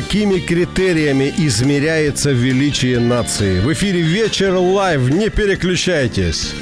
Какими 0.00 0.38
критериями 0.38 1.30
измеряется 1.36 2.30
величие 2.30 3.00
нации? 3.00 3.60
В 3.60 3.70
эфире 3.74 4.00
«Вечер 4.00 4.54
Live». 4.54 5.10
Не 5.10 5.28
переключайтесь. 5.28 6.54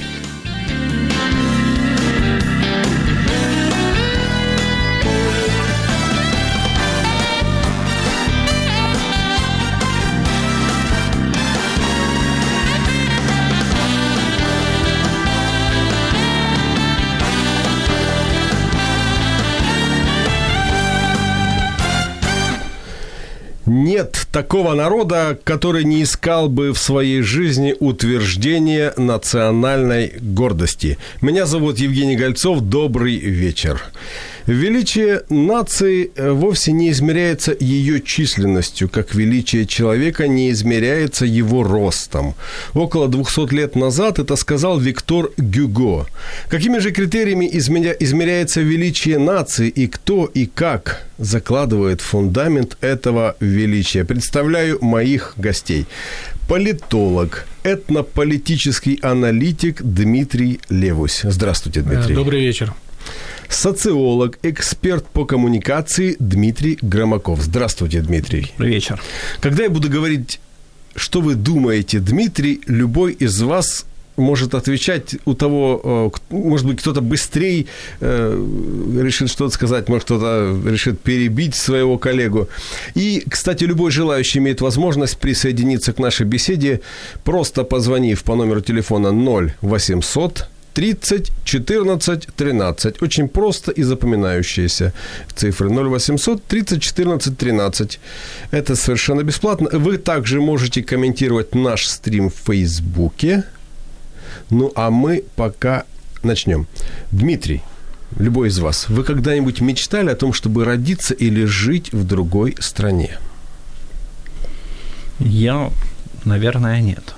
Такого 24.33 24.75
народа, 24.75 25.39
который 25.45 25.84
не 25.84 26.03
искал 26.03 26.48
бы 26.48 26.73
в 26.73 26.79
своей 26.79 27.23
жизни 27.23 27.75
утверждения 27.79 28.93
национальной 28.97 30.12
гордости. 30.21 30.98
Меня 31.21 31.47
зовут 31.47 31.79
Евгений 31.79 32.17
Гольцов. 32.17 32.61
Добрый 32.61 33.17
вечер. 33.17 33.83
Величие 34.48 35.24
нации 35.28 36.10
э, 36.16 36.30
вовсе 36.30 36.72
не 36.72 36.88
измеряется 36.91 37.54
ее 37.60 38.00
численностью, 38.00 38.88
как 38.88 39.14
величие 39.14 39.66
человека 39.66 40.27
не 40.27 40.50
измеряется 40.50 41.27
его 41.27 41.62
ростом. 41.62 42.34
Около 42.72 43.08
200 43.08 43.54
лет 43.54 43.76
назад 43.76 44.19
это 44.19 44.36
сказал 44.36 44.80
Виктор 44.80 45.28
Гюго. 45.36 46.06
Какими 46.48 46.78
же 46.78 46.92
критериями 46.92 47.44
измеря- 47.44 47.94
измеряется 48.00 48.62
величие 48.62 49.19
нации 49.19 49.69
и 49.69 49.86
кто 49.86 50.24
и 50.24 50.46
как 50.46 51.06
закладывает 51.19 52.00
фундамент 52.00 52.78
этого 52.80 53.36
величия? 53.41 54.06
Представляю 54.06 54.78
моих 54.82 55.34
гостей. 55.36 55.84
Политолог, 56.48 57.46
этнополитический 57.64 58.98
аналитик 59.02 59.82
Дмитрий 59.82 60.60
Левусь. 60.70 61.20
Здравствуйте, 61.22 61.82
Дмитрий. 61.82 62.14
Добрый 62.14 62.41
вечер. 62.41 62.72
Социолог, 63.48 64.38
эксперт 64.42 65.06
по 65.06 65.24
коммуникации 65.24 66.16
Дмитрий 66.18 66.78
Громаков. 66.82 67.41
Здравствуйте, 67.41 68.00
Дмитрий. 68.00 68.53
Добрый 68.59 68.75
вечер. 68.75 69.00
Когда 69.41 69.64
я 69.64 69.70
буду 69.70 69.88
говорить, 69.88 70.41
что 70.94 71.20
вы 71.20 71.34
думаете, 71.34 71.98
Дмитрий, 71.98 72.60
любой 72.66 73.12
из 73.12 73.41
вас 73.41 73.87
может 74.19 74.54
отвечать 74.54 75.16
у 75.25 75.34
того, 75.34 76.12
э, 76.31 76.34
может 76.34 76.66
быть, 76.66 76.81
кто-то 76.81 77.00
быстрее 77.00 77.66
э, 78.00 79.00
решит 79.00 79.31
что-то 79.31 79.54
сказать, 79.54 79.88
может, 79.88 80.04
кто-то 80.04 80.60
решит 80.66 81.00
перебить 81.00 81.54
своего 81.54 81.98
коллегу. 81.98 82.48
И, 82.94 83.25
кстати, 83.28 83.64
любой 83.64 83.91
желающий 83.91 84.41
имеет 84.41 84.60
возможность 84.60 85.19
присоединиться 85.19 85.92
к 85.92 85.98
нашей 85.98 86.26
беседе, 86.26 86.81
просто 87.25 87.64
позвонив 87.64 88.22
по 88.25 88.34
номеру 88.34 88.60
телефона 88.60 89.12
0800 89.62 90.48
30 90.78 91.33
14 91.44 92.28
13. 92.37 93.03
Очень 93.03 93.28
просто 93.28 93.72
и 93.72 93.83
запоминающиеся 93.83 94.93
цифры. 95.34 95.71
0800 95.71 96.44
30 96.44 96.81
14 96.81 97.37
13. 97.37 98.00
Это 98.53 98.77
совершенно 98.77 99.25
бесплатно. 99.25 99.69
Вы 99.72 99.99
также 99.99 100.41
можете 100.41 100.84
комментировать 100.84 101.56
наш 101.56 101.88
стрим 101.88 102.31
в 102.31 102.34
Фейсбуке. 102.47 103.43
Ну, 104.50 104.71
а 104.77 104.91
мы 104.91 105.25
пока 105.34 105.83
начнем. 106.22 106.69
Дмитрий, 107.11 107.62
любой 108.17 108.47
из 108.49 108.61
вас, 108.61 108.88
вы 108.88 109.03
когда-нибудь 109.03 109.61
мечтали 109.61 110.11
о 110.11 110.15
том, 110.15 110.33
чтобы 110.33 110.65
родиться 110.65 111.12
или 111.12 111.44
жить 111.44 111.93
в 111.93 112.05
другой 112.05 112.55
стране? 112.61 113.19
Я, 115.19 115.72
наверное, 116.25 116.81
нет. 116.81 117.15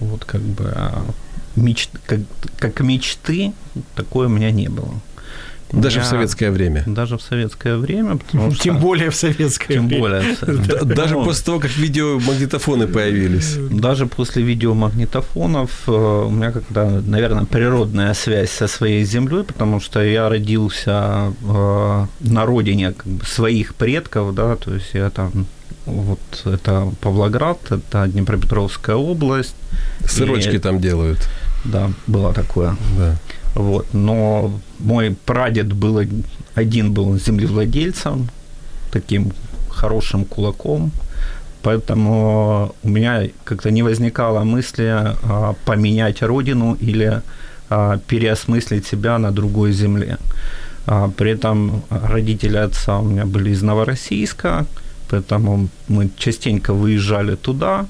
Вот 0.00 0.24
как 0.24 0.40
бы 0.40 0.74
а, 1.56 1.60
меч... 1.60 1.88
как, 2.06 2.20
как 2.58 2.80
мечты 2.80 3.52
такое 3.94 4.26
у 4.26 4.30
меня 4.30 4.50
не 4.50 4.68
было. 4.68 4.94
Даже 5.72 5.98
в 5.98 6.02
меня- 6.02 6.10
советское 6.10 6.50
время? 6.52 6.84
Даже 6.86 7.16
в 7.18 7.22
советское 7.22 7.76
время, 7.76 8.18
потому 8.18 8.52
что... 8.52 8.62
Тем 8.62 8.78
более 8.78 9.10
в 9.10 9.16
советское 9.16 9.74
Тем 9.74 9.88
время. 9.88 10.00
более. 10.02 10.20
в 10.36 10.38
советское- 10.40 10.84
Д- 10.84 10.94
Даже 10.94 11.14
Ну, 11.14 11.24
после 11.24 11.44
того, 11.44 11.58
как 11.58 11.76
видеомагнитофоны 11.76 12.86
появились. 12.86 13.56
Даже 13.70 14.06
после 14.06 14.44
видеомагнитофонов 14.44 15.70
э, 15.88 15.90
у 16.26 16.30
меня 16.30 16.52
как-то, 16.52 17.02
наверное, 17.04 17.44
природная 17.46 18.14
связь 18.14 18.50
со 18.50 18.68
своей 18.68 19.04
землей, 19.04 19.42
потому 19.42 19.80
что 19.80 20.02
я 20.04 20.28
родился 20.28 21.32
э, 21.42 22.06
на 22.20 22.46
родине 22.46 22.92
как 22.92 23.06
бы, 23.06 23.24
своих 23.24 23.74
предков, 23.74 24.34
да, 24.34 24.54
то 24.56 24.72
есть 24.72 24.90
я 24.94 25.10
там 25.10 25.46
вот 25.84 26.20
это 26.44 26.92
Павлоград, 27.00 27.58
это 27.70 28.06
Днепропетровская 28.06 28.94
область, 28.96 29.54
Сырочки 30.04 30.56
И- 30.56 30.58
там 30.58 30.80
делают. 30.80 31.28
Да, 31.72 31.90
было 32.06 32.32
такое. 32.32 32.76
Да. 32.98 33.16
Вот, 33.54 33.86
но 33.94 34.60
мой 34.78 35.16
прадед 35.24 35.72
был 35.72 35.96
од- 35.96 36.26
один 36.54 36.92
был 36.92 37.18
землевладельцем, 37.18 38.28
таким 38.92 39.32
хорошим 39.70 40.24
кулаком, 40.24 40.90
поэтому 41.62 42.74
у 42.82 42.88
меня 42.88 43.28
как-то 43.44 43.70
не 43.70 43.82
возникало 43.82 44.44
мысли 44.44 44.88
а, 44.88 45.54
поменять 45.64 46.22
родину 46.22 46.76
или 46.80 47.22
а, 47.70 47.98
переосмыслить 48.06 48.86
себя 48.86 49.18
на 49.18 49.30
другой 49.30 49.72
земле. 49.72 50.18
А, 50.86 51.08
при 51.08 51.30
этом 51.32 51.82
родители 51.90 52.58
отца 52.58 52.98
у 52.98 53.04
меня 53.04 53.24
были 53.24 53.50
из 53.50 53.62
Новороссийска, 53.62 54.66
поэтому 55.10 55.68
мы 55.88 56.10
частенько 56.16 56.74
выезжали 56.74 57.36
туда, 57.36 57.86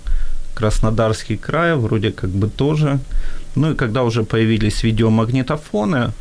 Краснодарский 0.57 1.37
край, 1.37 1.75
вроде 1.77 2.11
как 2.11 2.31
бы 2.31 2.49
тоже. 2.49 2.99
Ну 3.57 3.73
и 3.73 3.75
когда 3.75 4.03
уже 4.03 4.23
появились 4.23 4.85
видеомагнитофоны, 4.85 6.13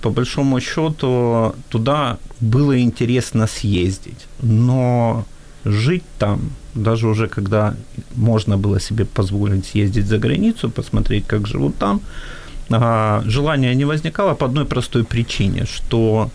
по 0.00 0.10
большому 0.10 0.60
счету 0.60 1.54
туда 1.68 2.18
было 2.40 2.80
интересно 2.80 3.46
съездить. 3.46 4.26
Но 4.42 5.24
жить 5.64 6.04
там, 6.18 6.40
даже 6.74 7.06
уже 7.06 7.28
когда 7.28 7.74
можно 8.16 8.58
было 8.58 8.80
себе 8.80 9.04
позволить 9.04 9.66
съездить 9.66 10.06
за 10.06 10.18
границу, 10.18 10.70
посмотреть, 10.70 11.26
как 11.26 11.46
живут 11.46 11.76
там, 11.78 12.00
а, 12.70 13.22
желания 13.26 13.74
не 13.74 13.84
возникало 13.84 14.34
по 14.34 14.46
одной 14.46 14.64
простой 14.64 15.04
причине, 15.04 15.66
что 15.66 16.30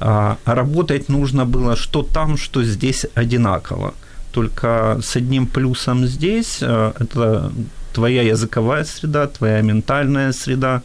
а, 0.00 0.36
работать 0.44 1.08
нужно 1.08 1.44
было 1.44 1.76
что 1.76 2.02
там, 2.02 2.36
что 2.36 2.62
здесь 2.62 3.06
одинаково. 3.14 3.94
Только 4.32 5.00
с 5.02 5.16
одним 5.16 5.46
плюсом 5.46 6.06
здесь 6.06 6.58
а, 6.62 6.94
это 6.98 7.52
твоя 7.92 8.22
языковая 8.22 8.84
среда, 8.84 9.26
твоя 9.26 9.60
ментальная 9.62 10.32
среда. 10.32 10.82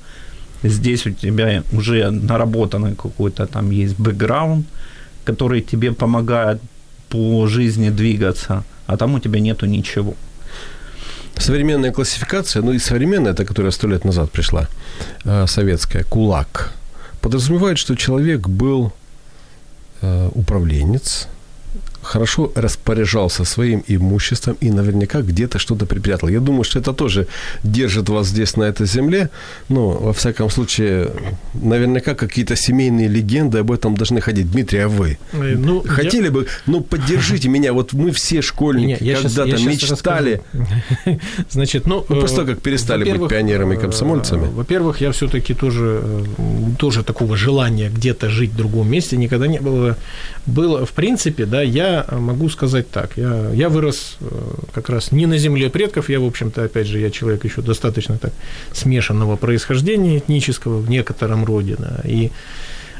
Здесь 0.64 1.06
у 1.06 1.12
тебя 1.12 1.64
уже 1.74 2.10
наработанный 2.10 2.96
какой-то 2.96 3.46
там 3.48 3.72
есть 3.72 4.00
бэкграунд, 4.00 4.66
который 5.26 5.62
тебе 5.62 5.92
помогает 5.92 6.62
по 7.10 7.48
жизни 7.48 7.90
двигаться, 7.90 8.64
а 8.88 8.98
там 8.98 9.14
у 9.14 9.20
тебя 9.20 9.40
нету 9.40 9.66
ничего. 9.66 10.16
Современная 11.36 11.92
классификация, 11.92 12.62
ну 12.62 12.72
и 12.72 12.80
современная, 12.80 13.34
та, 13.34 13.44
которая 13.44 13.72
сто 13.72 13.88
лет 13.88 14.06
назад 14.06 14.32
пришла, 14.32 14.68
э, 15.26 15.46
советская, 15.48 16.04
кулак, 16.04 16.74
подразумевает, 17.22 17.78
что 17.78 17.96
человек 17.96 18.48
был 18.48 18.94
э, 20.02 20.30
управленец, 20.34 21.28
хорошо 22.04 22.52
распоряжался 22.56 23.46
своим 23.46 23.84
имуществом 23.88 24.58
и 24.62 24.72
наверняка 24.72 25.22
где-то 25.22 25.60
что-то 25.60 25.86
припрятал. 25.86 26.30
Я 26.30 26.40
думаю, 26.40 26.64
что 26.64 26.80
это 26.80 26.94
тоже 26.94 27.28
держит 27.64 28.10
вас 28.10 28.28
здесь, 28.28 28.58
на 28.58 28.64
этой 28.64 28.86
земле. 28.86 29.30
Но, 29.70 29.90
во 29.92 30.14
всяком 30.14 30.50
случае, 30.50 31.12
наверняка 31.54 32.16
какие-то 32.16 32.56
семейные 32.56 33.08
легенды 33.08 33.60
об 33.60 33.72
этом 33.72 33.96
должны 33.96 34.22
ходить. 34.22 34.52
Дмитрий, 34.52 34.80
а 34.80 34.88
вы? 34.88 35.18
Э, 35.34 35.56
ну, 35.58 35.84
Хотели 35.88 36.26
я... 36.26 36.32
бы, 36.32 36.48
ну, 36.66 36.82
поддержите 36.82 37.50
меня. 37.50 37.74
Вот 37.74 37.94
мы 37.94 38.12
все 38.12 38.42
школьники 38.42 39.16
когда-то 39.22 39.58
щас, 39.58 39.66
мечтали. 39.66 40.42
Значит, 41.50 41.88
ну... 41.88 42.06
ну, 42.10 42.22
после 42.22 42.38
того, 42.38 42.48
как 42.50 42.62
перестали 42.62 43.12
быть 43.12 43.30
пионерами 43.30 43.76
и 43.76 43.78
комсомольцами. 43.78 44.46
Э, 44.46 44.50
во-первых, 44.50 45.02
я 45.02 45.12
все-таки 45.12 45.54
тоже, 45.54 46.02
э, 46.04 46.24
тоже 46.78 47.04
такого 47.04 47.38
желания 47.38 47.90
где-то 47.90 48.30
жить 48.30 48.52
в 48.52 48.56
другом 48.56 48.90
месте 48.90 49.18
никогда 49.18 49.48
не 49.48 49.60
было. 49.60 49.98
Было, 50.46 50.86
в 50.86 50.92
принципе, 50.92 51.46
да, 51.46 51.62
я 51.62 51.93
могу 52.12 52.50
сказать 52.50 52.90
так. 52.90 53.18
Я, 53.18 53.50
я 53.54 53.70
вырос 53.70 54.18
э, 54.20 54.26
как 54.74 54.90
раз 54.90 55.12
не 55.12 55.26
на 55.26 55.38
земле 55.38 55.70
предков. 55.70 56.10
Я, 56.10 56.20
в 56.20 56.26
общем-то, 56.26 56.64
опять 56.64 56.88
же, 56.88 57.00
я 57.00 57.10
человек 57.10 57.46
еще 57.46 57.62
достаточно 57.62 58.18
так 58.18 58.34
смешанного 58.72 59.36
происхождения 59.36 60.18
этнического 60.18 60.80
в 60.80 60.90
некотором 60.90 61.46
роде. 61.46 61.76
Да, 61.78 62.02
и 62.04 62.32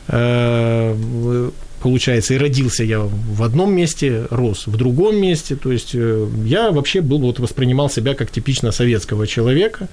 э, 0.08 1.50
получается, 1.82 2.34
и 2.34 2.38
родился 2.38 2.84
я 2.84 3.00
в 3.00 3.44
одном 3.44 3.74
месте, 3.74 4.28
рос 4.30 4.68
в 4.68 4.78
другом 4.78 5.18
месте. 5.18 5.56
То 5.56 5.72
есть 5.72 5.92
э, 5.94 6.28
я 6.46 6.72
вообще 6.72 7.02
был, 7.02 7.20
вот 7.20 7.40
воспринимал 7.40 7.90
себя 7.90 8.16
как 8.16 8.32
типично 8.32 8.72
советского 8.72 9.28
человека. 9.28 9.88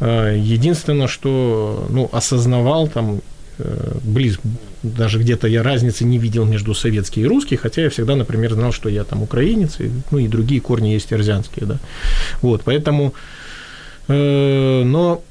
Единственное, 0.00 1.06
что 1.06 1.86
ну, 1.88 2.10
осознавал 2.12 2.88
там 2.88 3.20
близ, 4.02 4.38
даже 4.82 5.18
где-то 5.18 5.46
я 5.48 5.62
разницы 5.62 6.04
не 6.04 6.18
видел 6.18 6.44
между 6.44 6.74
советским 6.74 7.22
и 7.22 7.26
русским, 7.26 7.58
хотя 7.58 7.82
я 7.82 7.90
всегда, 7.90 8.16
например, 8.16 8.52
знал, 8.52 8.72
что 8.72 8.88
я 8.88 9.04
там 9.04 9.22
украинец, 9.22 9.80
и, 9.80 9.90
ну 10.10 10.18
и 10.18 10.28
другие 10.28 10.60
корни 10.60 10.88
есть 10.88 11.12
эрзянские, 11.12 11.66
да. 11.66 11.78
Вот, 12.40 12.62
поэтому, 12.64 13.14
э, 14.08 14.82
но 14.84 15.22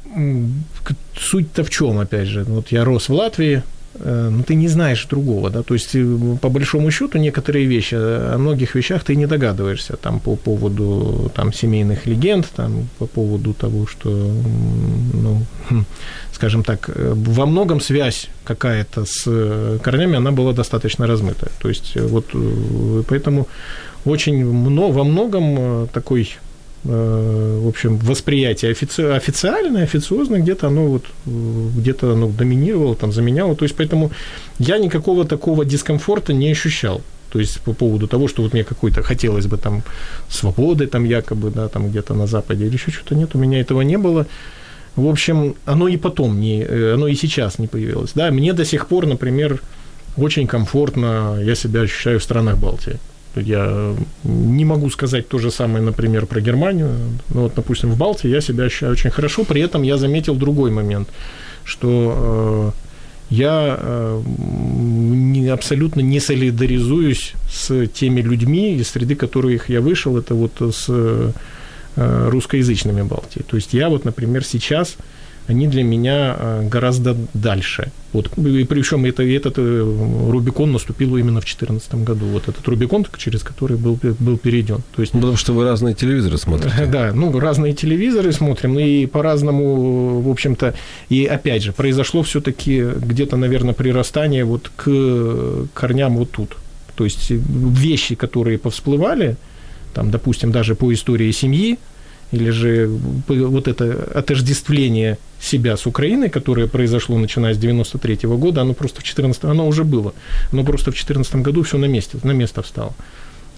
суть-то 1.18 1.64
в 1.64 1.70
чем, 1.70 2.00
опять 2.00 2.28
же, 2.28 2.44
вот 2.44 2.72
я 2.72 2.84
рос 2.86 3.10
в 3.10 3.14
Латвии, 3.14 3.64
Э, 3.64 3.81
ну, 4.00 4.44
ты 4.44 4.56
не 4.56 4.68
знаешь 4.68 5.08
другого, 5.10 5.50
да, 5.50 5.64
то 5.64 5.74
есть, 5.74 5.96
э, 5.96 6.38
по 6.42 6.50
большому 6.50 6.92
счету, 6.92 7.18
некоторые 7.20 7.66
вещи, 7.66 7.96
о 7.96 8.38
многих 8.38 8.76
вещах 8.76 9.04
ты 9.04 9.16
не 9.16 9.28
догадываешься, 9.28 9.98
там, 9.98 10.20
по 10.20 10.36
поводу, 10.36 11.32
там, 11.36 11.54
семейных 11.54 12.08
легенд, 12.08 12.48
там, 12.56 12.88
по 13.00 13.06
поводу 13.06 13.54
того, 13.54 13.88
что, 13.88 14.10
ну, 15.14 15.42
хм, 15.70 15.86
скажем 16.32 16.64
так, 16.64 16.90
э, 16.90 17.14
во 17.16 17.46
многом 17.46 17.82
связь 17.82 18.30
какая-то 18.44 19.06
с 19.06 19.80
корнями, 19.84 20.16
она 20.16 20.32
была 20.32 20.54
достаточно 20.54 21.08
размытая, 21.08 21.52
то 21.60 21.70
есть, 21.70 21.96
вот, 21.96 22.26
поэтому 23.08 23.48
очень 24.06 24.46
много, 24.46 24.94
во 24.94 25.04
многом 25.04 25.88
такой 25.94 26.28
Э, 26.42 26.51
в 26.84 27.68
общем, 27.68 27.98
восприятие 27.98 28.72
офици... 28.72 29.02
официальное, 29.02 29.84
официозное, 29.84 30.40
где-то 30.40 30.68
оно 30.68 30.88
вот, 30.88 31.06
где-то 31.26 32.14
оно 32.14 32.28
доминировало, 32.28 32.96
там, 32.96 33.12
заменяло. 33.12 33.56
То 33.56 33.66
есть, 33.66 33.76
поэтому 33.76 34.12
я 34.58 34.80
никакого 34.80 35.26
такого 35.26 35.64
дискомфорта 35.64 36.34
не 36.34 36.52
ощущал. 36.52 37.02
То 37.32 37.40
есть 37.40 37.62
по 37.62 37.74
поводу 37.74 38.08
того, 38.08 38.28
что 38.28 38.42
вот 38.42 38.54
мне 38.54 38.64
какой-то 38.64 39.04
хотелось 39.04 39.46
бы 39.46 39.58
там 39.58 39.84
свободы 40.28 40.88
там 40.88 41.06
якобы, 41.06 41.50
да, 41.50 41.68
там 41.70 41.90
где-то 41.90 42.14
на 42.14 42.28
Западе 42.28 42.66
или 42.66 42.74
еще 42.74 42.92
что-то 42.92 43.16
нет, 43.16 43.36
у 43.36 43.38
меня 43.38 43.62
этого 43.62 43.82
не 43.82 43.98
было. 43.98 44.26
В 44.98 45.08
общем, 45.08 45.56
оно 45.66 45.88
и 45.88 45.96
потом 45.96 46.42
не, 46.42 46.62
э, 46.62 46.94
оно 46.96 47.08
и 47.08 47.16
сейчас 47.16 47.60
не 47.60 47.68
появилось. 47.68 48.12
Да, 48.16 48.32
мне 48.32 48.52
до 48.52 48.66
сих 48.66 48.88
пор, 48.88 49.06
например, 49.06 49.62
очень 50.18 50.48
комфортно 50.48 51.40
я 51.42 51.56
себя 51.56 51.82
ощущаю 51.82 52.20
в 52.20 52.24
странах 52.24 52.58
Балтии. 52.58 53.00
Я 53.36 53.96
не 54.24 54.66
могу 54.66 54.90
сказать 54.90 55.28
то 55.28 55.38
же 55.38 55.52
самое, 55.52 55.84
например, 55.84 56.26
про 56.26 56.42
Германию. 56.42 56.90
Ну, 57.30 57.42
вот, 57.42 57.54
допустим, 57.56 57.92
в 57.92 57.98
Балтии 57.98 58.30
я 58.30 58.42
себя 58.42 58.66
ощущаю 58.66 58.92
очень 58.92 59.10
хорошо. 59.10 59.44
При 59.46 59.62
этом 59.62 59.84
я 59.84 59.98
заметил 59.98 60.36
другой 60.36 60.72
момент, 60.72 61.08
что 61.64 62.74
э, 63.30 63.36
я 63.36 63.78
э, 63.80 64.22
не, 64.38 65.48
абсолютно 65.48 66.02
не 66.02 66.20
солидаризуюсь 66.20 67.34
с 67.50 67.88
теми 67.88 68.22
людьми 68.22 68.76
из 68.76 68.90
среды, 68.90 69.16
которых 69.16 69.70
я 69.70 69.80
вышел. 69.80 70.18
Это 70.18 70.36
вот 70.36 70.52
с 70.60 70.86
э, 70.90 71.32
русскоязычными 71.96 73.02
Балтии. 73.04 73.44
То 73.48 73.56
есть 73.56 73.74
я 73.74 73.90
вот, 73.90 74.04
например, 74.04 74.44
сейчас 74.44 74.98
они 75.52 75.68
для 75.68 75.84
меня 75.84 76.36
э, 76.38 76.68
гораздо 76.72 77.16
дальше. 77.34 77.92
Вот, 78.14 78.38
и 78.38 78.64
причем 78.64 79.06
это, 79.06 79.24
этот 79.24 79.56
э, 79.58 80.30
Рубикон 80.32 80.72
наступил 80.72 81.18
именно 81.18 81.40
в 81.40 81.46
2014 81.46 81.96
году. 81.96 82.26
Вот 82.26 82.48
этот 82.48 82.68
Рубикон, 82.68 83.06
через 83.18 83.44
который 83.44 83.78
был, 83.78 84.00
был 84.20 84.38
перейден. 84.38 84.82
То 84.96 85.02
есть, 85.02 85.14
ну, 85.14 85.20
Потому 85.20 85.38
что 85.38 85.54
вы 85.54 85.66
разные 85.66 85.94
телевизоры 85.94 86.38
смотрите. 86.38 86.76
Да, 86.92 87.12
ну, 87.14 87.40
разные 87.40 87.74
телевизоры 87.74 88.32
смотрим, 88.32 88.80
и 88.80 89.06
по-разному, 89.06 90.22
в 90.22 90.30
общем-то, 90.30 90.74
и 91.10 91.26
опять 91.26 91.64
же, 91.64 91.72
произошло 91.72 92.22
все-таки 92.22 92.82
где-то, 92.82 93.38
наверное, 93.38 93.74
прирастание 93.74 94.46
вот 94.46 94.72
к 94.76 95.68
корням 95.74 96.18
вот 96.18 96.32
тут. 96.32 96.58
То 96.96 97.04
есть 97.06 97.32
вещи, 97.32 98.16
которые 98.16 98.58
повсплывали, 98.58 99.36
там, 99.94 100.12
допустим, 100.12 100.52
даже 100.52 100.76
по 100.76 100.94
истории 100.94 101.32
семьи, 101.32 101.78
или 102.32 102.50
же 102.52 102.90
вот 103.28 103.68
это 103.68 104.08
отождествление 104.16 105.18
себя 105.40 105.76
с 105.76 105.86
Украиной, 105.86 106.30
которое 106.30 106.68
произошло 106.68 107.18
начиная 107.18 107.54
с 107.54 107.58
93 107.58 108.28
-го 108.28 108.38
года, 108.38 108.62
оно 108.62 108.74
просто 108.74 109.02
в 109.02 109.04
14 109.04 109.44
оно 109.44 109.68
уже 109.68 109.84
было, 109.84 110.14
но 110.52 110.64
просто 110.64 110.92
в 110.92 110.96
14 110.96 111.36
году 111.44 111.64
все 111.64 111.78
на 111.78 111.88
месте, 111.88 112.18
на 112.24 112.32
место 112.32 112.62
встало. 112.62 112.94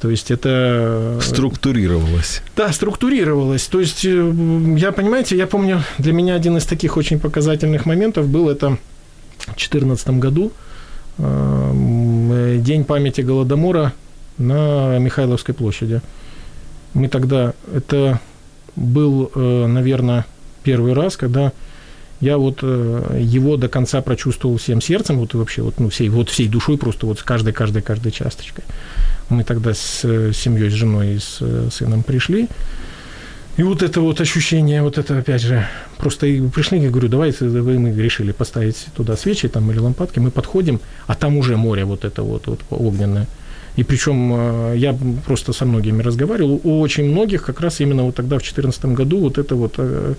То 0.02 0.10
есть 0.10 0.32
это... 0.32 1.20
Структурировалось. 1.22 2.42
Да, 2.58 2.74
структурировалось. 2.74 3.68
То 3.68 3.80
есть, 3.80 4.04
э, 4.04 4.34
я, 4.78 4.92
понимаете, 4.92 5.38
я 5.38 5.48
помню, 5.48 5.82
для 5.98 6.12
меня 6.12 6.36
один 6.36 6.58
из 6.58 6.66
таких 6.66 6.98
очень 6.98 7.20
показательных 7.20 7.86
моментов 7.86 8.28
был 8.28 8.50
это 8.50 8.78
в 9.38 9.46
2014 9.46 10.20
году, 10.20 10.52
э, 11.20 12.58
День 12.60 12.84
памяти 12.84 13.22
Голодомора 13.22 13.94
на 14.38 15.00
Михайловской 15.00 15.54
площади. 15.56 16.02
Мы 16.94 17.08
тогда, 17.08 17.54
это 17.74 18.20
был, 18.76 19.32
э, 19.34 19.66
наверное, 19.68 20.26
первый 20.64 20.94
раз, 20.94 21.18
когда 21.18 21.52
я 22.22 22.38
вот 22.38 22.60
э, 22.62 23.20
его 23.22 23.58
до 23.58 23.68
конца 23.68 24.02
прочувствовал 24.02 24.58
всем 24.58 24.82
сердцем, 24.82 25.18
вот 25.18 25.34
вообще 25.34 25.62
вот, 25.62 25.80
ну, 25.80 25.90
всей, 25.90 26.10
вот 26.10 26.30
всей 26.30 26.48
душой, 26.48 26.78
просто 26.78 27.06
вот 27.06 27.20
с 27.20 27.24
каждой, 27.24 27.54
каждой, 27.54 27.82
каждой 27.82 28.12
часточкой. 28.12 28.64
Мы 29.30 29.44
тогда 29.44 29.74
с 29.74 30.02
э, 30.04 30.32
семьей, 30.34 30.70
с 30.70 30.74
женой 30.74 31.16
и 31.16 31.20
с 31.20 31.42
сыном 31.72 32.04
пришли, 32.04 32.48
и 33.56 33.62
вот 33.62 33.84
это 33.84 34.02
вот 34.02 34.20
ощущение, 34.20 34.82
вот 34.82 34.98
это 34.98 35.20
опять 35.20 35.42
же, 35.42 35.68
просто 35.98 36.26
пришли, 36.54 36.80
я 36.80 36.90
говорю, 36.90 37.08
давайте 37.08 37.46
мы 37.46 37.92
решили 37.92 38.32
поставить 38.32 38.88
туда 38.96 39.16
свечи 39.16 39.48
там 39.48 39.70
или 39.70 39.78
лампадки, 39.78 40.18
мы 40.18 40.32
подходим, 40.32 40.80
а 41.06 41.14
там 41.14 41.38
уже 41.38 41.56
море 41.56 41.86
вот 41.86 42.04
это 42.04 42.24
вот, 42.24 42.48
вот 42.48 42.62
огненное. 42.72 43.28
И 43.76 43.84
причем 43.84 44.34
э, 44.34 44.78
я 44.78 44.96
просто 45.26 45.54
со 45.54 45.66
многими 45.66 46.04
разговаривал, 46.04 46.62
у 46.64 46.82
очень 46.82 47.06
многих 47.06 47.44
как 47.44 47.62
раз 47.62 47.82
именно 47.82 48.04
вот 48.04 48.16
тогда, 48.16 48.38
в 48.38 48.42
2014 48.42 48.86
году, 48.86 49.20
вот 49.20 49.38
это 49.38 49.56
вот 49.56 49.74
э, 49.78 50.14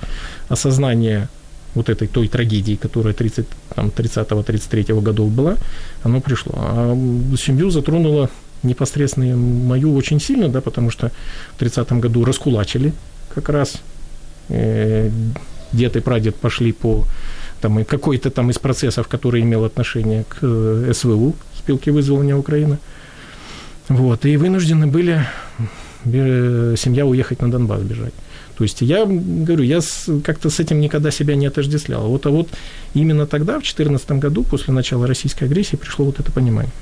осознание 0.49 1.29
вот 1.75 1.89
этой 1.89 2.09
той 2.09 2.29
трагедии, 2.29 2.77
которая 2.77 3.15
30, 3.15 3.47
там, 3.75 3.89
30-33 3.89 5.01
годов 5.01 5.31
была, 5.31 5.57
оно 6.05 6.21
пришло. 6.21 6.53
А 6.57 6.97
семью 7.37 7.71
затронуло 7.71 8.29
непосредственно 8.63 9.37
мою 9.37 9.95
очень 9.95 10.21
сильно, 10.21 10.49
да, 10.49 10.61
потому 10.61 10.91
что 10.91 11.11
в 11.57 11.63
30-м 11.63 12.01
году 12.01 12.25
раскулачили 12.25 12.93
как 13.35 13.49
раз. 13.49 13.83
Э, 14.49 15.11
дед 15.73 15.97
и 15.97 16.01
прадед 16.01 16.37
пошли 16.37 16.73
по 16.73 17.05
там, 17.61 17.85
какой-то 17.85 18.31
там 18.31 18.51
из 18.51 18.59
процессов, 18.59 19.09
который 19.09 19.43
имел 19.43 19.65
отношение 19.65 20.25
к 20.29 20.93
СВУ, 20.93 21.35
спилки 21.59 21.91
вызволения 21.91 22.37
Украины. 22.37 22.79
Вот, 23.89 24.25
и 24.25 24.37
вынуждены 24.37 24.87
были 24.87 25.27
семья 26.05 27.07
уехать 27.07 27.41
на 27.41 27.51
Донбасс 27.51 27.83
бежать. 27.83 28.15
То 28.57 28.65
есть 28.65 28.83
я 28.83 29.05
говорю, 29.05 29.65
я 29.65 29.81
как-то 30.23 30.49
с 30.49 30.61
этим 30.61 30.81
никогда 30.81 31.11
себя 31.11 31.35
не 31.35 31.47
отождествлял. 31.47 32.07
Вот, 32.07 32.27
а 32.27 32.31
вот 32.31 32.49
именно 32.95 33.27
тогда, 33.27 33.55
в 33.55 33.63
2014 33.63 34.11
году, 34.13 34.45
после 34.45 34.73
начала 34.73 35.07
российской 35.07 35.45
агрессии, 35.45 35.77
пришло 35.77 36.05
вот 36.05 36.21
это 36.21 36.31
понимание. 36.31 36.73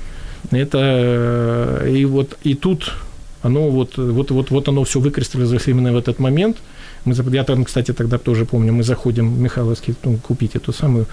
Это, 0.51 0.77
э, 0.81 1.89
и 1.95 2.05
вот, 2.05 2.37
и 2.43 2.53
тут 2.53 2.93
оно 3.41 3.69
вот, 3.69 3.97
вот, 3.97 4.31
вот, 4.31 4.51
вот 4.51 4.67
оно 4.67 4.83
все 4.83 4.99
выкристаллизовалось 4.99 5.67
именно 5.67 5.93
в 5.93 5.97
этот 5.97 6.19
момент. 6.19 6.57
Мы, 7.05 7.15
я 7.31 7.43
там, 7.43 7.65
кстати, 7.65 7.93
тогда 7.93 8.17
тоже 8.17 8.45
помню, 8.45 8.73
мы 8.73 8.83
заходим 8.83 9.33
в 9.33 9.39
Михайловский 9.39 9.95
ну, 10.03 10.17
купить 10.17 10.55
эту 10.55 10.71
самую 10.73 11.05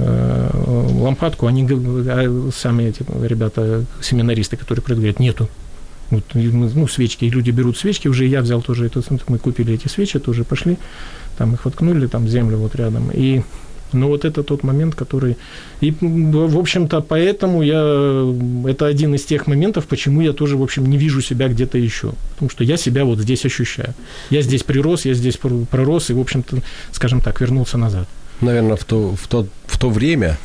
Э, 0.00 0.48
лампадку, 0.54 1.48
они 1.48 1.66
а 2.08 2.50
сами 2.54 2.84
эти 2.84 3.04
ребята, 3.26 3.84
семинаристы, 4.00 4.56
которые 4.56 4.84
говорят, 4.84 5.18
нету. 5.18 5.48
Вот, 6.10 6.22
ну, 6.34 6.86
свечки, 6.86 7.24
и 7.24 7.30
люди 7.30 7.50
берут 7.50 7.76
свечки, 7.76 8.06
уже 8.06 8.24
я 8.24 8.40
взял 8.40 8.62
тоже 8.62 8.86
это, 8.86 9.02
мы 9.26 9.38
купили 9.38 9.74
эти 9.74 9.88
свечи, 9.88 10.20
тоже 10.20 10.44
пошли, 10.44 10.78
там 11.36 11.54
их 11.54 11.64
воткнули, 11.64 12.06
там 12.06 12.28
землю 12.28 12.58
вот 12.58 12.76
рядом, 12.76 13.10
и 13.12 13.42
Но 13.92 14.08
вот 14.08 14.24
это 14.24 14.42
тот 14.42 14.62
момент, 14.62 14.94
который... 14.94 15.36
И, 15.80 15.94
в 16.00 16.58
общем-то, 16.58 17.00
поэтому 17.00 17.62
я... 17.62 17.80
Это 18.70 18.86
один 18.86 19.14
из 19.14 19.24
тех 19.24 19.46
моментов, 19.46 19.86
почему 19.86 20.20
я 20.20 20.32
тоже, 20.32 20.56
в 20.56 20.62
общем, 20.62 20.86
не 20.86 20.98
вижу 20.98 21.22
себя 21.22 21.48
где-то 21.48 21.78
еще. 21.78 22.12
Потому 22.34 22.50
что 22.50 22.64
я 22.64 22.76
себя 22.76 23.04
вот 23.04 23.18
здесь 23.18 23.44
ощущаю. 23.44 23.94
Я 24.30 24.42
здесь 24.42 24.62
прирос, 24.62 25.04
я 25.06 25.14
здесь 25.14 25.38
пророс, 25.70 26.10
и, 26.10 26.14
в 26.14 26.20
общем-то, 26.20 26.58
скажем 26.92 27.20
так, 27.20 27.40
вернулся 27.40 27.78
назад. 27.78 28.08
Наверное, 28.40 28.76
в 28.76 28.84
то, 28.84 29.14
в 29.16 29.26
то, 29.26 29.46
в 29.66 29.78
то 29.78 29.90
время 29.90 30.38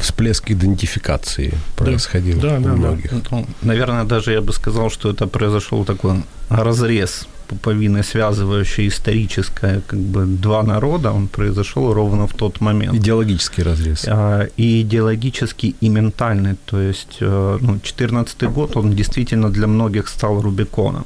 всплеск 0.00 0.50
идентификации 0.50 1.52
происходил 1.76 2.40
да, 2.40 2.58
да, 2.58 2.72
у 2.72 2.76
многих. 2.76 3.10
Да. 3.10 3.20
Ну, 3.30 3.46
наверное, 3.62 4.04
даже 4.04 4.32
я 4.32 4.40
бы 4.40 4.52
сказал, 4.52 4.90
что 4.90 5.10
это 5.10 5.26
произошел 5.26 5.84
такой 5.84 6.22
разрез 6.48 7.26
пуповины, 7.50 8.02
связывающей 8.02 8.86
историческое 8.86 9.80
как 9.86 9.98
бы 9.98 10.24
два 10.24 10.62
народа, 10.62 11.12
он 11.12 11.28
произошел 11.28 11.92
ровно 11.94 12.26
в 12.26 12.32
тот 12.32 12.60
момент. 12.60 12.94
Идеологический 12.94 13.64
разрез. 13.64 14.04
А, 14.08 14.46
и 14.56 14.80
идеологический, 14.82 15.74
и 15.82 15.88
ментальный. 15.88 16.56
То 16.64 16.80
есть, 16.80 17.18
э, 17.20 17.58
ну, 17.60 17.78
14 17.82 18.52
год, 18.54 18.76
он 18.76 18.94
действительно 18.94 19.50
для 19.50 19.66
многих 19.66 20.08
стал 20.08 20.40
Рубиконом. 20.40 21.04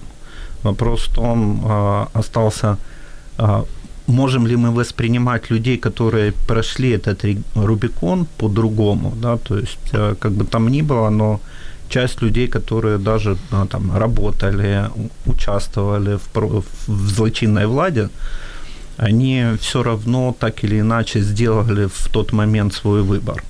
Вопрос 0.63 1.09
в 1.09 1.15
том, 1.15 1.63
а, 1.65 2.09
остался 2.15 2.77
а, 3.39 3.65
можем 4.07 4.47
ли 4.47 4.57
мы 4.57 4.71
воспринимать 4.71 5.51
людей, 5.51 5.79
которые 5.79 6.33
прошли 6.47 6.91
этот 6.91 7.25
Рубикон 7.55 8.27
по-другому, 8.39 9.13
да, 9.23 9.37
то 9.37 9.59
есть 9.59 9.89
э, 9.93 10.15
как 10.19 10.33
бы 10.33 10.45
там 10.45 10.69
ни 10.69 10.83
было, 10.83 11.11
но 11.11 11.41
часть 11.95 12.23
людей, 12.23 12.49
которые 12.49 12.99
даже 12.99 13.37
ну, 13.53 13.67
там 13.67 13.97
работали, 13.97 14.91
участвовали 15.27 16.17
в, 16.17 16.63
в 16.89 17.09
злочинной 17.09 17.67
владе, 17.67 18.09
они 18.97 19.45
все 19.61 19.83
равно 19.83 20.35
так 20.39 20.65
или 20.65 20.81
иначе 20.81 21.21
сделали 21.21 21.87
в 21.87 22.09
тот 22.09 22.33
момент 22.33 22.75
свой 22.75 23.03
выбор. 23.03 23.45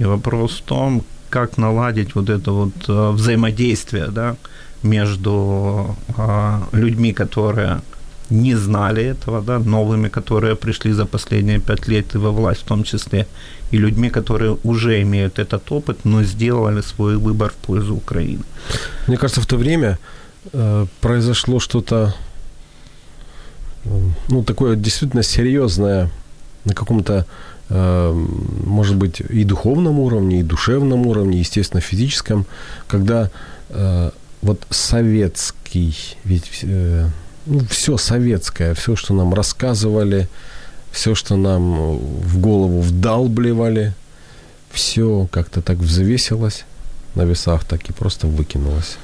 И 0.00 0.04
вопрос 0.04 0.58
в 0.58 0.62
том, 0.62 1.02
как 1.30 1.58
наладить 1.58 2.14
вот 2.14 2.30
это 2.30 2.52
вот 2.52 2.88
э, 2.88 3.10
взаимодействие, 3.10 4.06
да, 4.10 4.36
между 4.82 5.96
а, 6.16 6.62
людьми, 6.72 7.12
которые 7.12 7.80
не 8.30 8.56
знали 8.56 9.02
этого, 9.02 9.42
да, 9.42 9.58
новыми, 9.58 10.08
которые 10.08 10.54
пришли 10.54 10.92
за 10.92 11.06
последние 11.06 11.60
пять 11.60 11.88
лет 11.88 12.14
и 12.14 12.18
во 12.18 12.30
власть 12.30 12.60
в 12.60 12.64
том 12.64 12.84
числе, 12.84 13.26
и 13.70 13.78
людьми, 13.78 14.10
которые 14.10 14.56
уже 14.64 15.02
имеют 15.02 15.38
этот 15.38 15.72
опыт, 15.72 16.04
но 16.04 16.24
сделали 16.24 16.82
свой 16.82 17.16
выбор 17.16 17.50
в 17.50 17.66
пользу 17.66 17.94
Украины. 17.94 18.42
Мне 19.06 19.16
кажется, 19.16 19.40
в 19.40 19.46
то 19.46 19.56
время 19.56 19.98
э, 20.52 20.86
произошло 21.00 21.60
что-то, 21.60 22.14
э, 23.84 23.88
ну, 24.28 24.42
такое 24.42 24.76
действительно 24.76 25.22
серьезное 25.22 26.10
на 26.64 26.74
каком-то, 26.74 27.26
э, 27.70 28.26
может 28.66 28.96
быть, 28.96 29.20
и 29.20 29.44
духовном 29.44 29.98
уровне, 29.98 30.40
и 30.40 30.42
душевном 30.42 31.06
уровне, 31.06 31.38
естественно, 31.38 31.80
физическом, 31.80 32.46
когда 32.86 33.30
э, 33.70 34.10
вот 34.42 34.66
советский, 34.70 35.94
ведь 36.24 36.60
э, 36.62 37.08
ну, 37.48 37.60
все 37.68 37.96
советское, 37.96 38.74
все, 38.74 38.94
что 38.96 39.14
нам 39.14 39.34
рассказывали, 39.34 40.28
все, 40.90 41.14
что 41.14 41.36
нам 41.36 41.96
в 41.96 42.38
голову 42.38 42.80
вдалбливали, 42.80 43.94
все 44.70 45.28
как-то 45.30 45.62
так 45.62 45.78
взвесилось 45.78 46.64
на 47.14 47.22
весах, 47.22 47.64
так 47.64 47.88
и 47.88 47.92
просто 47.92 48.26
выкинулось. 48.26 48.98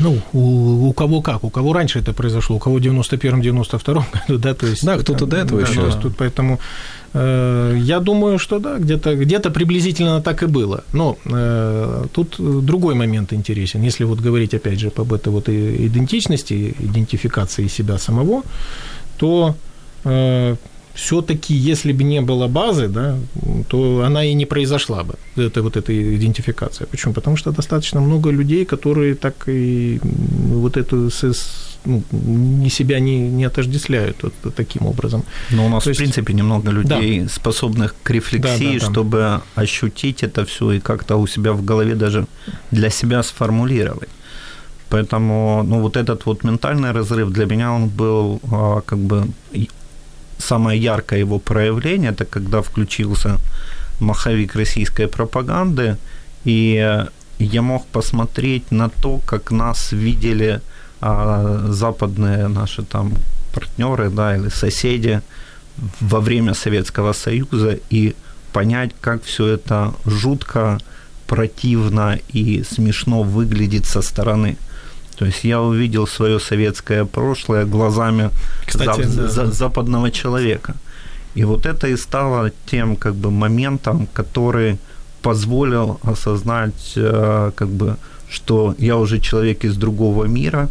Ну, 0.00 0.20
у, 0.32 0.88
у 0.88 0.92
кого 0.92 1.22
как, 1.22 1.44
у 1.44 1.50
кого 1.50 1.72
раньше 1.72 2.00
это 2.00 2.12
произошло, 2.12 2.56
у 2.56 2.58
кого 2.58 2.76
в 2.76 2.80
91-м, 2.80 3.40
92-м 3.40 4.04
году, 4.12 4.38
да, 4.38 4.54
то 4.54 4.66
есть... 4.66 4.84
Да, 4.84 4.98
кто-то 4.98 5.26
до 5.26 5.36
этого 5.36 5.62
да, 5.62 5.68
еще. 5.68 5.82
Есть 5.82 6.00
тут 6.00 6.16
поэтому 6.16 6.58
я 7.14 8.00
думаю, 8.00 8.38
что 8.38 8.58
да, 8.58 8.78
где-то 8.78 9.14
где 9.14 9.38
приблизительно 9.38 10.20
так 10.20 10.42
и 10.42 10.46
было. 10.46 10.82
Но 10.92 11.16
э, 11.24 12.06
тут 12.12 12.36
другой 12.38 12.94
момент 12.94 13.32
интересен. 13.32 13.82
Если 13.82 14.04
вот 14.04 14.20
говорить, 14.20 14.54
опять 14.54 14.80
же, 14.80 14.90
об 14.96 15.12
этой 15.12 15.28
вот 15.28 15.48
идентичности, 15.48 16.74
идентификации 16.80 17.68
себя 17.68 17.98
самого, 17.98 18.42
то 19.16 19.54
э, 20.04 20.56
все-таки, 20.94 21.54
если 21.54 21.92
бы 21.92 22.04
не 22.04 22.20
было 22.20 22.48
базы, 22.48 22.88
да, 22.88 23.16
то 23.68 24.02
она 24.06 24.24
и 24.24 24.34
не 24.34 24.46
произошла 24.46 25.02
бы, 25.02 25.14
это, 25.36 25.62
вот 25.62 25.76
эта 25.76 25.92
идентификация. 25.92 26.86
Почему? 26.86 27.14
Потому 27.14 27.36
что 27.36 27.52
достаточно 27.52 28.00
много 28.00 28.30
людей, 28.30 28.64
которые 28.64 29.14
так 29.14 29.34
и 29.48 30.00
вот 30.02 30.76
эту 30.76 31.10
ну, 31.84 32.02
ни 32.12 32.68
себя 32.70 33.00
не, 33.00 33.30
не 33.30 33.44
отождествляют 33.44 34.22
вот 34.22 34.54
таким 34.54 34.86
образом. 34.86 35.22
Но 35.50 35.66
у 35.66 35.68
нас, 35.68 35.84
То 35.84 35.88
в 35.88 35.90
есть, 35.90 35.98
принципе, 36.00 36.32
немного 36.32 36.70
людей, 36.70 37.20
да. 37.20 37.28
способных 37.28 37.94
к 38.02 38.10
рефлексии, 38.10 38.78
да, 38.78 38.80
да, 38.80 38.86
да. 38.86 38.92
чтобы 38.92 39.40
ощутить 39.54 40.22
это 40.22 40.44
все 40.44 40.72
и 40.72 40.80
как-то 40.80 41.16
у 41.16 41.26
себя 41.26 41.52
в 41.52 41.64
голове 41.64 41.94
даже 41.94 42.26
для 42.70 42.90
себя 42.90 43.22
сформулировать. 43.22 44.08
Поэтому, 44.88 45.62
ну, 45.66 45.80
вот 45.80 45.96
этот 45.96 46.26
вот 46.26 46.44
ментальный 46.44 46.92
разрыв 46.92 47.30
для 47.30 47.46
меня 47.46 47.72
он 47.72 47.88
был 47.88 48.40
а, 48.52 48.80
как 48.80 48.98
бы 48.98 49.26
самое 50.38 50.80
яркое 50.80 51.20
его 51.20 51.38
проявление, 51.38 52.10
это 52.10 52.24
когда 52.24 52.60
включился 52.60 53.38
маховик 54.00 54.54
российской 54.54 55.06
пропаганды, 55.06 55.96
и 56.44 57.04
я 57.38 57.62
мог 57.62 57.86
посмотреть 57.86 58.70
на 58.70 58.88
то, 58.88 59.20
как 59.26 59.50
нас 59.50 59.92
видели 59.92 60.60
а, 61.06 61.66
западные 61.68 62.48
наши 62.48 62.82
там 62.82 63.12
партнеры, 63.52 64.08
да, 64.10 64.36
или 64.36 64.48
соседи 64.48 65.20
во 66.00 66.20
время 66.20 66.54
Советского 66.54 67.12
Союза 67.12 67.78
и 67.90 68.14
понять, 68.52 68.92
как 69.00 69.22
все 69.22 69.46
это 69.46 69.92
жутко, 70.06 70.78
противно 71.26 72.18
и 72.32 72.64
смешно 72.64 73.22
выглядит 73.22 73.84
со 73.84 74.02
стороны. 74.02 74.56
То 75.18 75.26
есть 75.26 75.44
я 75.44 75.60
увидел 75.60 76.06
свое 76.06 76.40
советское 76.40 77.04
прошлое 77.04 77.66
глазами 77.66 78.30
Кстати, 78.66 79.00
зап- 79.00 79.16
да. 79.16 79.28
за- 79.28 79.52
западного 79.52 80.10
человека. 80.10 80.74
И 81.34 81.44
вот 81.44 81.66
это 81.66 81.86
и 81.88 81.96
стало 81.96 82.50
тем 82.70 82.96
как 82.96 83.14
бы 83.14 83.30
моментом, 83.30 84.06
который 84.14 84.78
позволил 85.22 85.98
осознать 86.02 86.92
э, 86.96 87.50
как 87.54 87.68
бы, 87.68 87.96
что 88.30 88.74
я 88.78 88.96
уже 88.96 89.18
человек 89.20 89.64
из 89.64 89.76
другого 89.76 90.24
мира, 90.24 90.68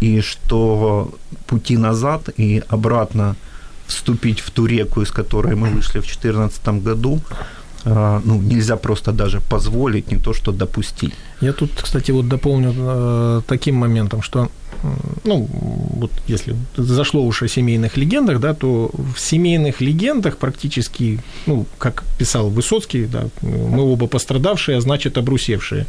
и 0.00 0.20
что 0.20 1.10
пути 1.46 1.76
назад 1.76 2.28
и 2.36 2.62
обратно 2.68 3.36
вступить 3.86 4.40
в 4.40 4.50
ту 4.50 4.66
реку, 4.66 5.02
из 5.02 5.10
которой 5.10 5.54
мы 5.54 5.70
вышли 5.70 6.00
в 6.00 6.04
2014 6.06 6.68
году, 6.82 7.20
ну, 7.84 8.40
нельзя 8.42 8.76
просто 8.76 9.12
даже 9.12 9.40
позволить, 9.40 10.10
не 10.10 10.18
то 10.18 10.32
что 10.34 10.52
допустить. 10.52 11.14
Я 11.40 11.52
тут, 11.52 11.70
кстати, 11.80 12.10
вот 12.10 12.28
дополню 12.28 12.74
э, 12.76 13.42
таким 13.46 13.76
моментом, 13.76 14.22
что, 14.22 14.50
ну, 15.24 15.48
вот 15.50 16.10
если 16.26 16.56
зашло 16.76 17.22
уж 17.22 17.42
о 17.42 17.48
семейных 17.48 17.96
легендах, 17.96 18.40
да, 18.40 18.54
то 18.54 18.90
в 18.92 19.18
семейных 19.20 19.80
легендах 19.80 20.36
практически, 20.36 21.20
ну, 21.46 21.66
как 21.78 22.04
писал 22.18 22.50
Высоцкий, 22.50 23.06
да, 23.06 23.28
мы 23.42 23.82
оба 23.82 24.08
пострадавшие, 24.08 24.78
а 24.78 24.80
значит 24.80 25.16
обрусевшие 25.16 25.86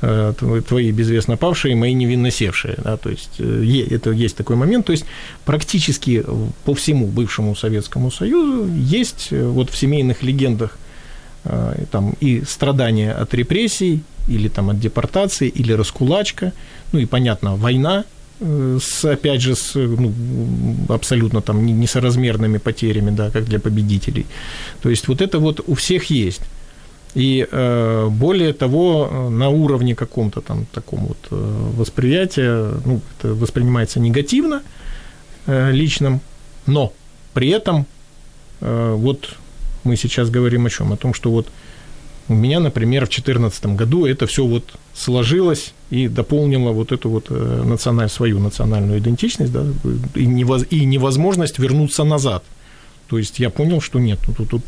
э, 0.00 0.32
твои 0.66 0.92
безвестно 0.92 1.36
павшие, 1.36 1.76
мои 1.76 1.92
невинно 1.92 2.30
севшие. 2.30 2.76
Да, 2.82 2.96
то 2.96 3.10
есть 3.10 3.32
э, 3.38 3.86
это 3.90 4.12
есть 4.12 4.36
такой 4.36 4.56
момент. 4.56 4.86
То 4.86 4.92
есть 4.92 5.04
практически 5.44 6.24
по 6.64 6.74
всему 6.74 7.06
бывшему 7.06 7.54
Советскому 7.54 8.10
Союзу 8.10 8.66
есть 8.74 9.28
вот 9.30 9.68
в 9.68 9.76
семейных 9.76 10.22
легендах 10.22 10.78
там, 11.90 12.14
и 12.20 12.42
страдания 12.44 13.12
от 13.12 13.34
репрессий, 13.34 14.02
или 14.28 14.48
там 14.48 14.70
от 14.70 14.80
депортации, 14.80 15.48
или 15.48 15.72
раскулачка, 15.72 16.52
ну 16.92 16.98
и, 16.98 17.06
понятно, 17.06 17.56
война, 17.56 18.04
э, 18.40 18.78
с, 18.80 19.04
опять 19.04 19.40
же, 19.40 19.54
с 19.54 19.74
ну, 19.74 20.12
абсолютно 20.88 21.40
там 21.40 21.64
несоразмерными 21.66 22.58
потерями, 22.58 23.10
да, 23.10 23.30
как 23.30 23.44
для 23.44 23.60
победителей. 23.60 24.26
То 24.82 24.90
есть 24.90 25.08
вот 25.08 25.20
это 25.20 25.38
вот 25.38 25.60
у 25.66 25.74
всех 25.74 26.10
есть. 26.10 26.42
И 27.14 27.46
э, 27.50 28.08
более 28.10 28.52
того, 28.52 29.30
на 29.30 29.48
уровне 29.48 29.94
каком-то 29.94 30.40
там 30.40 30.66
таком 30.72 31.06
вот 31.06 31.16
восприятия, 31.30 32.72
ну, 32.84 33.00
это 33.18 33.34
воспринимается 33.34 34.00
негативно 34.00 34.62
э, 35.46 35.72
личным, 35.72 36.20
но 36.66 36.92
при 37.32 37.48
этом 37.48 37.86
э, 38.60 38.94
вот 38.98 39.36
мы 39.86 39.96
сейчас 39.96 40.30
говорим 40.30 40.66
о 40.66 40.70
чем? 40.70 40.92
О 40.92 40.96
том, 40.96 41.14
что 41.14 41.30
вот 41.30 41.48
у 42.28 42.34
меня, 42.34 42.60
например, 42.60 43.06
в 43.06 43.10
2014 43.10 43.66
году 43.76 44.04
это 44.04 44.26
все 44.26 44.44
вот 44.44 44.64
сложилось 44.94 45.72
и 45.90 46.08
дополнило 46.08 46.72
вот 46.72 46.92
эту 46.92 47.08
вот 47.08 47.26
э, 47.30 47.62
националь, 47.64 48.08
свою 48.08 48.40
национальную 48.40 48.98
идентичность, 48.98 49.52
да, 49.52 49.64
и, 50.14 50.26
невоз, 50.26 50.64
и 50.70 50.84
невозможность 50.84 51.58
вернуться 51.58 52.04
назад. 52.04 52.42
То 53.08 53.18
есть 53.18 53.38
я 53.38 53.50
понял, 53.50 53.80
что 53.80 54.00
нет, 54.00 54.18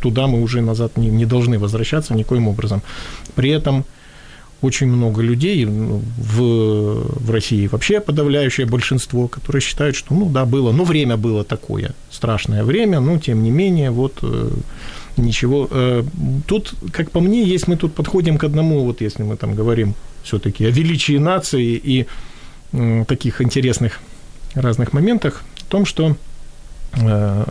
туда 0.00 0.28
мы 0.28 0.40
уже 0.40 0.60
назад 0.60 0.96
не, 0.96 1.08
не 1.08 1.26
должны 1.26 1.58
возвращаться 1.58 2.14
никоим 2.14 2.46
образом. 2.46 2.82
При 3.34 3.50
этом 3.50 3.84
очень 4.62 4.88
много 4.88 5.22
людей 5.22 5.64
ну, 5.64 6.02
в, 6.16 7.20
в 7.20 7.30
России 7.30 7.68
вообще 7.68 8.00
подавляющее 8.00 8.66
большинство, 8.66 9.28
которые 9.28 9.62
считают, 9.62 9.96
что 9.96 10.14
ну 10.14 10.28
да, 10.28 10.44
было, 10.44 10.72
но 10.72 10.84
время 10.84 11.16
было 11.16 11.44
такое, 11.44 11.94
страшное 12.10 12.64
время, 12.64 13.00
но 13.00 13.18
тем 13.18 13.42
не 13.42 13.50
менее, 13.50 13.90
вот 13.90 14.18
э, 14.22 14.50
ничего. 15.16 15.68
Э, 15.70 16.02
тут, 16.46 16.74
как 16.92 17.10
по 17.10 17.20
мне, 17.20 17.44
есть 17.44 17.68
мы 17.68 17.76
тут 17.76 17.94
подходим 17.94 18.36
к 18.36 18.44
одному, 18.44 18.84
вот 18.84 19.00
если 19.00 19.22
мы 19.22 19.36
там 19.36 19.54
говорим 19.54 19.94
все-таки 20.24 20.64
о 20.66 20.70
величии 20.70 21.18
нации 21.18 21.80
и 21.82 22.06
таких 23.06 23.40
интересных 23.40 24.00
разных 24.54 24.92
моментах, 24.92 25.42
о 25.66 25.70
том, 25.70 25.86
что 25.86 26.16
э, 26.92 27.44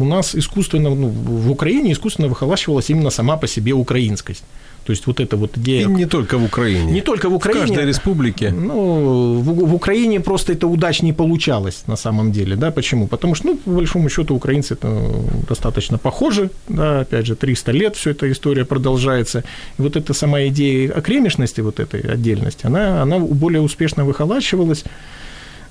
у 0.00 0.04
нас 0.04 0.34
искусственно, 0.34 0.94
ну, 0.94 1.08
в 1.08 1.50
Украине 1.50 1.92
искусственно 1.92 2.28
выхолащивалась 2.28 2.90
именно 2.90 3.10
сама 3.10 3.36
по 3.36 3.46
себе 3.46 3.72
украинскость. 3.72 4.44
То 4.84 4.92
есть 4.92 5.06
вот 5.06 5.20
эта 5.20 5.36
вот 5.36 5.58
идея... 5.58 5.82
И 5.82 5.86
не 5.86 6.06
только 6.06 6.38
в 6.38 6.44
Украине. 6.44 6.92
Не 6.92 7.00
только 7.00 7.28
в 7.28 7.34
Украине. 7.34 7.64
В 7.64 7.68
каждой 7.68 7.86
республике. 7.86 8.50
Ну, 8.50 9.40
в, 9.40 9.66
в 9.66 9.74
Украине 9.74 10.20
просто 10.20 10.52
это 10.52 10.66
удачнее 10.66 11.12
получалось 11.12 11.84
на 11.86 11.96
самом 11.96 12.32
деле, 12.32 12.56
да, 12.56 12.70
почему? 12.70 13.06
Потому 13.06 13.34
что, 13.34 13.48
ну, 13.48 13.56
по 13.56 13.70
большому 13.70 14.08
счету, 14.08 14.34
украинцы 14.34 14.74
это 14.74 14.88
достаточно 15.48 15.98
похожи, 15.98 16.50
да, 16.68 17.00
опять 17.00 17.26
же, 17.26 17.34
300 17.36 17.72
лет 17.72 17.96
все 17.96 18.10
эта 18.10 18.30
история 18.32 18.64
продолжается. 18.64 19.44
И 19.78 19.82
вот 19.82 19.96
эта 19.96 20.14
сама 20.14 20.46
идея 20.46 20.92
окремешности, 20.92 21.60
вот 21.60 21.80
этой 21.80 22.00
отдельности, 22.00 22.66
она, 22.66 23.02
она 23.02 23.18
более 23.18 23.60
успешно 23.60 24.04
выхолачивалась. 24.04 24.84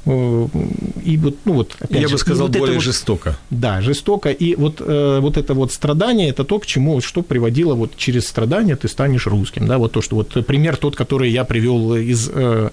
И 0.07 1.17
вот, 1.17 1.35
ну 1.43 1.53
вот, 1.53 1.75
опять 1.79 2.01
Я 2.01 2.07
же, 2.07 2.13
бы 2.13 2.19
сказал, 2.19 2.47
вот 2.47 2.57
более 2.57 2.75
вот, 2.75 2.83
жестоко. 2.83 3.37
Да, 3.49 3.81
жестоко. 3.81 4.29
И 4.29 4.55
вот, 4.55 4.79
э, 4.79 5.19
вот 5.19 5.35
это 5.35 5.53
вот 5.53 5.73
страдание, 5.73 6.29
это 6.29 6.45
то, 6.45 6.59
к 6.59 6.65
чему, 6.65 7.01
что 7.01 7.21
приводило 7.23 7.75
вот 7.75 7.97
через 7.97 8.25
страдания 8.25 8.77
ты 8.77 8.87
станешь 8.87 9.27
русским. 9.27 9.67
Да, 9.67 9.77
вот 9.77 9.91
то, 9.91 10.01
что 10.01 10.15
вот 10.15 10.29
пример 10.45 10.77
тот, 10.77 10.95
который 10.95 11.29
я 11.29 11.43
привел 11.43 11.95
из 11.95 12.29
э, 12.33 12.69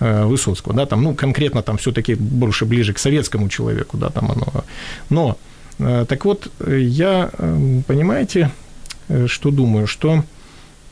э, 0.00 0.24
Высоцкого, 0.26 0.74
да, 0.74 0.84
там, 0.84 1.02
ну, 1.02 1.14
конкретно 1.14 1.62
там 1.62 1.78
все-таки 1.78 2.14
больше 2.14 2.66
ближе 2.66 2.92
к 2.92 2.98
советскому 2.98 3.48
человеку, 3.48 3.96
да, 3.96 4.10
там 4.10 4.30
оно. 4.30 4.64
Но, 5.08 5.38
э, 5.78 6.04
так 6.06 6.26
вот, 6.26 6.48
я, 6.66 7.30
э, 7.32 7.80
понимаете, 7.86 8.50
э, 9.08 9.26
что 9.28 9.50
думаю, 9.50 9.86
что, 9.86 10.24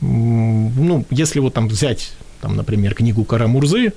ну, 0.01 1.05
если 1.11 1.39
вот 1.39 1.53
там 1.53 1.67
взять, 1.67 2.13
там, 2.41 2.55
например, 2.55 2.95
книгу 2.95 3.23
Карамурзы, 3.23 3.87
Э, 3.87 3.91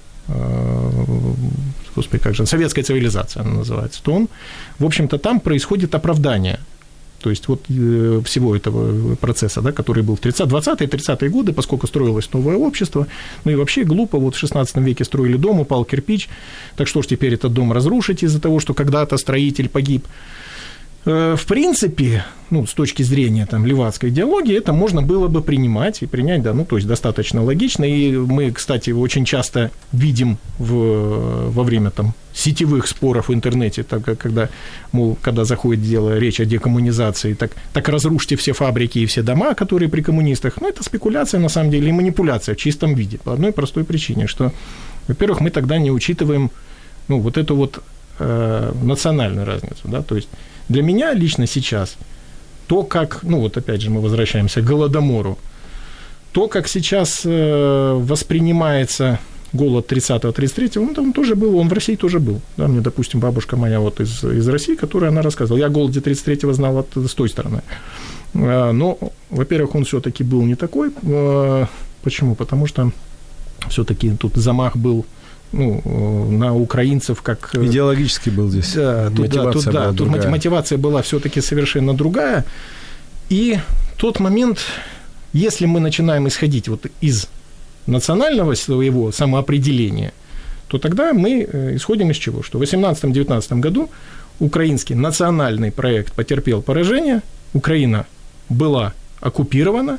господи, 1.95 2.23
как 2.23 2.35
же, 2.35 2.47
советская 2.47 2.85
цивилизация 2.85 3.43
она 3.43 3.55
называется, 3.55 4.03
то 4.03 4.13
он, 4.13 4.29
в 4.79 4.85
общем-то, 4.85 5.19
там 5.19 5.41
происходит 5.41 5.95
оправдание 5.95 6.59
то 7.21 7.31
есть 7.31 7.49
вот 7.49 7.65
э, 7.69 8.21
всего 8.25 8.55
этого 8.55 9.17
процесса, 9.17 9.61
да, 9.61 9.73
который 9.73 10.03
был 10.03 10.15
в 10.15 10.21
30 10.21 10.47
20-е, 10.47 10.89
30-е 10.89 11.31
годы, 11.31 11.53
поскольку 11.53 11.87
строилось 11.87 12.33
новое 12.33 12.57
общество, 12.57 13.07
ну 13.45 13.53
и 13.53 13.55
вообще 13.57 13.83
глупо, 13.83 14.19
вот 14.19 14.35
в 14.35 14.39
16 14.39 14.77
веке 14.77 15.05
строили 15.05 15.37
дом, 15.37 15.61
упал 15.61 15.85
кирпич, 15.85 16.29
так 16.77 16.87
что 16.87 17.03
ж 17.03 17.07
теперь 17.07 17.35
этот 17.35 17.53
дом 17.53 17.73
разрушить 17.73 18.23
из-за 18.23 18.41
того, 18.41 18.61
что 18.61 18.75
когда-то 18.75 19.17
строитель 19.17 19.69
погиб. 19.69 20.07
Э, 21.09 21.37
в 21.37 21.47
принципе, 21.47 22.23
ну, 22.51 22.67
с 22.67 22.75
точки 22.75 23.03
зрения 23.03 23.47
там, 23.47 23.65
левацкой 23.65 24.11
идеологии, 24.11 24.55
это 24.55 24.75
можно 24.75 25.01
было 25.01 25.29
бы 25.29 25.41
принимать 25.41 26.03
и 26.03 26.07
принять, 26.07 26.43
да, 26.43 26.53
ну, 26.53 26.67
то 26.67 26.77
есть 26.77 26.87
достаточно 26.87 27.43
логично. 27.43 27.85
И 27.85 28.15
мы, 28.15 28.51
кстати, 28.51 28.91
очень 28.91 29.25
часто 29.25 29.71
видим 29.91 30.37
в, 30.59 31.51
во 31.51 31.63
время 31.63 31.91
там, 31.91 32.13
сетевых 32.35 32.87
споров 32.87 33.29
в 33.29 33.33
интернете, 33.33 33.85
так, 33.85 34.05
когда, 34.19 34.51
мол, 34.93 35.17
когда 35.23 35.47
заходит 35.47 35.83
дело, 35.83 36.19
речь 36.19 36.41
о 36.41 36.45
декоммунизации, 36.45 37.33
так, 37.33 37.53
так 37.73 37.89
разрушьте 37.89 38.37
все 38.37 38.53
фабрики 38.53 38.99
и 38.99 39.07
все 39.07 39.23
дома, 39.23 39.55
которые 39.55 39.89
при 39.89 40.03
коммунистах. 40.03 40.61
Ну, 40.61 40.69
это 40.69 40.83
спекуляция, 40.83 41.41
на 41.41 41.49
самом 41.49 41.71
деле, 41.71 41.89
и 41.89 41.93
манипуляция 41.93 42.55
в 42.55 42.59
чистом 42.59 42.95
виде. 42.95 43.17
По 43.17 43.33
одной 43.33 43.53
простой 43.53 43.85
причине, 43.85 44.27
что, 44.27 44.53
во-первых, 45.09 45.41
мы 45.41 45.49
тогда 45.49 45.79
не 45.79 45.91
учитываем 45.91 46.51
ну, 47.09 47.19
вот 47.21 47.39
эту 47.39 47.57
вот 47.57 47.83
э, 48.19 48.73
национальную 48.83 49.47
разницу, 49.47 49.81
да, 49.85 50.03
то 50.03 50.15
есть 50.15 50.29
для 50.69 50.83
меня 50.83 51.13
лично 51.15 51.47
сейчас 51.47 51.97
то, 52.67 52.83
как, 52.83 53.23
ну 53.23 53.41
вот 53.41 53.57
опять 53.57 53.81
же 53.81 53.91
мы 53.91 54.01
возвращаемся 54.01 54.61
к 54.61 54.65
Голодомору, 54.65 55.39
то, 56.33 56.49
как 56.49 56.69
сейчас 56.69 57.23
э, 57.25 57.95
воспринимается 57.95 59.19
голод 59.53 59.91
30-33, 59.91 60.79
он 60.79 60.95
там 60.95 61.13
тоже 61.13 61.35
был, 61.35 61.57
он 61.57 61.69
в 61.69 61.73
России 61.73 61.97
тоже 61.97 62.21
был. 62.21 62.41
Да, 62.57 62.69
мне, 62.69 62.81
допустим, 62.81 63.21
бабушка 63.21 63.57
моя 63.57 63.81
вот 63.81 64.01
из, 64.01 64.23
из 64.23 64.47
России, 64.49 64.75
которая 64.75 65.11
она 65.11 65.23
рассказывала, 65.23 65.59
я 65.59 65.67
о 65.67 65.71
голоде 65.71 66.01
33-го 66.01 66.53
знал 66.53 66.79
от, 66.79 66.89
с 66.95 67.15
той 67.15 67.29
стороны. 67.31 67.63
Э, 68.35 68.73
но, 68.73 68.99
во-первых, 69.31 69.75
он 69.75 69.85
все-таки 69.85 70.23
был 70.23 70.43
не 70.43 70.55
такой. 70.55 70.93
Э, 71.03 71.67
почему? 72.03 72.35
Потому 72.35 72.67
что 72.67 72.93
все-таки 73.69 74.11
тут 74.11 74.37
замах 74.37 74.77
был 74.77 75.07
ну, 75.53 76.29
на 76.31 76.55
украинцев 76.55 77.23
как... 77.23 77.51
Э, 77.55 77.65
Идеологически 77.65 78.31
был 78.31 78.51
здесь. 78.51 78.75
Да, 78.75 79.09
тут, 79.09 79.19
мотивация 79.21 79.43
да, 79.43 79.53
тут, 79.53 79.73
была 79.73 79.85
да, 79.87 79.93
другая. 79.93 80.23
тут 80.23 80.31
мотивация 80.31 80.79
была 80.79 81.03
все-таки 81.03 81.41
совершенно 81.41 81.95
другая. 81.95 82.45
И 83.31 83.59
тот 83.97 84.21
момент, 84.21 84.59
если 85.33 85.67
мы 85.67 85.81
начинаем 85.81 86.29
исходить 86.29 86.69
вот 86.69 86.87
из 87.01 87.29
национального 87.87 88.55
своего 88.55 89.13
самоопределения, 89.13 90.13
то 90.69 90.79
тогда 90.79 91.13
мы 91.13 91.49
э, 91.51 91.77
исходим 91.77 92.11
из 92.11 92.17
чего? 92.17 92.43
Что 92.43 92.59
в 92.59 92.63
18-19 92.63 93.61
году 93.61 93.91
украинский 94.39 94.95
национальный 94.95 95.73
проект 95.73 96.13
потерпел 96.13 96.63
поражение, 96.63 97.23
Украина 97.55 98.07
была 98.49 98.93
оккупирована, 99.21 99.99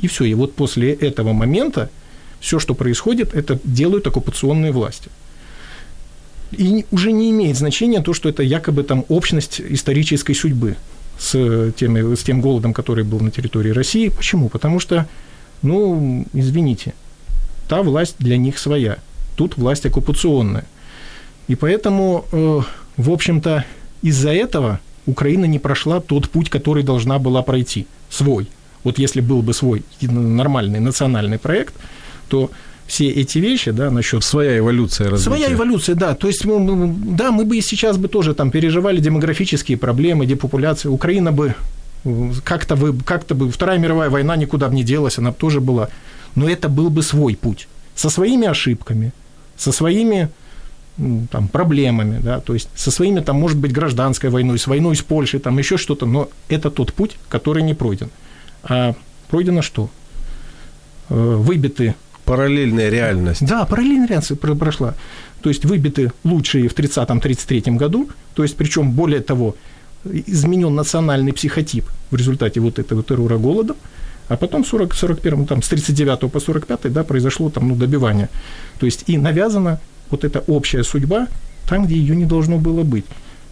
и 0.00 0.08
все. 0.08 0.24
И 0.24 0.34
вот 0.34 0.54
после 0.54 0.92
этого 0.92 1.32
момента 1.32 1.90
все, 2.40 2.58
что 2.58 2.74
происходит, 2.74 3.34
это 3.34 3.58
делают 3.64 4.06
оккупационные 4.06 4.72
власти. 4.72 5.10
И 6.52 6.86
уже 6.90 7.12
не 7.12 7.30
имеет 7.30 7.56
значения 7.56 8.00
то, 8.00 8.12
что 8.14 8.28
это 8.28 8.42
якобы 8.42 8.82
там 8.84 9.04
общность 9.08 9.60
исторической 9.60 10.34
судьбы 10.34 10.76
с, 11.18 11.32
теми, 11.76 12.14
с 12.14 12.22
тем 12.22 12.40
голодом, 12.40 12.72
который 12.72 13.04
был 13.04 13.20
на 13.20 13.30
территории 13.30 13.70
России. 13.70 14.08
Почему? 14.08 14.48
Потому 14.48 14.78
что, 14.78 15.06
ну, 15.62 16.24
извините, 16.32 16.94
та 17.68 17.82
власть 17.82 18.16
для 18.18 18.36
них 18.36 18.58
своя. 18.58 18.98
Тут 19.34 19.56
власть 19.56 19.86
оккупационная. 19.86 20.64
И 21.48 21.56
поэтому, 21.56 22.24
э, 22.32 22.60
в 22.96 23.10
общем-то, 23.10 23.64
из-за 24.02 24.30
этого 24.30 24.80
Украина 25.06 25.46
не 25.46 25.58
прошла 25.58 26.00
тот 26.00 26.28
путь, 26.28 26.48
который 26.48 26.82
должна 26.82 27.18
была 27.18 27.42
пройти, 27.42 27.86
свой. 28.08 28.48
Вот 28.84 28.98
если 28.98 29.20
был 29.20 29.42
бы 29.42 29.52
свой 29.52 29.82
нормальный 30.00 30.80
национальный 30.80 31.38
проект– 31.38 31.74
то 32.28 32.50
все 32.86 33.08
эти 33.08 33.38
вещи, 33.38 33.72
да, 33.72 33.90
насчет... 33.90 34.22
Своя 34.22 34.58
эволюция 34.58 35.10
развития. 35.10 35.30
Своя 35.30 35.52
эволюция, 35.52 35.94
да. 35.96 36.14
То 36.14 36.28
есть, 36.28 36.44
да, 36.44 37.32
мы 37.32 37.44
бы 37.44 37.56
и 37.56 37.60
сейчас 37.60 37.96
бы 37.96 38.08
тоже 38.08 38.34
там 38.34 38.50
переживали 38.50 39.00
демографические 39.00 39.76
проблемы, 39.76 40.26
депопуляция. 40.26 40.90
Украина 40.90 41.32
бы 41.32 41.54
как-то 42.44 42.76
бы, 42.76 42.96
как-то 43.04 43.34
бы 43.34 43.50
Вторая 43.50 43.78
мировая 43.78 44.10
война 44.10 44.36
никуда 44.36 44.68
бы 44.68 44.74
не 44.74 44.84
делась, 44.84 45.18
она 45.18 45.30
бы 45.30 45.36
тоже 45.36 45.60
была. 45.60 45.88
Но 46.36 46.48
это 46.48 46.68
был 46.68 46.90
бы 46.90 47.02
свой 47.02 47.34
путь. 47.34 47.68
Со 47.94 48.10
своими 48.10 48.46
ошибками, 48.46 49.12
со 49.56 49.72
своими 49.72 50.28
там, 51.30 51.48
проблемами, 51.48 52.20
да, 52.22 52.40
то 52.40 52.54
есть 52.54 52.68
со 52.74 52.90
своими, 52.90 53.20
там, 53.20 53.36
может 53.36 53.58
быть, 53.58 53.72
гражданской 53.72 54.30
войной, 54.30 54.58
с 54.58 54.66
войной 54.66 54.96
с 54.96 55.02
Польшей, 55.02 55.40
там 55.40 55.58
еще 55.58 55.76
что-то, 55.76 56.06
но 56.06 56.28
это 56.48 56.70
тот 56.70 56.92
путь, 56.92 57.16
который 57.28 57.62
не 57.62 57.74
пройден. 57.74 58.10
А 58.62 58.94
пройдено 59.28 59.62
что? 59.62 59.90
Э, 61.08 61.14
выбиты 61.14 61.94
Параллельная 62.26 62.90
реальность. 62.90 63.46
Да, 63.46 63.64
параллельная 63.64 64.08
реальность 64.08 64.38
прошла. 64.40 64.94
То 65.40 65.48
есть 65.48 65.64
выбиты 65.64 66.12
лучшие 66.24 66.68
в 66.68 66.74
30-33 66.74 67.76
году, 67.76 68.10
то 68.34 68.42
есть 68.42 68.56
причем 68.56 68.90
более 68.90 69.20
того, 69.20 69.56
изменен 70.04 70.74
национальный 70.74 71.32
психотип 71.32 71.84
в 72.10 72.16
результате 72.16 72.60
вот 72.60 72.78
этого 72.78 73.02
террора 73.02 73.38
голода, 73.38 73.74
а 74.28 74.36
потом 74.36 74.64
в 74.64 74.68
40, 74.68 74.94
41 74.94 75.46
там, 75.46 75.62
с 75.62 75.68
39 75.68 76.30
по 76.30 76.40
45 76.40 76.92
да, 76.92 77.04
произошло 77.04 77.48
там, 77.48 77.68
ну, 77.68 77.76
добивание. 77.76 78.28
То 78.78 78.86
есть 78.86 79.04
и 79.06 79.18
навязана 79.18 79.80
вот 80.10 80.24
эта 80.24 80.40
общая 80.40 80.82
судьба 80.82 81.28
там, 81.68 81.86
где 81.86 81.96
ее 81.96 82.16
не 82.16 82.24
должно 82.24 82.58
было 82.58 82.82
быть. 82.82 83.04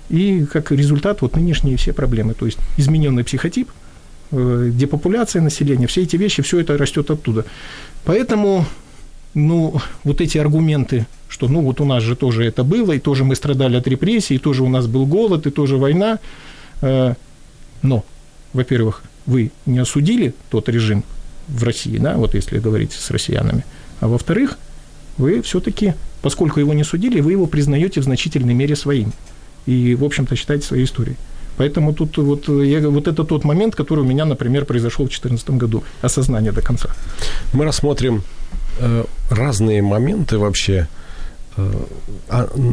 И 0.08 0.44
как 0.44 0.70
результат 0.72 1.22
вот 1.22 1.36
нынешние 1.36 1.76
все 1.76 1.92
проблемы, 1.92 2.34
то 2.34 2.46
есть 2.46 2.58
измененный 2.76 3.24
психотип, 3.24 3.70
э, 4.32 4.70
депопуляция 4.72 5.42
населения, 5.42 5.86
все 5.86 6.02
эти 6.02 6.16
вещи, 6.16 6.42
все 6.42 6.60
это 6.60 6.76
растет 6.76 7.10
оттуда. 7.10 7.44
Поэтому, 8.04 8.66
ну, 9.34 9.80
вот 10.04 10.20
эти 10.20 10.38
аргументы, 10.38 11.06
что, 11.28 11.48
ну, 11.48 11.62
вот 11.62 11.80
у 11.80 11.84
нас 11.84 12.02
же 12.02 12.16
тоже 12.16 12.44
это 12.44 12.64
было, 12.64 12.92
и 12.92 12.98
тоже 12.98 13.24
мы 13.24 13.34
страдали 13.34 13.76
от 13.76 13.88
репрессий, 13.88 14.36
и 14.36 14.38
тоже 14.38 14.62
у 14.62 14.68
нас 14.68 14.86
был 14.86 15.06
голод, 15.06 15.46
и 15.46 15.50
тоже 15.50 15.76
война. 15.76 16.18
Э, 16.82 17.14
но, 17.82 18.04
во-первых, 18.52 19.02
вы 19.26 19.50
не 19.66 19.78
осудили 19.78 20.34
тот 20.50 20.68
режим 20.68 21.02
в 21.48 21.62
России, 21.64 21.98
да, 21.98 22.16
вот 22.16 22.34
если 22.34 22.58
говорить 22.58 22.92
с 22.92 23.10
россиянами, 23.10 23.64
а 24.00 24.08
во-вторых, 24.08 24.58
вы 25.16 25.42
все-таки, 25.42 25.94
поскольку 26.22 26.60
его 26.60 26.74
не 26.74 26.84
судили, 26.84 27.20
вы 27.20 27.32
его 27.32 27.46
признаете 27.46 28.00
в 28.00 28.04
значительной 28.04 28.54
мере 28.54 28.76
своим 28.76 29.12
и, 29.66 29.94
в 29.94 30.04
общем-то, 30.04 30.36
считаете 30.36 30.66
своей 30.66 30.84
историей. 30.84 31.16
Поэтому 31.56 31.94
тут 31.94 32.18
вот, 32.18 32.48
я, 32.48 32.88
вот 32.88 33.06
это 33.06 33.24
тот 33.24 33.44
момент, 33.44 33.74
который 33.76 34.00
у 34.00 34.06
меня, 34.06 34.24
например, 34.24 34.64
произошел 34.64 35.04
в 35.04 35.08
2014 35.08 35.50
году, 35.50 35.82
осознание 36.02 36.52
до 36.52 36.62
конца. 36.62 36.88
Мы 37.52 37.64
рассмотрим 37.64 38.22
э, 38.80 39.04
разные 39.30 39.82
моменты 39.82 40.38
вообще 40.38 40.88
э, 41.56 41.72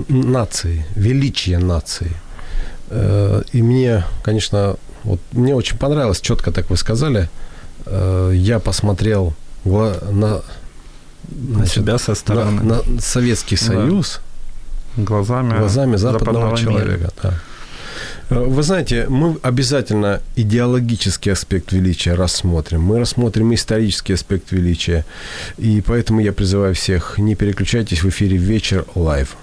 нации, 0.10 0.86
величия 0.96 1.60
нации. 1.60 2.12
Э, 2.90 3.44
и 3.54 3.62
мне, 3.62 4.04
конечно, 4.24 4.76
вот 5.04 5.20
мне 5.32 5.56
очень 5.56 5.78
понравилось, 5.78 6.22
четко 6.22 6.52
так 6.52 6.70
вы 6.70 6.78
сказали. 6.78 7.30
Э, 7.86 8.32
я 8.34 8.60
посмотрел 8.60 9.34
на, 9.64 10.42
на 11.30 11.66
себя 11.66 11.98
со 11.98 12.16
стороны. 12.16 12.62
На, 12.64 12.82
на 12.84 13.02
Советский 13.02 13.58
Союз. 13.58 14.20
Да. 14.96 15.04
Глазами, 15.04 15.58
глазами 15.58 15.96
западного, 15.96 16.58
западного 16.58 16.58
человека. 16.58 17.12
Да. 17.24 17.34
Э, 18.32 18.40
вы 18.40 18.64
знаете, 18.64 19.08
мы 19.10 19.38
обязательно 19.44 20.22
идеологический 20.36 21.32
аспект 21.32 21.74
величия 21.74 22.14
рассмотрим. 22.14 22.82
Мы 22.82 23.00
рассмотрим 23.00 23.54
исторический 23.54 24.14
аспект 24.14 24.52
величия. 24.52 25.06
И 25.58 25.84
поэтому 25.86 26.22
я 26.22 26.32
призываю 26.32 26.74
всех, 26.74 27.20
не 27.20 27.36
переключайтесь 27.36 28.04
в 28.04 28.10
эфире 28.10 28.38
«Вечер 28.38 28.86
Live». 28.96 29.36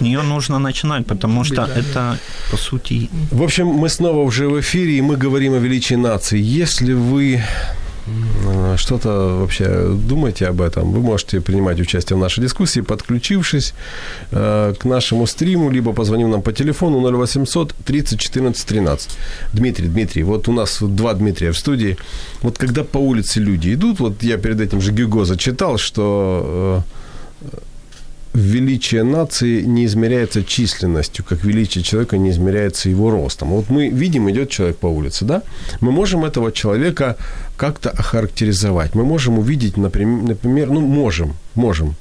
Нее 0.00 0.22
нужно 0.22 0.58
начинать, 0.58 1.06
потому 1.06 1.44
что 1.44 1.62
это, 1.62 2.18
по 2.50 2.56
сути... 2.56 3.08
В 3.30 3.42
общем, 3.42 3.66
мы 3.66 3.88
снова 3.88 4.20
уже 4.20 4.48
в 4.48 4.60
эфире, 4.60 4.98
и 4.98 5.00
мы 5.02 5.16
говорим 5.16 5.54
о 5.54 5.58
величии 5.58 5.96
нации. 5.96 6.40
Если 6.40 6.94
вы 6.94 7.42
что-то 8.76 9.38
вообще 9.40 9.88
думаете 10.08 10.48
об 10.48 10.60
этом, 10.60 10.92
вы 10.92 11.00
можете 11.00 11.40
принимать 11.40 11.80
участие 11.80 12.16
в 12.16 12.20
нашей 12.20 12.42
дискуссии, 12.42 12.82
подключившись 12.82 13.74
э, 14.30 14.74
к 14.78 14.84
нашему 14.84 15.26
стриму, 15.26 15.70
либо 15.70 15.92
позвонив 15.92 16.28
нам 16.28 16.42
по 16.42 16.52
телефону 16.52 17.00
0800 17.00 17.74
30 17.84 18.20
14 18.20 18.66
13. 18.66 19.10
Дмитрий, 19.52 19.88
Дмитрий, 19.88 20.22
вот 20.24 20.48
у 20.48 20.52
нас 20.52 20.82
два 20.82 21.14
Дмитрия 21.14 21.50
в 21.50 21.56
студии. 21.56 21.96
Вот 22.42 22.58
когда 22.58 22.84
по 22.84 22.98
улице 22.98 23.40
люди 23.40 23.72
идут, 23.74 24.00
вот 24.00 24.22
я 24.22 24.36
перед 24.36 24.60
этим 24.60 24.80
же 24.80 24.92
Гюго 24.92 25.24
зачитал, 25.24 25.78
что 25.78 26.82
э, 27.42 27.58
величие 28.34 29.04
нации 29.04 29.62
не 29.62 29.84
измеряется 29.84 30.42
численностью, 30.42 31.24
как 31.24 31.44
величие 31.44 31.84
человека 31.84 32.18
не 32.18 32.30
измеряется 32.30 32.90
его 32.90 33.10
ростом. 33.10 33.50
Вот 33.50 33.70
мы 33.70 33.88
видим, 33.88 34.28
идет 34.28 34.50
человек 34.50 34.76
по 34.76 34.88
улице, 34.88 35.24
да? 35.24 35.42
Мы 35.80 35.92
можем 35.92 36.24
этого 36.24 36.50
человека 36.50 37.16
как-то 37.56 37.90
охарактеризовать. 37.90 38.94
Мы 38.94 39.04
можем 39.04 39.38
увидеть, 39.38 39.76
например, 39.76 40.70
ну, 40.70 40.80
можем, 40.80 41.36
можем, 41.54 41.94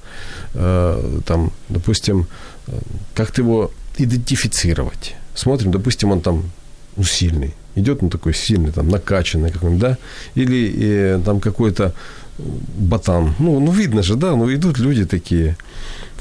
э, 0.55 1.19
там, 1.25 1.51
допустим, 1.69 2.25
э, 2.67 2.71
как-то 3.13 3.41
его 3.41 3.71
идентифицировать. 3.99 5.15
Смотрим, 5.35 5.71
допустим, 5.71 6.11
он 6.11 6.21
там 6.21 6.51
ну, 6.97 7.03
сильный, 7.03 7.53
идет 7.75 8.01
он 8.01 8.09
такой 8.09 8.33
сильный, 8.33 8.71
там, 8.71 8.89
накачанный 8.89 9.51
какой-нибудь, 9.51 9.81
да, 9.81 9.97
или 10.33 10.73
э, 10.77 11.21
там 11.23 11.39
какой-то 11.39 11.93
ботан. 12.37 13.35
Ну, 13.39 13.59
ну, 13.59 13.71
видно 13.71 14.01
же, 14.01 14.15
да, 14.15 14.35
ну, 14.35 14.51
идут 14.51 14.79
люди 14.79 15.05
такие, 15.05 15.55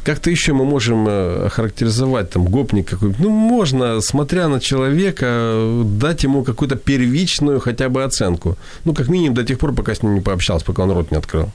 как-то 0.05 0.31
еще 0.31 0.53
мы 0.53 0.65
можем 0.65 1.07
э, 1.09 1.47
охарактеризовать 1.47 2.31
там 2.31 2.45
гопник 2.45 2.89
какой 2.89 3.15
Ну, 3.19 3.31
можно, 3.31 4.01
смотря 4.01 4.49
на 4.49 4.61
человека, 4.61 5.83
дать 5.85 6.25
ему 6.25 6.43
какую-то 6.43 6.77
первичную 6.77 7.61
хотя 7.61 7.89
бы 7.89 8.03
оценку. 8.03 8.57
Ну, 8.85 8.95
как 8.95 9.09
минимум 9.09 9.35
до 9.35 9.45
тех 9.45 9.59
пор, 9.59 9.75
пока 9.75 9.95
с 9.95 10.03
ним 10.03 10.15
не 10.15 10.21
пообщался, 10.21 10.65
пока 10.65 10.83
он 10.83 10.91
рот 10.91 11.11
не 11.11 11.19
открыл. 11.19 11.51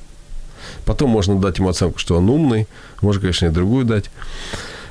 Потом 0.86 1.10
можно 1.10 1.40
дать 1.40 1.58
ему 1.60 1.70
оценку, 1.70 2.00
что 2.00 2.18
он 2.18 2.30
умный. 2.30 2.68
Можно, 3.02 3.22
конечно, 3.22 3.48
и 3.48 3.50
другую 3.50 3.86
дать. 3.86 4.10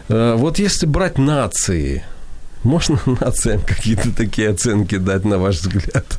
Э, 0.08 0.34
вот 0.36 0.58
если 0.58 0.86
брать 0.86 1.18
нации, 1.18 2.04
можно 2.62 2.98
нациям 3.20 3.62
какие-то 3.62 4.14
такие 4.14 4.50
оценки 4.50 4.96
дать, 4.96 5.24
на 5.24 5.38
ваш 5.38 5.56
взгляд? 5.56 6.18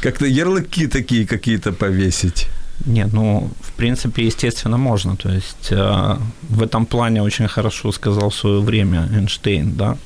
Как-то 0.00 0.26
ярлыки 0.26 0.86
такие 0.86 1.26
какие-то 1.26 1.72
повесить? 1.72 2.48
Нет, 2.86 3.12
ну, 3.12 3.50
в 3.60 3.72
принципе, 3.72 4.26
естественно, 4.26 4.78
можно. 4.78 5.16
То 5.16 5.28
есть 5.28 5.68
э, 5.70 6.16
в 6.48 6.62
этом 6.62 6.86
плане 6.86 7.22
очень 7.22 7.48
хорошо 7.48 7.92
сказал 7.92 8.30
в 8.30 8.34
свое 8.34 8.60
время 8.60 9.08
Эйнштейн, 9.12 9.72
да. 9.72 9.96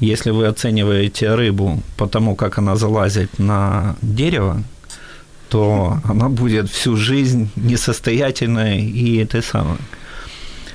Если 0.00 0.30
вы 0.30 0.46
оцениваете 0.46 1.34
рыбу 1.34 1.82
по 1.96 2.06
тому, 2.06 2.36
как 2.36 2.58
она 2.58 2.76
залазит 2.76 3.38
на 3.38 3.96
дерево, 4.02 4.62
то 5.48 5.98
она 6.04 6.28
будет 6.28 6.70
всю 6.70 6.96
жизнь 6.96 7.50
несостоятельной 7.56 8.82
и 8.82 9.16
это 9.16 9.42
самое. 9.42 9.78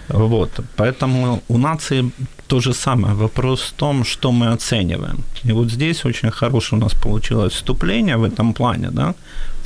Вот. 0.09 0.49
Поэтому 0.75 1.41
у 1.47 1.57
нации 1.57 2.11
то 2.47 2.59
же 2.59 2.73
самое. 2.73 3.13
Вопрос 3.13 3.61
в 3.61 3.73
том, 3.73 4.03
что 4.03 4.31
мы 4.31 4.53
оцениваем. 4.53 5.17
И 5.43 5.51
вот 5.51 5.71
здесь 5.71 6.05
очень 6.05 6.31
хорошее 6.31 6.81
у 6.81 6.83
нас 6.83 6.93
получилось 6.93 7.53
вступление 7.53 8.17
в 8.17 8.23
этом 8.23 8.53
плане, 8.53 8.89
да, 8.91 9.13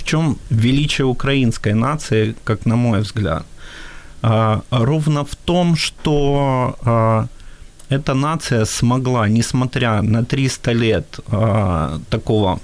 чем 0.07 0.37
величие 0.49 1.05
украинской 1.05 1.73
нации, 1.73 2.35
как 2.43 2.65
на 2.65 2.75
мой 2.75 2.99
взгляд? 2.99 3.45
А, 4.21 4.61
ровно 4.71 5.23
в 5.23 5.35
том, 5.35 5.75
что 5.75 6.75
а, 6.81 7.25
эта 7.89 8.13
нация 8.13 8.65
смогла, 8.65 9.27
несмотря 9.29 10.01
на 10.01 10.23
300 10.23 10.73
лет 10.73 11.19
а, 11.31 11.99
такого 12.09 12.59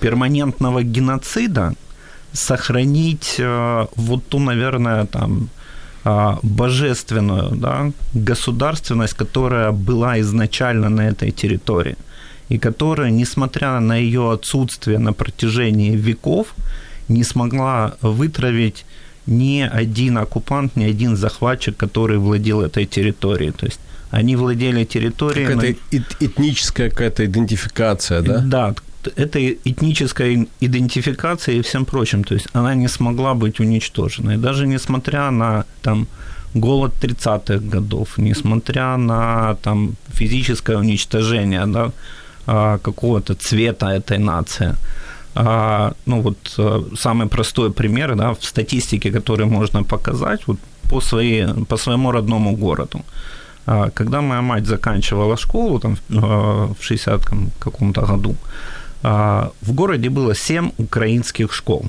перманентного 0.00 0.82
геноцида, 0.82 1.72
сохранить 2.32 3.40
вот 3.96 4.28
ту, 4.28 4.38
наверное, 4.38 5.04
там, 5.04 5.48
божественную 6.42 7.50
да, 7.56 7.92
государственность, 8.14 9.14
которая 9.14 9.70
была 9.70 10.18
изначально 10.20 10.88
на 10.88 11.02
этой 11.02 11.30
территории– 11.30 11.96
и 12.52 12.58
которая, 12.58 13.10
несмотря 13.10 13.80
на 13.80 13.96
ее 13.96 14.30
отсутствие 14.30 14.98
на 14.98 15.12
протяжении 15.14 15.96
веков, 15.96 16.54
не 17.08 17.24
смогла 17.24 17.94
вытравить 18.02 18.84
ни 19.26 19.60
один 19.60 20.18
оккупант, 20.18 20.76
ни 20.76 20.84
один 20.84 21.16
захватчик, 21.16 21.76
который 21.78 22.18
владел 22.18 22.60
этой 22.60 22.84
территорией. 22.84 23.52
То 23.52 23.66
есть 23.66 23.80
они 24.10 24.36
владели 24.36 24.84
территорией... 24.84 25.46
Какая-то 25.46 25.78
но... 25.92 26.26
этническая 26.26 26.90
какая-то 26.90 27.24
идентификация, 27.24 28.20
да? 28.20 28.42
Да, 28.44 28.74
это 29.16 29.38
этническая 29.38 30.46
идентификация 30.60 31.54
и 31.54 31.62
всем 31.62 31.84
прочим. 31.84 32.22
То 32.22 32.34
есть 32.34 32.48
она 32.52 32.74
не 32.74 32.88
смогла 32.88 33.32
быть 33.32 33.60
уничтожена. 33.60 34.32
И 34.32 34.36
даже 34.36 34.66
несмотря 34.66 35.30
на 35.30 35.64
там, 35.80 36.06
голод 36.52 36.92
30-х 37.00 37.58
годов, 37.76 38.18
несмотря 38.18 38.98
на 38.98 39.54
там, 39.62 39.94
физическое 40.12 40.76
уничтожение, 40.76 41.66
да, 41.66 41.92
какого-то 42.46 43.34
цвета 43.34 43.86
этой 43.86 44.18
нации. 44.18 44.74
А, 45.34 45.92
ну 46.06 46.20
вот 46.20 46.36
а, 46.58 46.84
самый 46.96 47.26
простой 47.26 47.70
пример 47.70 48.16
да, 48.16 48.32
в 48.32 48.44
статистике, 48.44 49.10
который 49.10 49.46
можно 49.46 49.84
показать 49.84 50.46
вот, 50.46 50.58
по, 50.90 51.00
своей, 51.00 51.46
по 51.68 51.76
своему 51.76 52.12
родному 52.12 52.56
городу. 52.56 53.00
Когда 53.94 54.20
моя 54.20 54.42
мать 54.42 54.66
заканчивала 54.66 55.36
школу 55.36 55.78
там, 55.78 55.96
в 56.08 56.76
60 56.80 57.20
каком-то 57.60 58.00
году, 58.00 58.34
в 59.02 59.72
городе 59.72 60.08
было 60.08 60.34
7 60.34 60.70
украинских 60.78 61.52
школ. 61.52 61.84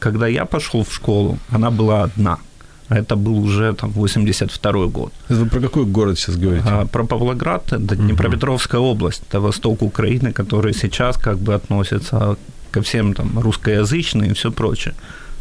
Когда 0.00 0.26
я 0.26 0.44
пошел 0.44 0.82
в 0.82 0.92
школу, 0.92 1.38
она 1.52 1.70
была 1.70 2.02
одна– 2.02 2.38
а 2.47 2.47
это 2.90 3.16
был 3.16 3.38
уже 3.38 3.72
там 3.72 3.90
82 3.90 4.86
год. 4.86 5.12
Это 5.28 5.40
вы 5.40 5.46
про 5.46 5.60
какой 5.60 5.84
город 5.84 6.18
сейчас 6.18 6.36
говорите? 6.36 6.68
А, 6.68 6.86
про 6.86 7.04
Павлоград, 7.04 7.72
это 7.72 7.96
Днепропетровская 7.96 8.80
uh 8.80 8.90
область, 8.90 9.22
это 9.28 9.40
восток 9.40 9.82
Украины, 9.82 10.32
который 10.32 10.74
сейчас 10.74 11.16
как 11.16 11.38
бы 11.38 11.54
относится 11.54 12.36
ко 12.70 12.80
всем 12.80 13.14
там 13.14 13.38
русскоязычным 13.38 14.30
и 14.30 14.34
все 14.34 14.50
прочее. 14.50 14.94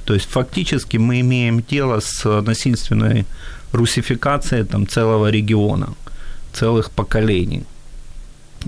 То 0.06 0.14
есть 0.14 0.30
фактически 0.30 0.98
мы 0.98 1.20
имеем 1.20 1.62
дело 1.72 2.00
с 2.00 2.42
насильственной 2.42 3.26
русификацией 3.74 4.64
там 4.64 4.88
целого 4.88 5.32
региона, 5.32 5.88
целых 6.54 6.90
поколений 6.92 7.64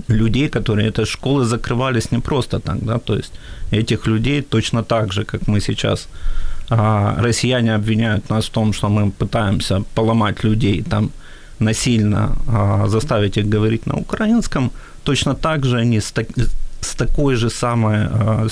людей, 0.08 0.48
которые 0.48 0.88
этой 0.88 1.04
школы 1.04 1.44
закрывались 1.44 2.12
не 2.12 2.20
просто 2.20 2.60
так, 2.60 2.84
да, 2.84 2.98
то 2.98 3.16
есть 3.16 3.32
этих 3.72 4.06
людей 4.06 4.42
точно 4.42 4.82
так 4.82 5.12
же, 5.12 5.24
как 5.24 5.48
мы 5.48 5.60
сейчас 5.60 6.08
россияне 6.70 7.74
обвиняют 7.74 8.30
нас 8.30 8.46
в 8.46 8.50
том, 8.50 8.72
что 8.72 8.88
мы 8.88 9.10
пытаемся 9.10 9.82
поломать 9.94 10.44
людей, 10.44 10.82
там 10.82 11.10
насильно 11.58 12.36
а, 12.48 12.86
заставить 12.88 13.36
их 13.36 13.48
говорить 13.48 13.86
на 13.86 13.96
украинском, 13.96 14.70
точно 15.02 15.34
так 15.34 15.64
же 15.64 15.78
они 15.78 16.00
с, 16.00 16.12
так, 16.12 16.28
с 16.80 16.94
такой 16.94 17.34
же 17.34 17.50
самой 17.50 18.08
э, 18.10 18.48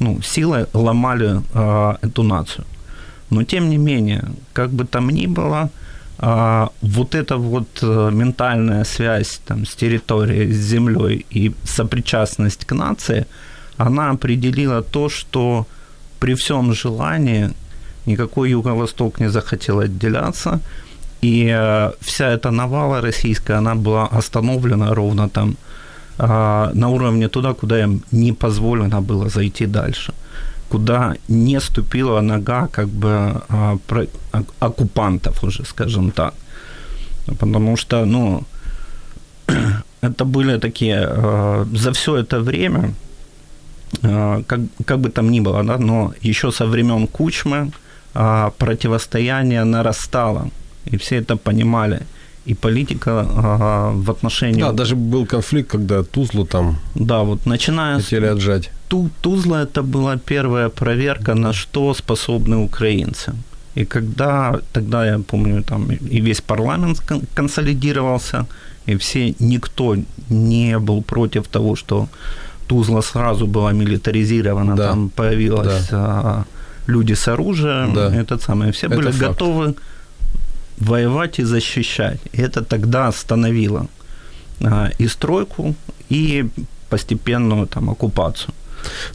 ну, 0.00 0.20
силой 0.22 0.66
ломали 0.72 1.40
эту 2.02 2.22
нацию. 2.22 2.64
Но 3.30 3.44
тем 3.44 3.70
не 3.70 3.78
менее, 3.78 4.24
как 4.52 4.70
бы 4.70 4.84
там 4.84 5.10
ни 5.10 5.26
было, 5.26 5.70
а, 6.18 6.70
вот 6.80 7.14
эта 7.14 7.36
вот 7.36 7.68
э, 7.82 8.10
ментальная 8.12 8.84
связь 8.84 9.40
там, 9.44 9.66
с 9.66 9.74
территорией, 9.74 10.52
с 10.52 10.56
землей 10.56 11.26
и 11.30 11.52
сопричастность 11.64 12.64
к 12.64 12.74
нации, 12.74 13.26
она 13.76 14.10
определила 14.10 14.82
то, 14.82 15.10
что 15.10 15.66
при 16.18 16.34
всем 16.34 16.74
желании 16.74 17.50
никакой 18.06 18.50
Юго-Восток 18.50 19.20
не 19.20 19.30
захотел 19.30 19.80
отделяться, 19.80 20.60
и 21.22 21.50
э, 21.50 21.92
вся 22.00 22.28
эта 22.28 22.50
навала 22.50 23.00
российская, 23.00 23.58
она 23.58 23.74
была 23.74 24.06
остановлена 24.06 24.94
ровно 24.94 25.28
там 25.28 25.56
э, 26.18 26.70
на 26.74 26.88
уровне 26.88 27.28
туда, 27.28 27.54
куда 27.54 27.82
им 27.82 28.02
не 28.12 28.32
позволено 28.32 29.00
было 29.00 29.28
зайти 29.28 29.66
дальше 29.66 30.12
куда 30.68 31.14
не 31.28 31.60
ступила 31.60 32.20
нога 32.20 32.68
как 32.68 32.88
бы 32.88 33.42
а, 33.48 33.78
оккупантов 34.60 35.44
уже, 35.44 35.64
скажем 35.64 36.10
так. 36.10 36.34
Потому 37.38 37.76
что, 37.76 38.04
ну, 38.04 38.42
это 40.00 40.24
были 40.24 40.58
такие, 40.58 41.06
а, 41.08 41.66
за 41.72 41.92
все 41.92 42.16
это 42.16 42.40
время, 42.40 42.80
а, 42.80 42.92
как, 44.00 44.60
как 44.84 44.98
бы 44.98 45.10
там 45.10 45.30
ни 45.30 45.40
было, 45.40 45.62
да, 45.64 45.78
но 45.78 46.12
еще 46.22 46.50
со 46.50 46.66
времен 46.66 47.06
Кучмы 47.06 47.70
противостояние 48.58 49.64
нарастало, 49.64 50.50
и 50.92 50.96
все 50.96 51.16
это 51.16 51.36
понимали 51.36 52.00
и 52.46 52.54
политика 52.54 53.26
в 53.94 54.10
отношении... 54.10 54.60
Да, 54.60 54.72
даже 54.72 54.94
был 54.94 55.26
конфликт, 55.26 55.70
когда 55.70 56.02
Тузлу 56.02 56.44
там 56.44 56.78
да, 56.94 57.22
вот 57.22 57.46
начиная 57.46 57.96
хотели 57.96 58.26
отжать. 58.26 58.70
Ту, 58.88 59.10
Тузла 59.20 59.62
это 59.62 59.82
была 59.82 60.16
первая 60.16 60.68
проверка, 60.68 61.34
на 61.34 61.52
что 61.52 61.92
способны 61.94 62.56
украинцы. 62.56 63.32
И 63.74 63.84
когда, 63.84 64.60
тогда 64.72 65.04
я 65.06 65.18
помню, 65.18 65.62
там 65.62 65.90
и 65.90 66.20
весь 66.20 66.40
парламент 66.40 67.02
консолидировался, 67.34 68.46
и 68.86 68.94
все, 68.94 69.34
никто 69.40 69.96
не 70.30 70.78
был 70.78 71.02
против 71.02 71.48
того, 71.48 71.76
что 71.76 72.08
Тузла 72.66 73.02
сразу 73.02 73.46
была 73.46 73.72
милитаризирована, 73.72 74.76
да. 74.76 74.88
там 74.88 75.08
появилась 75.08 75.88
да. 75.90 75.96
а, 75.98 76.44
люди 76.86 77.14
с 77.14 77.28
оружием, 77.28 77.94
да. 77.94 78.14
этот 78.14 78.42
самый, 78.42 78.72
все 78.72 78.86
это 78.86 78.96
были 78.96 79.10
факт. 79.10 79.28
готовы 79.28 79.74
воевать 80.78 81.38
и 81.38 81.44
защищать. 81.44 82.20
И 82.32 82.40
это 82.40 82.62
тогда 82.64 83.08
остановило 83.08 83.86
а, 84.60 84.90
и 84.98 85.08
стройку, 85.08 85.74
и 86.08 86.44
постепенную 86.88 87.66
там 87.66 87.90
оккупацию. 87.90 88.54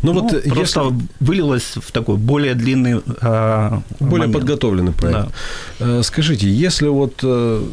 Ну, 0.02 0.14
ну 0.14 0.22
вот 0.22 0.44
просто 0.44 0.82
если... 0.82 1.08
вылилось 1.20 1.74
в 1.76 1.92
такой 1.92 2.18
более 2.18 2.56
длинный 2.56 3.02
э, 3.22 3.80
более 4.00 4.28
момент. 4.28 4.34
подготовленный 4.34 4.92
проект. 4.92 5.30
Да. 5.80 6.00
Э, 6.00 6.04
скажите, 6.04 6.50
если 6.50 6.88
вот 6.88 7.20
э, 7.24 7.64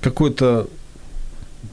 какой-то 0.00 0.68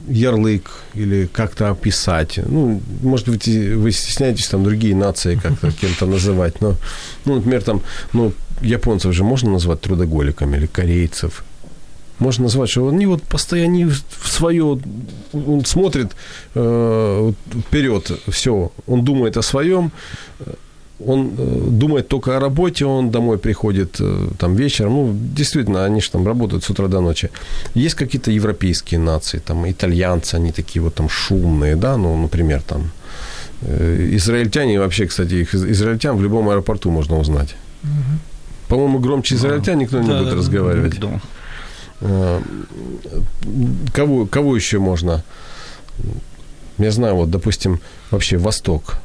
ярлык 0.08 0.70
или 0.94 1.26
как-то 1.26 1.70
описать. 1.70 2.38
Ну, 2.46 2.80
может 3.02 3.28
быть, 3.28 3.46
вы 3.48 3.92
стесняетесь 3.92 4.48
там 4.48 4.64
другие 4.64 4.94
нации 4.94 5.36
как-то 5.36 5.70
кем-то 5.80 6.06
называть, 6.06 6.60
но, 6.60 6.76
ну, 7.24 7.36
например, 7.36 7.62
там, 7.62 7.82
ну, 8.12 8.32
японцев 8.60 9.12
же 9.12 9.24
можно 9.24 9.50
назвать 9.50 9.80
трудоголиками 9.80 10.56
или 10.56 10.66
корейцев 10.66 11.44
можно 12.18 12.44
назвать, 12.44 12.70
что 12.70 12.88
они 12.88 13.06
вот 13.06 13.22
постоянно 13.22 13.90
в 13.90 14.28
свое, 14.28 14.80
он 15.32 15.64
смотрит 15.64 16.12
э, 16.54 17.32
вперед, 17.68 18.10
все, 18.28 18.72
он 18.86 19.04
думает 19.04 19.36
о 19.36 19.42
своем, 19.42 19.92
он 21.04 21.34
э, 21.36 21.68
думает 21.70 22.08
только 22.08 22.36
о 22.36 22.40
работе, 22.40 22.86
он 22.86 23.10
домой 23.10 23.38
приходит 23.38 23.96
э, 24.00 24.28
там 24.38 24.56
вечером, 24.56 24.92
ну, 24.92 25.16
действительно, 25.36 25.84
они 25.84 26.00
же 26.00 26.10
там 26.10 26.26
работают 26.26 26.64
с 26.64 26.70
утра 26.70 26.88
до 26.88 27.00
ночи. 27.00 27.30
Есть 27.74 27.94
какие-то 27.94 28.30
европейские 28.30 29.00
нации, 29.00 29.38
там, 29.38 29.70
итальянцы, 29.70 30.36
они 30.36 30.52
такие 30.52 30.82
вот 30.82 30.94
там 30.94 31.08
шумные, 31.08 31.76
да, 31.76 31.96
ну, 31.96 32.16
например, 32.16 32.62
там, 32.62 32.90
э, 33.62 34.08
израильтяне, 34.12 34.78
вообще, 34.78 35.06
кстати, 35.06 35.34
их 35.34 35.54
израильтян 35.54 36.16
в 36.16 36.22
любом 36.22 36.48
аэропорту 36.48 36.90
можно 36.90 37.18
узнать. 37.18 37.56
Угу. 37.82 38.18
По-моему, 38.68 38.98
громче 38.98 39.34
израильтян 39.34 39.78
никто 39.78 40.00
не 40.00 40.08
да, 40.08 40.18
будет 40.18 40.30
да, 40.30 40.36
разговаривать. 40.36 40.98
Да. 40.98 42.40
Кого, 43.94 44.26
кого 44.26 44.56
еще 44.56 44.78
можно? 44.78 45.24
Я 46.78 46.90
знаю, 46.90 47.14
вот, 47.16 47.30
допустим, 47.30 47.80
вообще 48.10 48.36
Восток. 48.36 48.98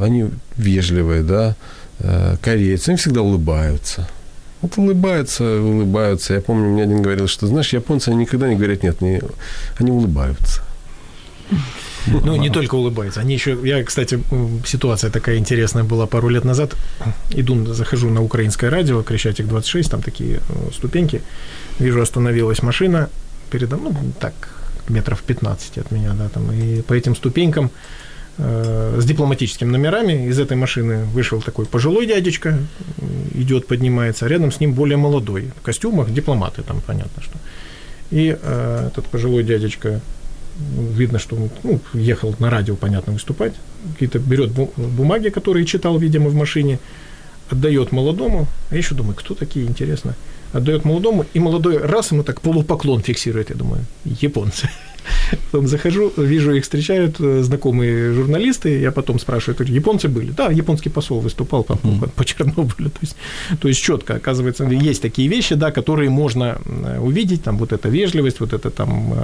Они 0.00 0.30
вежливые, 0.56 1.22
да, 1.22 1.56
э, 2.00 2.36
корейцы, 2.40 2.90
они 2.90 2.98
всегда 2.98 3.22
улыбаются. 3.22 4.08
Вот 4.60 4.76
улыбаются, 4.76 5.44
улыбаются. 5.60 6.34
Я 6.34 6.40
помню, 6.40 6.68
мне 6.68 6.82
один 6.82 7.02
говорил, 7.02 7.28
что, 7.28 7.46
знаешь, 7.46 7.72
японцы 7.72 8.08
они 8.08 8.18
никогда 8.18 8.48
не 8.48 8.56
говорят 8.56 8.82
нет, 8.82 9.00
не, 9.00 9.20
они 9.78 9.90
улыбаются. 9.90 10.62
Ну, 12.06 12.36
не 12.36 12.50
только 12.50 12.74
улыбаются. 12.74 13.20
Они 13.20 13.34
еще... 13.34 13.58
Я, 13.62 13.84
кстати, 13.84 14.20
ситуация 14.66 15.10
такая 15.10 15.36
интересная 15.36 15.84
была 15.84 16.06
пару 16.06 16.28
лет 16.28 16.44
назад. 16.44 16.74
Иду, 17.30 17.66
захожу 17.66 18.08
на 18.08 18.22
украинское 18.22 18.70
радио, 18.70 19.02
Крещатик 19.02 19.46
26, 19.46 19.90
там 19.90 20.02
такие 20.02 20.40
э, 20.48 20.70
ступеньки. 20.72 21.22
Вижу, 21.78 22.00
остановилась 22.00 22.62
машина 22.62 23.08
передо 23.50 23.76
мной, 23.76 23.92
ну, 23.92 24.12
так, 24.18 24.32
метров 24.88 25.22
15 25.22 25.78
от 25.78 25.90
меня, 25.90 26.12
да, 26.12 26.28
там, 26.28 26.50
и 26.52 26.82
по 26.82 26.94
этим 26.94 27.16
ступенькам 27.16 27.70
с 28.38 29.04
дипломатическими 29.04 29.68
номерами. 29.68 30.28
Из 30.28 30.38
этой 30.38 30.56
машины 30.56 31.04
вышел 31.06 31.42
такой 31.42 31.66
пожилой 31.66 32.06
дядечка, 32.06 32.56
идет, 33.34 33.66
поднимается, 33.66 34.26
а 34.26 34.28
рядом 34.28 34.52
с 34.52 34.60
ним 34.60 34.74
более 34.74 34.96
молодой, 34.96 35.50
в 35.56 35.62
костюмах, 35.62 36.12
дипломаты 36.12 36.62
там, 36.62 36.80
понятно, 36.86 37.22
что. 37.22 37.36
И 38.10 38.36
э, 38.40 38.88
этот 38.92 39.06
пожилой 39.06 39.42
дядечка, 39.42 40.00
видно, 40.58 41.18
что 41.18 41.36
он 41.36 41.50
ну, 41.62 41.80
ехал 41.92 42.34
на 42.38 42.48
радио, 42.48 42.76
понятно, 42.76 43.12
выступать, 43.12 43.54
какие-то 43.92 44.18
берет 44.18 44.52
бумаги, 44.52 45.28
которые 45.28 45.66
читал, 45.66 45.98
видимо, 45.98 46.28
в 46.28 46.34
машине, 46.34 46.78
отдает 47.50 47.92
молодому, 47.92 48.46
а 48.70 48.74
я 48.74 48.78
еще 48.78 48.94
думаю, 48.94 49.14
кто 49.16 49.34
такие, 49.34 49.66
интересно, 49.66 50.14
отдает 50.52 50.84
молодому, 50.84 51.24
и 51.34 51.40
молодой 51.40 51.78
раз 51.78 52.12
ему 52.12 52.22
так 52.22 52.40
полупоклон 52.40 53.02
фиксирует, 53.02 53.50
я 53.50 53.56
думаю, 53.56 53.84
японцы. 54.04 54.68
Потом 55.50 55.66
захожу, 55.66 56.12
вижу, 56.16 56.52
их 56.52 56.62
встречают 56.62 57.20
э, 57.20 57.42
знакомые 57.42 58.12
журналисты, 58.12 58.80
я 58.80 58.92
потом 58.92 59.18
спрашиваю, 59.18 59.56
говорю, 59.56 59.74
японцы 59.74 60.08
были? 60.08 60.30
Да, 60.30 60.50
японский 60.50 60.90
посол 60.90 61.20
выступал 61.20 61.64
по, 61.64 61.76
по, 61.76 62.08
по 62.08 62.24
Чернобылю. 62.24 62.90
То 62.90 62.98
есть, 63.02 63.16
то 63.60 63.68
есть 63.68 63.80
четко, 63.80 64.14
оказывается, 64.14 64.64
есть 64.64 65.02
такие 65.02 65.28
вещи, 65.28 65.54
да, 65.54 65.70
которые 65.70 66.10
можно 66.10 66.58
э, 66.64 66.98
увидеть, 67.00 67.42
там 67.42 67.58
вот 67.58 67.72
эта 67.72 67.88
вежливость, 67.88 68.40
вот 68.40 68.52
это 68.52 68.70
там 68.70 69.14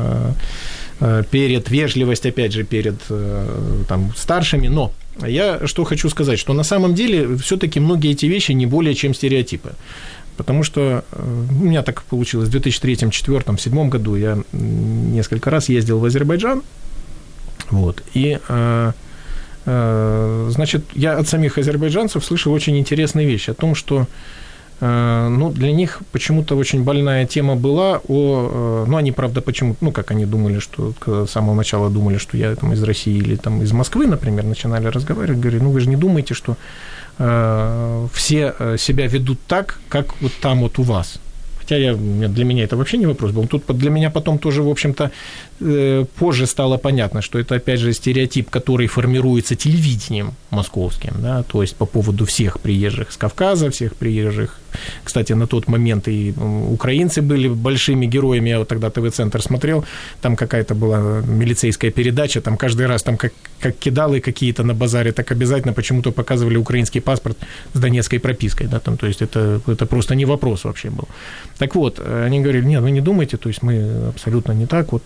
э, 1.01 1.23
перед 1.31 1.71
вежливость, 1.71 2.27
опять 2.27 2.53
же, 2.53 2.65
перед 2.65 2.95
там 3.89 4.13
старшими, 4.17 4.69
но 4.69 4.93
я 5.27 5.67
что 5.67 5.85
хочу 5.85 6.09
сказать, 6.09 6.39
что 6.39 6.53
на 6.55 6.65
самом 6.65 6.95
деле 6.95 7.37
все-таки 7.37 7.81
многие 7.81 8.13
эти 8.13 8.27
вещи 8.27 8.53
не 8.53 8.67
более 8.67 8.95
чем 8.95 9.15
стереотипы. 9.15 9.73
Потому 10.37 10.65
что 10.65 11.05
э, 11.13 11.45
у 11.51 11.65
меня 11.65 11.83
так 11.83 12.03
получилось, 12.03 12.49
в 12.49 12.51
2003, 12.51 12.97
2004, 12.97 13.39
2007 13.39 13.89
году 13.89 14.17
я 14.17 14.39
несколько 14.53 15.51
раз 15.51 15.69
ездил 15.69 15.99
в 15.99 16.05
Азербайджан, 16.05 16.63
вот, 17.71 18.03
и, 18.15 18.39
э, 18.49 18.93
э, 19.67 20.49
значит, 20.51 20.85
я 20.95 21.19
от 21.19 21.29
самих 21.29 21.59
азербайджанцев 21.59 22.25
слышал 22.25 22.53
очень 22.53 22.77
интересные 22.79 23.27
вещи 23.27 23.51
о 23.51 23.55
том, 23.55 23.75
что 23.75 24.07
ну, 24.81 25.51
для 25.51 25.73
них 25.73 26.03
почему-то 26.11 26.57
очень 26.57 26.83
больная 26.83 27.27
тема 27.27 27.55
была 27.55 28.01
о... 28.09 28.85
Ну, 28.87 28.97
они, 28.97 29.13
правда, 29.13 29.41
почему... 29.41 29.77
Ну, 29.81 29.93
как 29.93 30.11
они 30.11 30.27
думали, 30.27 30.59
что... 30.59 30.93
С 31.07 31.31
самого 31.31 31.55
начала 31.55 31.89
думали, 31.89 32.19
что 32.19 32.37
я 32.37 32.55
там 32.57 32.73
из 32.73 32.83
России 32.83 33.17
или 33.17 33.37
там 33.37 33.63
из 33.63 33.73
Москвы, 33.73 34.09
например, 34.09 34.45
начинали 34.45 34.89
разговаривать. 34.89 35.41
Говорю, 35.41 35.63
ну, 35.63 35.71
вы 35.71 35.81
же 35.81 35.89
не 35.89 35.97
думаете, 35.97 36.35
что 36.35 36.57
Э, 37.19 38.09
все 38.13 38.55
э, 38.59 38.77
себя 38.79 39.07
ведут 39.07 39.39
так, 39.47 39.79
как 39.89 40.21
вот 40.21 40.33
там 40.41 40.61
вот 40.61 40.79
у 40.79 40.83
вас. 40.83 41.21
Хотя 41.59 41.77
я, 41.77 41.95
для 41.95 42.45
меня 42.45 42.65
это 42.65 42.77
вообще 42.77 42.99
не 42.99 43.07
вопрос 43.07 43.33
был. 43.33 43.47
Тут 43.47 43.65
для 43.79 43.91
меня 43.91 44.11
потом 44.11 44.39
тоже, 44.39 44.63
в 44.63 44.69
общем-то, 44.69 45.11
позже 46.19 46.47
стало 46.47 46.77
понятно, 46.79 47.23
что 47.23 47.39
это, 47.39 47.57
опять 47.57 47.81
же, 47.81 47.93
стереотип, 47.93 48.51
который 48.51 48.87
формируется 48.87 49.55
телевидением 49.55 50.33
московским, 50.51 51.15
да, 51.19 51.43
то 51.43 51.63
есть 51.63 51.77
по 51.77 51.87
поводу 51.87 52.25
всех 52.25 52.61
приезжих 52.61 53.13
с 53.13 53.17
Кавказа, 53.17 53.71
всех 53.71 53.97
приезжих. 53.97 54.59
Кстати, 55.05 55.33
на 55.35 55.47
тот 55.47 55.69
момент 55.69 56.09
и 56.09 56.35
украинцы 56.71 57.23
были 57.23 57.49
большими 57.49 58.07
героями. 58.07 58.51
Я 58.51 58.59
вот 58.59 58.69
тогда 58.69 58.91
ТВ-центр 58.91 59.41
смотрел, 59.41 59.85
там 60.21 60.35
какая-то 60.35 60.75
была 60.75 61.23
милицейская 61.23 61.93
передача, 61.93 62.41
там 62.41 62.57
каждый 62.57 62.87
раз 62.87 63.03
там 63.05 63.17
как, 63.17 63.33
как 63.61 63.77
кидалы 63.77 64.21
какие-то 64.21 64.65
на 64.65 64.75
базаре, 64.75 65.13
так 65.13 65.31
обязательно 65.31 65.73
почему-то 65.73 66.11
показывали 66.11 66.57
украинский 66.57 67.01
паспорт 67.01 67.39
с 67.73 67.79
донецкой 67.79 68.19
пропиской, 68.19 68.67
да, 68.67 68.81
там, 68.81 68.97
то 68.97 69.07
есть 69.07 69.23
это, 69.23 69.61
это 69.67 69.87
просто 69.87 70.17
не 70.17 70.25
вопрос 70.25 70.65
вообще 70.65 70.91
был. 70.91 71.09
Так 71.59 71.77
вот, 71.77 72.01
они 72.01 72.41
говорили, 72.41 72.67
нет, 72.67 72.83
вы 72.83 72.91
не 72.91 73.01
думайте, 73.01 73.37
то 73.37 73.49
есть 73.49 73.63
мы 73.63 74.09
абсолютно 74.09 74.53
не 74.53 74.67
так, 74.67 74.93
вот 74.93 75.05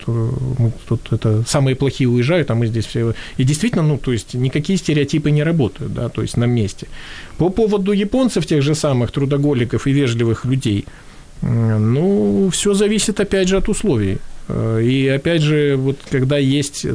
мы 0.58 0.72
тут 0.88 1.12
это 1.12 1.44
самые 1.46 1.74
плохие 1.74 2.08
уезжают, 2.08 2.50
а 2.50 2.54
мы 2.54 2.66
здесь 2.66 2.86
все... 2.86 3.14
И 3.36 3.44
действительно, 3.44 3.82
ну, 3.82 3.98
то 3.98 4.12
есть 4.12 4.34
никакие 4.34 4.78
стереотипы 4.78 5.30
не 5.30 5.42
работают, 5.42 5.92
да, 5.94 6.08
то 6.08 6.22
есть 6.22 6.36
на 6.36 6.44
месте. 6.44 6.86
По 7.36 7.50
поводу 7.50 7.92
японцев, 7.92 8.46
тех 8.46 8.62
же 8.62 8.74
самых 8.74 9.10
трудоголиков 9.10 9.86
и 9.86 9.92
вежливых 9.92 10.44
людей, 10.44 10.84
ну, 11.42 12.50
все 12.52 12.74
зависит, 12.74 13.20
опять 13.20 13.48
же, 13.48 13.56
от 13.56 13.68
условий. 13.68 14.18
Э, 14.48 14.82
и 14.82 15.06
опять 15.08 15.42
же, 15.42 15.76
вот 15.76 15.98
когда 16.10 16.36
есть 16.38 16.86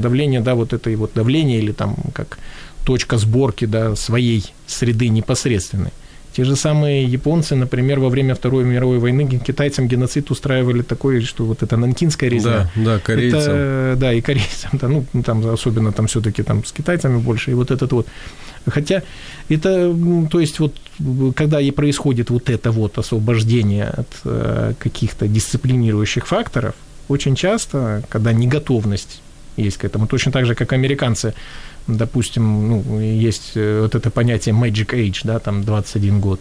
давление, 0.00 0.40
да, 0.40 0.54
вот 0.54 0.72
это 0.72 0.90
вот 0.96 1.12
давление 1.14 1.58
или 1.58 1.72
там 1.72 1.96
как 2.14 2.38
точка 2.84 3.18
сборки, 3.18 3.66
да, 3.66 3.96
своей 3.96 4.44
среды 4.66 5.08
непосредственной. 5.08 5.92
Те 6.36 6.44
же 6.44 6.54
самые 6.54 7.04
японцы, 7.04 7.56
например, 7.56 7.98
во 7.98 8.10
время 8.10 8.34
Второй 8.34 8.62
мировой 8.62 8.98
войны 8.98 9.26
китайцам 9.26 9.88
геноцид 9.88 10.30
устраивали 10.30 10.82
такой, 10.82 11.22
что 11.22 11.46
вот 11.46 11.62
это 11.62 11.78
нанкинская 11.78 12.28
резня. 12.28 12.70
Да, 12.76 12.84
да, 12.84 12.98
корейцам. 12.98 13.40
Это, 13.40 13.94
да, 13.96 14.12
и 14.12 14.20
корейцам, 14.20 14.70
да, 14.74 14.88
ну, 14.88 15.06
там 15.22 15.48
особенно 15.48 15.92
там 15.92 16.08
все 16.08 16.20
таки 16.20 16.42
там 16.42 16.62
с 16.62 16.72
китайцами 16.72 17.16
больше, 17.16 17.52
и 17.52 17.54
вот 17.54 17.70
этот 17.70 17.90
вот. 17.92 18.06
Хотя 18.66 19.02
это, 19.48 19.96
то 20.30 20.38
есть 20.38 20.58
вот 20.58 20.76
когда 21.34 21.58
и 21.58 21.70
происходит 21.70 22.28
вот 22.28 22.50
это 22.50 22.70
вот 22.70 22.98
освобождение 22.98 23.86
от 23.86 24.08
э, 24.24 24.74
каких-то 24.78 25.28
дисциплинирующих 25.28 26.26
факторов, 26.26 26.74
очень 27.08 27.34
часто, 27.34 28.02
когда 28.10 28.34
неготовность 28.34 29.22
есть 29.56 29.78
к 29.78 29.86
этому, 29.86 30.06
точно 30.06 30.32
так 30.32 30.44
же, 30.44 30.54
как 30.54 30.74
американцы 30.74 31.32
допустим, 31.86 32.68
ну, 32.68 33.00
есть 33.00 33.52
э, 33.54 33.80
вот 33.82 33.94
это 33.94 34.10
понятие 34.10 34.54
magic 34.54 34.94
age, 34.94 35.20
да, 35.24 35.38
там 35.38 35.62
21 35.64 36.20
год, 36.20 36.40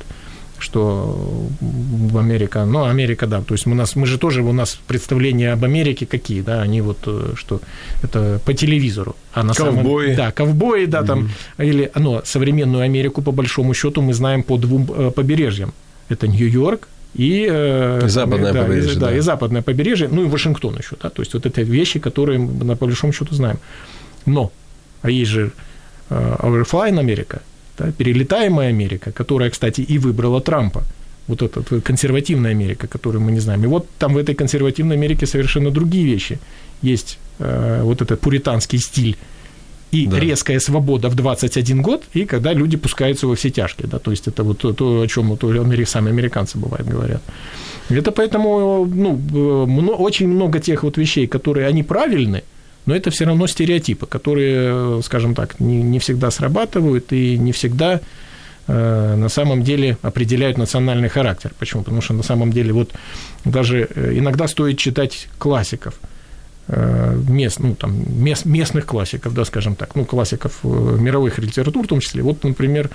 что 0.59 1.47
в 1.61 2.17
Америка, 2.17 2.65
ну, 2.65 2.85
Америка, 2.85 3.27
да, 3.27 3.41
то 3.41 3.53
есть 3.53 3.65
мы, 3.65 3.75
нас, 3.75 3.95
мы 3.95 4.05
же 4.07 4.17
тоже, 4.17 4.41
у 4.41 4.53
нас 4.53 4.79
представления 4.87 5.53
об 5.53 5.63
Америке 5.63 6.05
какие, 6.05 6.41
да, 6.41 6.61
они 6.61 6.81
вот, 6.81 6.97
э, 7.05 7.33
что 7.35 7.61
это 8.01 8.39
по 8.45 8.53
телевизору. 8.53 9.15
А 9.33 9.43
на 9.43 9.53
ковбои. 9.53 10.05
Самом, 10.05 10.17
да, 10.17 10.31
ковбои, 10.31 10.85
да, 10.85 11.01
mm-hmm. 11.01 11.05
там, 11.05 11.29
или, 11.57 11.91
ну, 11.95 12.21
современную 12.23 12.83
Америку, 12.83 13.21
по 13.21 13.31
большому 13.31 13.73
счету, 13.73 14.01
мы 14.01 14.13
знаем 14.13 14.43
по 14.43 14.57
двум 14.57 14.89
э, 14.95 15.11
побережьям. 15.11 15.73
Это 16.09 16.27
Нью-Йорк, 16.27 16.87
и, 17.15 17.45
и 17.45 18.07
западное 18.07 18.53
да, 18.53 18.63
побережье. 18.63 18.91
И, 18.91 18.95
да, 18.95 19.07
да, 19.07 19.17
и 19.17 19.19
западное 19.21 19.61
побережье, 19.61 20.09
ну 20.11 20.23
и 20.23 20.27
Вашингтон 20.27 20.77
еще, 20.77 20.97
да, 21.01 21.09
то 21.09 21.21
есть 21.21 21.33
вот 21.33 21.45
это 21.45 21.61
вещи, 21.61 21.99
которые 21.99 22.39
мы 22.39 22.75
по 22.75 22.85
большому 22.85 23.13
счету 23.13 23.33
знаем. 23.33 23.57
Но 24.25 24.51
а 25.05 25.09
есть 25.11 25.31
же 25.31 25.51
э, 26.09 26.35
Overflying 26.39 26.99
Америка, 26.99 27.41
да, 27.77 27.91
перелетаемая 27.91 28.69
Америка, 28.69 29.11
которая, 29.11 29.49
кстати, 29.49 29.81
и 29.81 29.97
выбрала 29.97 30.41
Трампа. 30.41 30.83
Вот 31.27 31.41
эта 31.41 31.61
консервативная 31.81 32.51
Америка, 32.51 32.87
которую 32.87 33.21
мы 33.21 33.31
не 33.31 33.39
знаем. 33.39 33.63
И 33.63 33.67
вот 33.67 33.87
там 33.97 34.13
в 34.13 34.17
этой 34.17 34.35
консервативной 34.35 34.95
Америке 34.95 35.25
совершенно 35.25 35.71
другие 35.71 36.05
вещи. 36.05 36.39
Есть 36.83 37.17
э, 37.39 37.81
вот 37.83 38.01
этот 38.01 38.19
пуританский 38.21 38.79
стиль 38.79 39.17
и 39.91 40.07
да. 40.07 40.19
резкая 40.19 40.59
свобода 40.59 41.09
в 41.09 41.15
21 41.15 41.81
год, 41.81 42.03
и 42.13 42.25
когда 42.25 42.53
люди 42.53 42.77
пускаются 42.77 43.27
во 43.27 43.35
все 43.35 43.49
тяжкие, 43.49 43.87
да, 43.87 43.99
то 43.99 44.11
есть 44.11 44.27
это 44.27 44.43
вот 44.43 44.57
то, 44.57 44.73
то 44.73 45.01
о 45.01 45.07
чем 45.07 45.29
вот 45.29 45.41
сами 45.87 46.09
американцы 46.09 46.57
бывает 46.57 46.87
говорят. 46.87 47.21
Это 47.89 48.11
поэтому, 48.11 48.85
ну, 48.85 49.19
э, 49.33 49.91
очень 49.91 50.27
много 50.27 50.59
тех 50.59 50.83
вот 50.83 50.97
вещей, 50.97 51.27
которые, 51.27 51.67
они 51.67 51.83
правильны, 51.83 52.43
но 52.85 52.95
это 52.95 53.09
все 53.09 53.25
равно 53.25 53.47
стереотипы, 53.47 54.05
которые, 54.05 55.01
скажем 55.03 55.35
так, 55.35 55.59
не, 55.59 55.81
не 55.81 55.99
всегда 55.99 56.31
срабатывают 56.31 57.11
и 57.13 57.37
не 57.37 57.51
всегда 57.51 57.99
э, 58.67 59.15
на 59.15 59.29
самом 59.29 59.63
деле 59.63 59.97
определяют 60.01 60.57
национальный 60.57 61.09
характер. 61.09 61.51
Почему? 61.57 61.83
Потому 61.83 62.01
что 62.01 62.13
на 62.13 62.23
самом 62.23 62.51
деле 62.51 62.73
вот 62.73 62.91
даже 63.43 63.87
э, 63.95 64.17
иногда 64.17 64.47
стоит 64.47 64.77
читать 64.77 65.27
классиков, 65.39 65.99
э, 66.67 67.19
мест, 67.27 67.59
ну, 67.59 67.75
там, 67.75 68.23
мест, 68.23 68.45
местных 68.45 68.85
классиков, 68.85 69.33
да, 69.33 69.45
скажем 69.45 69.75
так, 69.75 69.95
ну, 69.95 70.05
классиков 70.05 70.59
э, 70.63 70.67
мировых 70.67 71.39
литератур 71.39 71.85
в 71.85 71.87
том 71.87 71.99
числе. 72.01 72.21
Вот, 72.21 72.43
например, 72.43 72.91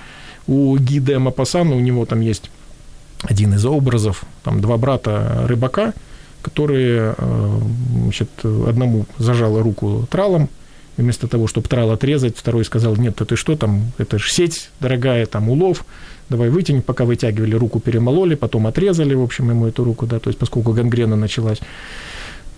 у 0.47 0.77
Гиде 0.77 1.19
Мапасана, 1.19 1.75
у 1.75 1.79
него 1.81 2.05
там 2.05 2.21
есть 2.21 2.49
один 3.23 3.53
из 3.53 3.65
образов, 3.65 4.23
там 4.43 4.61
два 4.61 4.77
брата 4.77 5.45
рыбака– 5.47 5.93
которые, 6.41 7.15
э, 7.17 7.59
значит, 8.03 8.29
одному 8.43 9.05
зажало 9.17 9.61
руку 9.61 10.07
тралом, 10.09 10.49
и 10.97 11.01
вместо 11.01 11.27
того, 11.27 11.47
чтобы 11.47 11.67
трал 11.67 11.91
отрезать, 11.91 12.37
второй 12.37 12.65
сказал, 12.65 12.95
нет, 12.95 13.15
ты 13.15 13.35
что 13.35 13.55
там, 13.55 13.91
это 13.97 14.19
же 14.19 14.29
сеть 14.31 14.69
дорогая, 14.79 15.25
там 15.25 15.49
улов, 15.49 15.85
давай 16.29 16.49
вытянем, 16.49 16.81
пока 16.81 17.05
вытягивали, 17.05 17.55
руку 17.55 17.79
перемололи, 17.79 18.35
потом 18.35 18.67
отрезали, 18.67 19.13
в 19.13 19.21
общем, 19.21 19.49
ему 19.49 19.67
эту 19.67 19.83
руку, 19.83 20.05
да, 20.05 20.19
то 20.19 20.29
есть 20.29 20.39
поскольку 20.39 20.73
гангрена 20.73 21.15
началась. 21.15 21.59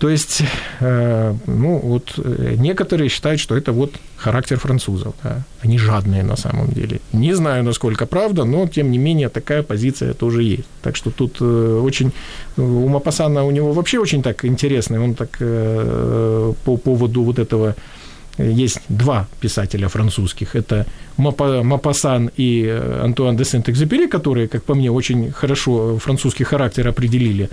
То 0.04 0.10
есть, 0.10 0.42
э, 0.80 1.34
ну, 1.46 1.78
вот 1.78 2.12
э, 2.18 2.56
некоторые 2.58 3.08
считают, 3.08 3.40
что 3.40 3.56
это 3.56 3.72
вот 3.72 3.94
характер 4.18 4.58
французов. 4.58 5.14
Да? 5.22 5.44
Они 5.62 5.78
жадные 5.78 6.22
на 6.22 6.36
самом 6.36 6.68
деле. 6.68 7.00
Не 7.14 7.32
знаю, 7.32 7.64
насколько 7.64 8.04
правда, 8.04 8.44
но, 8.44 8.68
тем 8.68 8.90
не 8.90 8.98
менее, 8.98 9.30
такая 9.30 9.62
позиция 9.62 10.12
тоже 10.12 10.42
есть. 10.42 10.68
Так 10.82 10.96
что 10.96 11.10
тут 11.10 11.38
э, 11.40 11.80
очень... 11.82 12.12
У 12.58 12.88
Мапасана 12.88 13.44
у 13.44 13.50
него 13.50 13.72
вообще 13.72 13.98
очень 13.98 14.22
так 14.22 14.44
интересный. 14.44 14.98
Он 14.98 15.14
так 15.14 15.38
по 15.38 16.76
поводу 16.76 17.22
вот 17.22 17.38
этого 17.38 17.74
есть 18.38 18.80
два 18.88 19.26
писателя 19.40 19.88
французских. 19.88 20.56
Это 20.56 20.86
Мапасан 21.16 22.30
и 22.36 22.66
Антуан 23.02 23.36
де 23.36 23.44
Сент-Экзюпери, 23.44 24.08
которые, 24.08 24.48
как 24.48 24.64
по 24.64 24.74
мне, 24.74 24.90
очень 24.90 25.30
хорошо 25.32 25.98
французский 25.98 26.44
характер 26.44 26.88
определили 26.88 27.48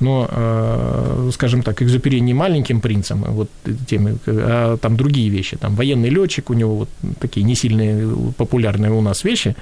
но, 0.00 0.28
э, 0.30 1.30
скажем 1.32 1.62
так, 1.62 1.82
Экзюпери 1.82 2.20
не 2.20 2.34
маленьким 2.34 2.80
принцем, 2.80 3.24
а 3.26 3.30
вот 3.30 3.48
теми, 3.86 4.18
а 4.26 4.76
там 4.76 4.96
другие 4.96 5.30
вещи, 5.30 5.56
там 5.56 5.74
военный 5.74 6.10
летчик, 6.10 6.50
у 6.50 6.54
него 6.54 6.76
вот 6.76 6.88
такие 7.18 7.44
не 7.44 7.54
сильные 7.54 8.08
популярные 8.36 8.92
у 8.92 9.00
нас 9.00 9.24
вещи. 9.24 9.56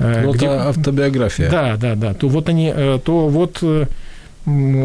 Э, 0.00 0.22
ну, 0.24 0.32
где... 0.32 0.46
это 0.46 0.68
автобиография. 0.68 1.50
Да, 1.50 1.76
да, 1.76 1.94
да. 1.94 2.14
То 2.14 2.28
вот 2.28 2.48
они, 2.48 2.72
э, 2.74 2.98
то 3.04 3.28
вот 3.28 3.62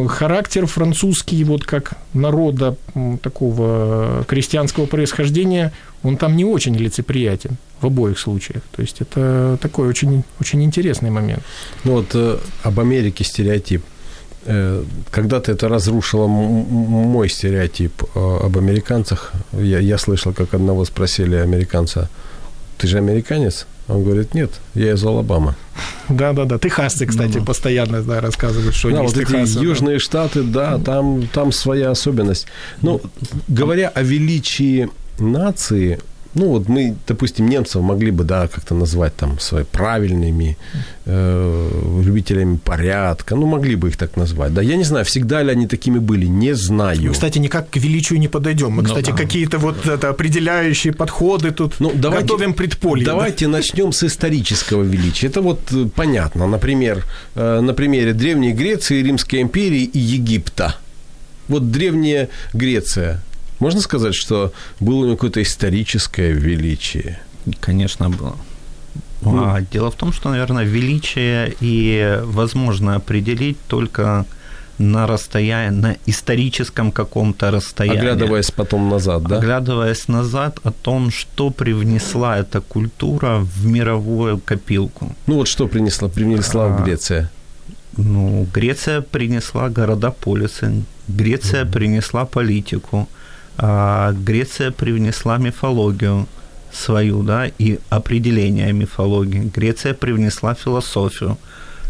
характер 0.08 0.66
французский, 0.66 1.44
вот 1.44 1.64
как 1.64 1.94
народа 2.14 2.76
такого 3.22 4.24
крестьянского 4.28 4.86
происхождения, 4.86 5.72
он 6.04 6.18
там 6.18 6.36
не 6.36 6.46
очень 6.46 6.76
лицеприятен 6.76 7.58
в 7.82 7.86
обоих 7.86 8.20
случаях. 8.20 8.64
То 8.76 8.82
есть 8.82 9.02
это 9.02 9.58
такой 9.62 9.88
очень, 9.88 10.24
очень 10.40 10.64
интересный 10.64 11.10
момент. 11.10 11.44
Ну 11.84 11.94
вот 11.94 12.16
об 12.64 12.80
Америке 12.80 13.24
стереотип. 13.24 13.84
Э, 14.46 14.84
когда-то 15.12 15.52
это 15.52 15.70
разрушило 15.70 16.28
мой 16.28 17.30
стереотип 17.30 18.04
э, 18.04 18.40
об 18.44 18.58
американцах. 18.58 19.32
Я, 19.54 19.80
я 19.80 19.98
слышал, 19.98 20.34
как 20.34 20.54
одного 20.54 20.86
спросили 20.86 21.36
американца, 21.36 22.10
ты 22.78 22.88
же 22.88 22.98
американец? 22.98 23.68
Он 23.88 24.04
говорит, 24.04 24.34
нет, 24.34 24.52
я 24.76 24.94
из 24.94 25.04
Алабамы. 25.04 25.56
Да-да-да, 26.10 26.58
техасцы, 26.58 27.06
кстати, 27.06 27.38
ну, 27.38 27.46
постоянно 27.46 28.02
да, 28.02 28.22
рассказывают, 28.22 28.76
что 28.76 28.92
да, 28.92 29.02
вот 29.02 29.14
Техаса, 29.14 29.60
эти 29.60 29.64
южные 29.64 30.00
штаты, 30.00 30.44
да, 30.44 30.78
там, 30.78 31.28
там 31.28 31.52
своя 31.52 31.92
особенность. 31.92 32.48
Но 32.82 33.02
говоря 33.48 33.90
о 33.90 34.02
величии 34.02 34.90
нации, 35.20 36.00
ну, 36.36 36.48
вот 36.48 36.68
мы, 36.68 36.96
допустим, 37.08 37.48
немцев 37.48 37.82
могли 37.82 38.12
бы, 38.12 38.24
да, 38.24 38.48
как-то 38.48 38.76
назвать 38.76 39.16
там 39.16 39.40
своими 39.40 39.68
правильными 39.72 40.58
э, 41.06 42.02
любителями 42.06 42.58
порядка, 42.58 43.36
ну, 43.36 43.46
могли 43.46 43.76
бы 43.76 43.90
их 43.90 43.98
так 43.98 44.18
назвать, 44.18 44.54
да. 44.54 44.62
Я 44.62 44.76
не 44.76 44.84
знаю, 44.84 45.06
всегда 45.06 45.44
ли 45.44 45.52
они 45.52 45.68
такими 45.68 46.00
были, 46.00 46.26
не 46.26 46.56
знаю. 46.56 47.02
Мы, 47.02 47.12
кстати, 47.12 47.40
никак 47.40 47.70
к 47.70 47.78
величию 47.78 48.20
не 48.20 48.28
подойдем. 48.28 48.72
Мы, 48.72 48.82
ну, 48.82 48.90
кстати, 48.90 49.12
ну, 49.12 49.18
какие-то 49.18 49.60
вот 49.60 49.86
это, 49.86 50.10
определяющие 50.10 50.94
подходы 50.94 51.52
тут 51.52 51.76
ну, 51.80 51.92
давайте, 51.94 52.28
готовим 52.28 52.54
предполье. 52.54 53.06
Давайте 53.06 53.46
да? 53.46 53.52
начнем 53.52 53.92
с 53.92 54.04
исторического 54.04 54.84
величия. 54.84 55.28
Это 55.28 55.42
вот 55.42 55.60
э, 55.72 55.88
понятно. 55.96 56.48
Например, 56.48 57.06
э, 57.36 57.60
на 57.62 57.74
примере 57.74 58.14
Древней 58.14 58.54
Греции, 58.54 59.04
Римской 59.04 59.42
империи 59.42 59.84
и 59.84 60.00
Египта. 60.00 60.76
Вот 61.48 61.72
Древняя 61.72 62.30
Греция– 62.54 63.22
можно 63.64 63.82
сказать, 63.82 64.14
что 64.16 64.52
было 64.80 64.96
у 64.96 65.06
него 65.06 65.16
какое-то 65.16 65.42
историческое 65.42 66.34
величие? 66.34 67.20
Конечно, 67.60 68.10
было. 68.10 68.36
Ну, 69.22 69.44
а, 69.44 69.62
дело 69.62 69.90
в 69.90 69.96
том, 69.96 70.14
что, 70.14 70.30
наверное, 70.30 70.66
величие 70.66 71.54
и 71.62 72.20
возможно 72.26 72.96
определить 72.96 73.58
только 73.68 74.26
на 74.80 75.08
расстоянии, 75.08 75.82
на 75.82 75.96
историческом 76.08 76.92
каком-то 76.92 77.52
расстоянии. 77.52 78.00
Оглядываясь 78.00 78.52
потом 78.52 78.90
назад, 78.90 79.24
да? 79.24 79.38
Оглядываясь 79.38 80.10
назад 80.10 80.60
о 80.64 80.72
том, 80.72 81.12
что 81.12 81.50
привнесла 81.50 82.38
эта 82.38 82.60
культура 82.60 83.40
в 83.40 83.66
мировую 83.66 84.40
копилку. 84.40 85.16
Ну 85.28 85.36
вот 85.36 85.48
что 85.48 85.68
принесла, 85.68 86.10
принесла 86.10 86.66
а, 86.66 86.84
Греция? 86.84 87.30
Ну, 87.98 88.48
Греция 88.54 89.02
принесла 89.02 89.70
города-полисы, 89.70 90.84
Греция 91.08 91.64
mm-hmm. 91.64 91.72
принесла 91.72 92.26
политику, 92.26 93.08
Греция 93.58 94.72
привнесла 94.72 95.38
мифологию 95.38 96.28
свою, 96.72 97.22
да, 97.24 97.48
и 97.60 97.80
определение 97.90 98.74
мифологии. 98.74 99.52
Греция 99.56 99.94
привнесла 99.94 100.54
философию. 100.56 101.38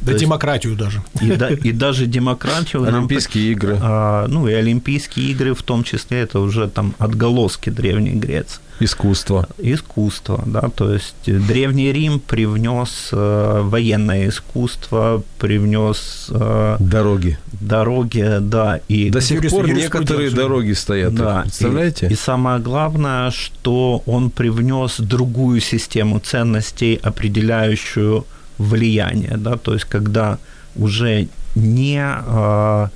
Да 0.02 0.08
То 0.08 0.12
есть- 0.14 0.26
демократию 0.26 0.76
даже. 0.76 1.02
и, 1.22 1.32
да- 1.32 1.50
и 1.50 1.72
даже 1.72 2.06
демократию 2.06 2.82
нам 2.82 2.96
Олимпийские 2.96 3.52
игры. 3.54 3.78
а, 3.82 4.28
ну 4.28 4.48
и 4.50 4.54
Олимпийские 4.54 5.28
игры 5.32 5.54
в 5.54 5.64
том 5.64 5.84
числе, 5.86 6.20
это 6.22 6.40
уже 6.40 6.68
там 6.68 6.94
отголоски 7.00 7.70
Древней 7.70 8.16
Греции. 8.16 8.60
Искусство. 8.84 9.48
Искусство, 9.58 10.44
да, 10.46 10.62
то 10.76 10.94
есть 10.94 11.16
Древний 11.26 11.92
Рим 11.94 12.20
привнес 12.20 13.10
э, 13.12 13.62
военное 13.64 14.28
искусство, 14.30 15.24
привнес 15.40 16.28
э, 16.32 16.78
Дороги. 16.80 17.38
дороги, 17.62 18.38
да, 18.42 18.80
и 18.88 19.10
До 19.10 19.22
сих 19.22 19.42
юрис- 19.42 19.50
пор 19.52 19.68
некоторые 19.68 20.26
юриспруденцию. 20.26 20.36
дороги 20.44 20.74
стоят. 20.74 21.16
да, 21.16 21.42
Представляете? 21.42 22.08
И, 22.08 22.14
и 22.14 22.16
самое 22.16 22.60
главное, 22.60 23.32
что 23.32 24.04
он 24.06 24.30
привнес 24.30 25.00
другую 25.00 25.62
систему 25.62 26.20
ценностей, 26.20 27.00
определяющую 27.02 28.26
влияние, 28.58 29.36
да, 29.38 29.58
то 29.58 29.74
есть 29.74 29.86
когда 29.86 30.38
уже 30.76 31.28
не 31.56 32.02
э, 32.04 32.88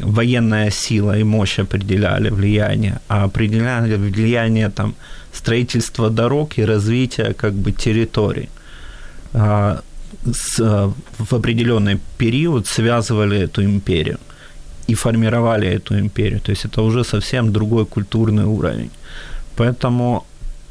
военная 0.00 0.70
сила 0.70 1.18
и 1.18 1.24
мощь 1.24 1.58
определяли 1.58 2.30
влияние, 2.30 3.00
а 3.08 3.24
определяли 3.24 3.96
влияние 3.96 4.70
там 4.70 4.94
строительства 5.38 6.10
дорог 6.10 6.58
и 6.58 6.66
развития 6.66 7.34
как 7.34 7.52
бы 7.52 7.72
территорий. 7.72 8.48
А, 9.34 9.80
э, 10.60 10.90
в 11.18 11.34
определенный 11.34 11.98
период 12.18 12.66
связывали 12.66 13.38
эту 13.38 13.62
империю 13.62 14.18
и 14.90 14.94
формировали 14.94 15.68
эту 15.68 15.98
империю. 15.98 16.40
То 16.40 16.52
есть 16.52 16.64
это 16.64 16.82
уже 16.82 17.04
совсем 17.04 17.52
другой 17.52 17.84
культурный 17.84 18.44
уровень. 18.44 18.90
Поэтому 19.56 20.24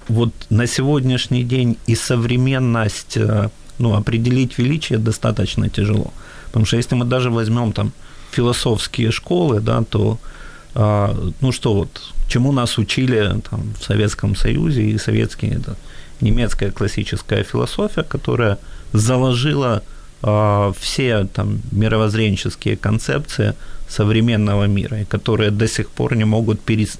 вот 0.09 0.31
на 0.49 0.67
сегодняшний 0.67 1.43
день 1.43 1.77
и 1.89 1.95
современность, 1.95 3.17
э, 3.17 3.49
ну, 3.79 3.93
определить 3.93 4.59
величие 4.59 4.99
достаточно 4.99 5.69
тяжело. 5.69 6.11
Потому 6.45 6.65
что 6.65 6.77
если 6.77 6.95
мы 6.95 7.05
даже 7.05 7.29
возьмем 7.29 7.71
там 7.71 7.91
философские 8.31 9.11
школы, 9.11 9.61
да, 9.61 9.83
то 9.83 10.11
а, 10.11 10.37
ну 10.77 11.51
что 11.51 11.73
вот, 11.73 11.89
чему 12.27 12.51
нас 12.51 12.77
учили 12.77 13.41
там, 13.49 13.73
в 13.79 13.83
Советском 13.83 14.35
Союзе 14.35 14.83
и 14.83 14.97
советские, 14.99 15.55
это 15.55 15.75
немецкая 16.21 16.71
классическая 16.71 17.43
философия, 17.43 18.03
которая 18.03 18.57
заложила 18.93 19.81
а, 20.21 20.71
все 20.79 21.25
там 21.25 21.61
мировоззренческие 21.71 22.75
концепции 22.75 23.53
современного 23.87 24.65
мира, 24.65 25.05
которые 25.09 25.51
до 25.51 25.67
сих 25.67 25.89
пор 25.89 26.15
не 26.15 26.25
могут 26.25 26.59
перес, 26.61 26.97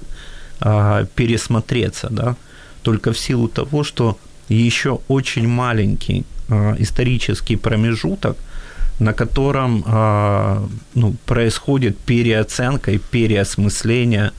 а, 0.60 1.04
пересмотреться, 1.14 2.08
да, 2.10 2.36
только 2.82 3.12
в 3.12 3.18
силу 3.18 3.48
того, 3.48 3.84
что 3.84 4.18
еще 4.48 5.00
очень 5.08 5.48
маленький 5.48 6.24
а, 6.48 6.76
исторический 6.78 7.56
промежуток, 7.56 8.36
на 8.98 9.12
котором 9.12 9.84
а, 9.86 10.66
ну, 10.94 11.14
происходит 11.26 11.98
переоценка 11.98 12.90
и 12.90 12.98
переосмысление 12.98 14.32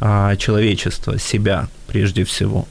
а, 0.00 0.36
человечества, 0.36 1.18
себя 1.18 1.68
прежде 1.86 2.22
всего. 2.24 2.66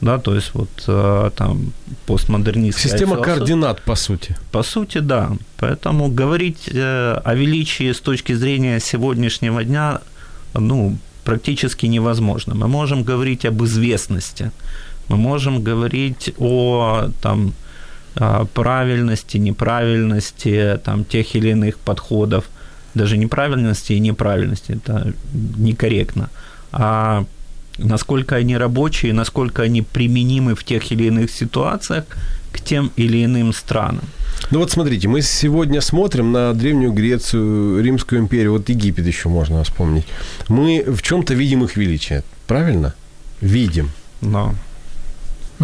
Да, 0.00 0.18
то 0.18 0.34
есть 0.34 0.54
вот 0.54 0.68
а, 0.86 1.30
там 1.30 1.72
постмодернистская 2.06 2.90
Система 2.92 3.14
философия- 3.16 3.34
координат, 3.36 3.82
по 3.82 3.94
сути. 3.96 4.36
по 4.52 4.62
сути, 4.62 4.98
да. 4.98 5.32
Поэтому 5.58 6.08
говорить 6.08 6.68
э, 6.72 7.20
о 7.24 7.34
величии 7.34 7.90
с 7.92 8.00
точки 8.00 8.34
зрения 8.34 8.80
сегодняшнего 8.80 9.64
дня, 9.64 10.00
ну, 10.52 10.98
практически 11.24 11.86
невозможно. 11.86 12.54
Мы 12.54 12.68
можем 12.68 13.02
говорить 13.02 13.46
об 13.46 13.62
известности, 13.64 14.50
мы 15.08 15.16
можем 15.16 15.62
говорить 15.62 16.34
о 16.38 17.08
там, 17.22 17.54
правильности, 18.14 19.38
неправильности 19.38 20.78
там, 20.84 21.04
тех 21.04 21.34
или 21.34 21.50
иных 21.50 21.78
подходов, 21.78 22.44
даже 22.94 23.16
неправильности 23.16 23.92
и 23.92 24.00
неправильности, 24.00 24.72
это 24.72 25.12
некорректно, 25.32 26.30
а 26.72 27.24
насколько 27.78 28.36
они 28.36 28.56
рабочие, 28.56 29.12
насколько 29.12 29.62
они 29.62 29.82
применимы 29.82 30.54
в 30.54 30.62
тех 30.64 30.92
или 30.92 31.04
иных 31.04 31.30
ситуациях 31.30 32.04
к 32.52 32.60
тем 32.60 32.92
или 32.96 33.24
иным 33.24 33.52
странам. 33.52 34.04
Ну 34.50 34.58
вот 34.60 34.70
смотрите, 34.70 35.08
мы 35.08 35.22
сегодня 35.22 35.80
смотрим 35.80 36.30
на 36.30 36.52
Древнюю 36.52 36.92
Грецию, 36.92 37.82
Римскую 37.82 38.20
империю, 38.20 38.52
вот 38.52 38.68
Египет 38.68 39.06
еще 39.06 39.28
можно 39.28 39.64
вспомнить. 39.64 40.06
Мы 40.48 40.84
в 40.86 41.02
чем-то 41.02 41.34
видим 41.34 41.64
их 41.64 41.76
величие, 41.76 42.22
правильно? 42.46 42.94
Видим. 43.40 43.90
Но, 44.20 44.54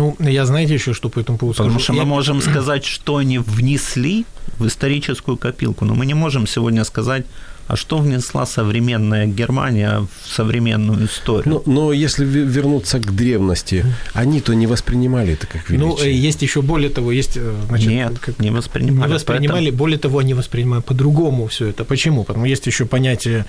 Ну, 0.01 0.17
я 0.31 0.47
знаете 0.47 0.75
еще, 0.75 0.95
что 0.95 1.09
по 1.11 1.21
этому 1.21 1.37
поводу 1.39 1.57
потому 1.59 1.71
скажу? 1.79 1.85
что 1.85 1.93
мы 1.93 1.99
Я- 1.99 2.05
можем 2.07 2.41
сказать, 2.41 2.85
что 2.87 3.17
они 3.17 3.39
внесли 3.39 4.25
в 4.59 4.67
историческую 4.67 5.37
копилку, 5.37 5.85
но 5.85 5.95
мы 5.95 6.07
не 6.07 6.15
можем 6.15 6.47
сегодня 6.47 6.85
сказать, 6.85 7.27
а 7.71 7.77
что 7.77 7.99
внесла 7.99 8.47
современная 8.47 9.27
Германия 9.27 10.01
в 10.01 10.29
современную 10.29 11.07
историю. 11.07 11.63
Но, 11.67 11.73
но 11.73 11.93
если 11.93 12.27
ве- 12.27 12.45
вернуться 12.45 12.99
к 12.99 13.15
древности, 13.15 13.85
они-то 14.13 14.55
не 14.55 14.67
воспринимали 14.67 15.33
это 15.35 15.47
как 15.47 15.69
Ну, 15.71 15.97
величие. 15.97 16.11
э, 16.13 16.29
есть 16.29 16.43
еще 16.43 16.61
более 16.63 16.91
того, 16.91 17.13
есть, 17.13 17.37
э, 17.37 17.53
значит, 17.69 17.89
Нет, 17.91 18.19
как- 18.19 18.39
не 18.41 18.51
воспринимали. 18.51 19.09
не 19.09 19.15
воспринимали, 19.15 19.71
более 19.71 19.99
того, 19.99 20.19
они 20.19 20.35
воспринимают 20.35 20.85
по-другому 20.85 21.47
все 21.47 21.67
это. 21.69 21.85
Почему? 21.85 22.25
Потому 22.25 22.45
что 22.45 22.51
есть 22.51 22.67
еще 22.67 22.85
понятие, 22.87 23.45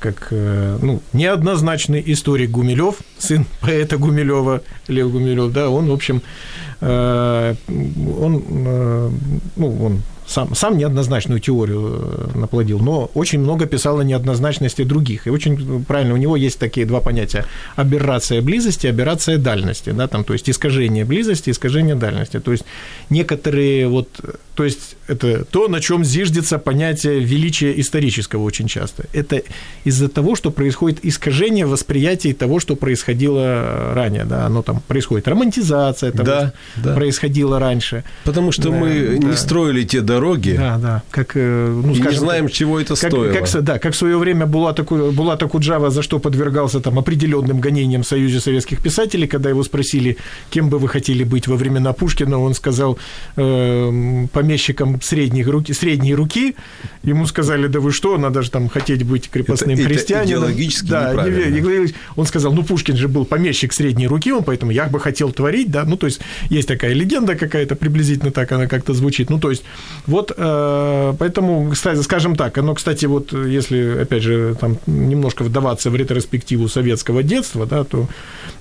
как 0.00 0.28
э, 0.30 0.78
ну, 0.82 1.00
неоднозначный 1.12 2.02
историк 2.06 2.50
Гумилев, 2.50 2.96
сын 3.18 3.44
поэта 3.60 3.98
Гумилева, 3.98 4.62
Лев 4.88 5.10
Гумилев, 5.12 5.52
да, 5.52 5.68
он, 5.70 5.86
в 5.88 5.92
общем, 5.92 6.22
он, 6.80 8.42
ну, 9.56 9.84
он 9.84 10.02
сам, 10.30 10.54
сам 10.54 10.78
неоднозначную 10.78 11.40
теорию 11.40 12.28
э, 12.34 12.38
наплодил, 12.38 12.78
но 12.78 13.10
очень 13.14 13.40
много 13.40 13.66
писал 13.66 13.98
о 13.98 14.04
неоднозначности 14.04 14.84
других. 14.84 15.26
И 15.26 15.30
очень 15.30 15.84
правильно, 15.84 16.14
у 16.14 16.16
него 16.16 16.36
есть 16.36 16.58
такие 16.58 16.86
два 16.86 17.00
понятия. 17.00 17.44
Аберрация 17.76 18.40
близости, 18.40 18.86
аберрация 18.86 19.38
дальности. 19.38 19.90
Да, 19.90 20.06
там, 20.06 20.22
то 20.24 20.32
есть 20.32 20.48
искажение 20.48 21.04
близости, 21.04 21.50
искажение 21.50 21.96
дальности. 21.96 22.38
То 22.38 22.52
есть 22.52 22.64
некоторые 23.10 23.88
вот, 23.88 24.08
то 24.54 24.64
есть 24.64 24.96
это 25.08 25.44
то, 25.44 25.66
на 25.68 25.80
чем 25.80 26.04
зиждется 26.04 26.58
понятие 26.58 27.18
величия 27.18 27.72
исторического 27.80 28.44
очень 28.44 28.68
часто. 28.68 29.06
Это 29.12 29.42
из-за 29.84 30.08
того, 30.08 30.36
что 30.36 30.50
происходит 30.52 31.00
искажение 31.04 31.66
восприятия 31.66 32.32
того, 32.34 32.60
что 32.60 32.76
происходило 32.76 33.92
ранее. 33.94 34.24
Да, 34.24 34.46
оно 34.46 34.62
там 34.62 34.80
происходит 34.86 35.26
романтизация 35.26 36.12
того, 36.12 36.24
Да, 36.24 36.52
да. 36.76 36.94
происходило 36.94 37.58
раньше. 37.58 38.04
Потому 38.24 38.52
что 38.52 38.70
Да, 38.70 38.70
мы 38.70 39.18
да. 39.20 39.28
не 39.28 39.36
строили 39.36 39.82
те 39.82 40.00
дороги 40.00 40.19
Да, 40.56 40.78
да. 40.78 41.02
Как, 41.10 41.32
э, 41.34 41.68
ну, 41.84 41.90
и 41.90 41.94
не 41.94 42.00
скажем 42.00 42.20
знаем, 42.20 42.44
так, 42.46 42.52
чего 42.54 42.78
это 42.80 42.94
как, 42.94 43.10
стоило. 43.10 43.32
как, 43.32 43.62
да, 43.64 43.78
как 43.78 43.92
в 43.94 43.96
свое 43.96 44.16
время 44.18 44.46
Ку- 44.46 45.10
Булата 45.12 45.46
Куджава 45.48 45.90
за 45.90 46.02
что 46.02 46.18
подвергался 46.18 46.80
там 46.80 46.98
определенным 46.98 47.60
гонениям 47.60 48.02
в 48.02 48.06
Союзе 48.06 48.40
советских 48.40 48.82
писателей, 48.82 49.26
когда 49.26 49.48
его 49.50 49.62
спросили, 49.64 50.16
кем 50.50 50.68
бы 50.68 50.78
вы 50.78 50.88
хотели 50.88 51.24
быть 51.24 51.48
во 51.48 51.56
времена 51.56 51.92
Пушкина, 51.92 52.38
он 52.38 52.54
сказал 52.54 52.98
э, 53.36 54.26
помещиком 54.32 55.00
средних 55.02 55.48
руки, 55.48 55.72
средней 55.72 56.14
руки. 56.14 56.54
Ему 57.02 57.26
сказали, 57.26 57.66
да 57.66 57.80
вы 57.80 57.92
что, 57.92 58.16
надо 58.18 58.42
же 58.42 58.50
там 58.50 58.68
хотеть 58.68 59.02
быть 59.04 59.30
крепостным 59.30 59.74
Это- 59.74 59.82
это 59.82 59.88
крестьянином. 59.90 60.44
идеологически 60.44 60.86
да, 60.86 61.10
неправильно. 61.10 61.88
Он 62.16 62.26
сказал, 62.26 62.52
ну 62.52 62.62
Пушкин 62.62 62.96
же 62.96 63.08
был 63.08 63.24
помещик 63.24 63.72
средней 63.72 64.06
руки, 64.06 64.32
он 64.32 64.44
поэтому 64.44 64.72
я 64.72 64.86
бы 64.86 65.00
хотел 65.00 65.32
творить, 65.32 65.70
да, 65.70 65.84
ну 65.84 65.96
то 65.96 66.06
есть 66.06 66.20
есть 66.50 66.68
такая 66.68 66.92
легенда 66.92 67.34
какая-то, 67.34 67.76
приблизительно 67.76 68.30
так 68.30 68.52
она 68.52 68.66
как-то 68.66 68.94
звучит. 68.94 69.30
Ну 69.30 69.38
то 69.38 69.50
есть 69.50 69.62
вот 70.10 70.32
э, 70.36 71.14
поэтому, 71.18 71.70
кстати, 71.70 72.00
скажем 72.00 72.36
так, 72.36 72.58
оно, 72.58 72.74
кстати, 72.74 73.06
вот 73.06 73.32
если, 73.32 74.02
опять 74.02 74.22
же, 74.22 74.56
там 74.60 74.76
немножко 74.86 75.44
вдаваться 75.44 75.90
в 75.90 75.96
ретроспективу 75.96 76.68
советского 76.68 77.22
детства, 77.22 77.66
да, 77.66 77.84
то 77.84 78.08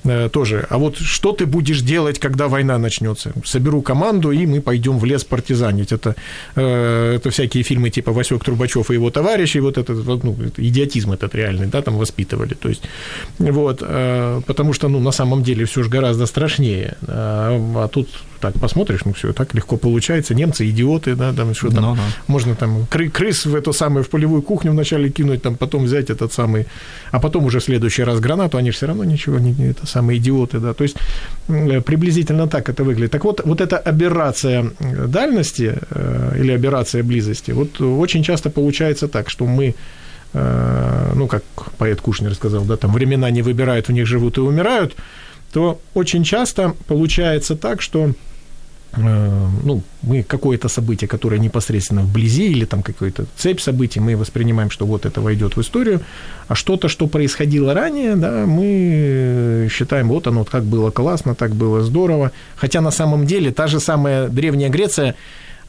э, 0.04 0.30
тоже, 0.30 0.68
а 0.70 0.78
вот 0.78 0.98
что 0.98 1.32
ты 1.32 1.46
будешь 1.46 1.82
делать, 1.82 2.20
когда 2.20 2.48
война 2.48 2.78
начнется? 2.78 3.34
Соберу 3.44 3.82
команду, 3.82 4.32
и 4.32 4.46
мы 4.46 4.62
пойдем 4.62 5.00
в 5.00 5.06
лес 5.06 5.24
партизанить. 5.24 5.92
Это, 5.92 6.16
э, 6.56 7.16
это 7.16 7.30
всякие 7.30 7.64
фильмы 7.64 7.90
типа 7.90 8.12
«Васек 8.12 8.44
Трубачев 8.44 8.92
и 8.92 8.94
его 8.94 9.10
товарищи», 9.10 9.58
вот 9.58 9.78
этот, 9.78 10.24
ну, 10.24 10.36
идиотизм 10.58 11.12
этот 11.12 11.36
реальный, 11.36 11.68
да, 11.68 11.82
там 11.82 11.98
воспитывали, 11.98 12.54
то 12.54 12.70
есть, 12.70 12.84
вот, 13.40 13.80
потому 14.46 14.74
что, 14.74 14.88
ну, 14.88 15.00
на 15.00 15.12
самом 15.12 15.44
деле 15.44 15.66
все 15.66 15.84
же 15.84 15.90
гораздо 15.90 16.26
страшнее, 16.28 16.96
а, 17.08 17.84
а 17.84 17.88
тут 17.88 18.10
так 18.40 18.54
посмотришь, 18.60 19.02
ну, 19.06 19.14
все 19.14 19.34
так 19.34 19.54
легко 19.54 19.78
получается, 19.78 20.34
немцы 20.34 20.70
идиоты, 20.70 21.16
да, 21.16 21.32
там, 21.40 21.54
что 21.56 21.70
там, 21.72 21.84
Ну 21.84 21.98
можно 22.28 22.56
там 22.56 22.86
кры- 22.92 23.10
крыс 23.10 23.46
в 23.46 23.56
эту 23.56 23.74
самую, 23.74 24.04
в 24.04 24.08
полевую 24.10 24.42
кухню 24.42 24.72
вначале 24.72 25.10
кинуть, 25.10 25.42
там, 25.42 25.56
потом 25.56 25.84
взять 25.86 26.10
этот 26.10 26.34
самый, 26.34 26.66
а 27.12 27.20
потом 27.20 27.46
уже 27.46 27.60
в 27.60 27.64
следующий 27.64 28.04
раз 28.06 28.20
гранату, 28.20 28.58
они 28.58 28.72
же 28.72 28.78
все 28.78 28.88
равно 28.88 29.04
ничего 29.06 29.40
не, 29.40 29.54
это 29.72 29.86
самые 29.88 30.18
идиоты, 30.18 30.60
да, 30.60 30.74
то 30.74 30.84
есть 30.84 30.98
м, 31.50 31.82
приблизительно 31.84 32.48
так 32.48 32.70
это 32.70 32.84
выглядит. 32.84 33.12
Так 33.12 33.24
вот, 33.26 33.42
вот 33.46 33.62
эта 33.62 33.78
аберрация 33.78 34.72
э, 34.80 35.08
дальности 35.08 35.74
э, 35.92 36.36
или 36.42 36.52
аберрация 36.52 37.04
близости, 37.04 37.52
вот 37.52 37.82
очень 37.82 38.24
часто 38.24 38.50
получается 38.50 39.08
так, 39.08 39.30
что 39.30 39.46
мы 39.46 39.74
э, 40.34 41.14
ну, 41.16 41.28
как 41.28 41.44
поэт 41.78 42.02
Кушнер 42.02 42.36
сказал, 42.36 42.64
да, 42.66 42.76
там 42.76 42.94
времена 42.94 43.32
не 43.32 43.42
выбирают, 43.42 43.88
в 43.88 43.92
них 43.92 44.06
живут 44.06 44.38
и 44.38 44.42
умирают, 44.42 44.96
то 45.54 45.80
очень 45.94 46.24
часто 46.24 46.74
получается 46.88 47.56
так, 47.56 47.82
что 47.82 48.00
э, 48.08 48.14
ну, 48.98 49.84
мы 50.02 50.24
какое-то 50.24 50.68
событие, 50.68 51.08
которое 51.08 51.40
непосредственно 51.40 52.02
вблизи, 52.02 52.52
или 52.52 52.66
там 52.66 52.82
какую-то 52.82 53.26
цепь 53.38 53.60
событий, 53.60 54.00
мы 54.00 54.16
воспринимаем, 54.16 54.72
что 54.72 54.86
вот 54.86 55.06
это 55.06 55.22
войдет 55.22 55.56
в 55.56 55.62
историю, 55.62 56.02
а 56.48 56.56
что-то, 56.56 56.88
что 56.88 57.08
происходило 57.08 57.74
ранее, 57.74 58.16
да, 58.16 58.46
мы 58.48 59.68
считаем, 59.72 60.08
вот 60.08 60.28
оно, 60.28 60.44
как 60.44 60.64
было 60.64 60.90
классно, 60.92 61.36
так 61.36 61.54
было 61.54 61.82
здорово. 61.82 62.32
Хотя 62.56 62.82
на 62.82 62.92
самом 62.92 63.26
деле 63.26 63.52
та 63.52 63.68
же 63.68 63.80
самая 63.80 64.28
Древняя 64.28 64.70
Греция, 64.70 65.16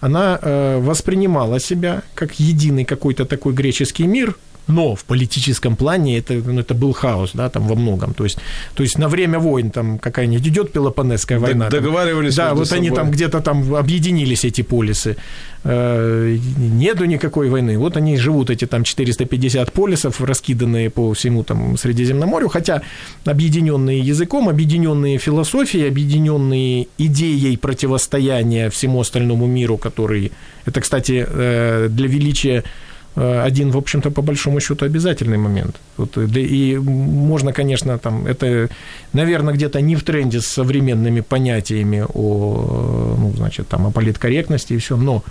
она 0.01 0.39
э, 0.41 0.79
воспринимала 0.81 1.61
себя 1.61 2.03
как 2.15 2.41
единый 2.41 2.85
какой-то 2.85 3.27
такой 3.27 3.53
греческий 3.53 4.07
мир, 4.07 4.35
но 4.67 4.95
в 4.95 5.05
политическом 5.05 5.77
плане 5.77 6.19
это, 6.19 6.35
ну, 6.35 6.61
это 6.61 6.75
был 6.75 6.93
хаос, 6.93 7.31
да, 7.35 7.49
там 7.49 7.67
во 7.67 7.75
многом. 7.75 8.15
То 8.15 8.25
есть, 8.25 8.39
то 8.75 8.83
есть 8.83 8.99
на 8.99 9.09
время 9.09 9.39
войн 9.39 9.71
там 9.71 9.99
какая-нибудь 9.99 10.47
идет 10.47 10.73
Пелопонесская 10.73 11.39
война. 11.39 11.69
Договаривались 11.69 12.37
там, 12.37 12.49
Да, 12.49 12.55
вот 12.55 12.69
собой. 12.69 12.87
они 12.87 12.97
там 12.97 13.11
где-то 13.11 13.41
там 13.41 13.75
объединились, 13.75 14.45
эти 14.45 14.63
полисы. 14.63 15.17
Э, 15.63 16.39
нету 16.57 17.05
никакой 17.05 17.51
войны. 17.51 17.79
Вот 17.79 17.97
они 17.97 18.17
живут, 18.17 18.51
эти 18.51 18.67
там 18.67 18.85
450 18.85 19.73
полисов, 19.73 20.21
раскиданные 20.21 20.89
по 20.89 21.13
всему 21.13 21.45
там 21.45 21.77
Средиземноморью, 21.77 22.49
хотя 22.49 22.83
объединенные 23.25 24.01
языком, 24.01 24.49
объединенные 24.49 25.19
философией, 25.19 25.89
объединенные 25.89 26.87
идеей 26.99 27.57
противостояния 27.57 28.71
всему 28.71 29.01
остальному 29.01 29.47
миру, 29.47 29.77
который... 29.77 30.33
Это, 30.65 30.81
кстати, 30.81 31.27
э, 31.29 31.89
для 31.91 32.09
величия 32.09 32.65
один, 33.21 33.71
в 33.71 33.77
общем-то, 33.77 34.11
по 34.11 34.23
большому 34.23 34.61
счету 34.61 34.85
обязательный 34.85 35.39
момент. 35.39 35.77
Вот, 35.97 36.17
э, 36.17 36.41
и 36.41 36.79
можно, 36.79 37.53
конечно, 37.53 37.99
там, 37.99 38.27
это, 38.27 38.69
наверное, 39.13 39.55
где-то 39.55 39.81
не 39.81 39.97
в 39.97 40.03
тренде 40.03 40.41
с 40.41 40.47
современными 40.47 41.21
понятиями 41.21 42.05
о, 42.15 43.17
ну, 43.19 43.33
значит, 43.37 43.69
там, 43.69 43.87
о 43.87 43.91
политкорректности 43.91 44.75
и 44.75 44.79
все, 44.79 44.97
но 44.97 45.23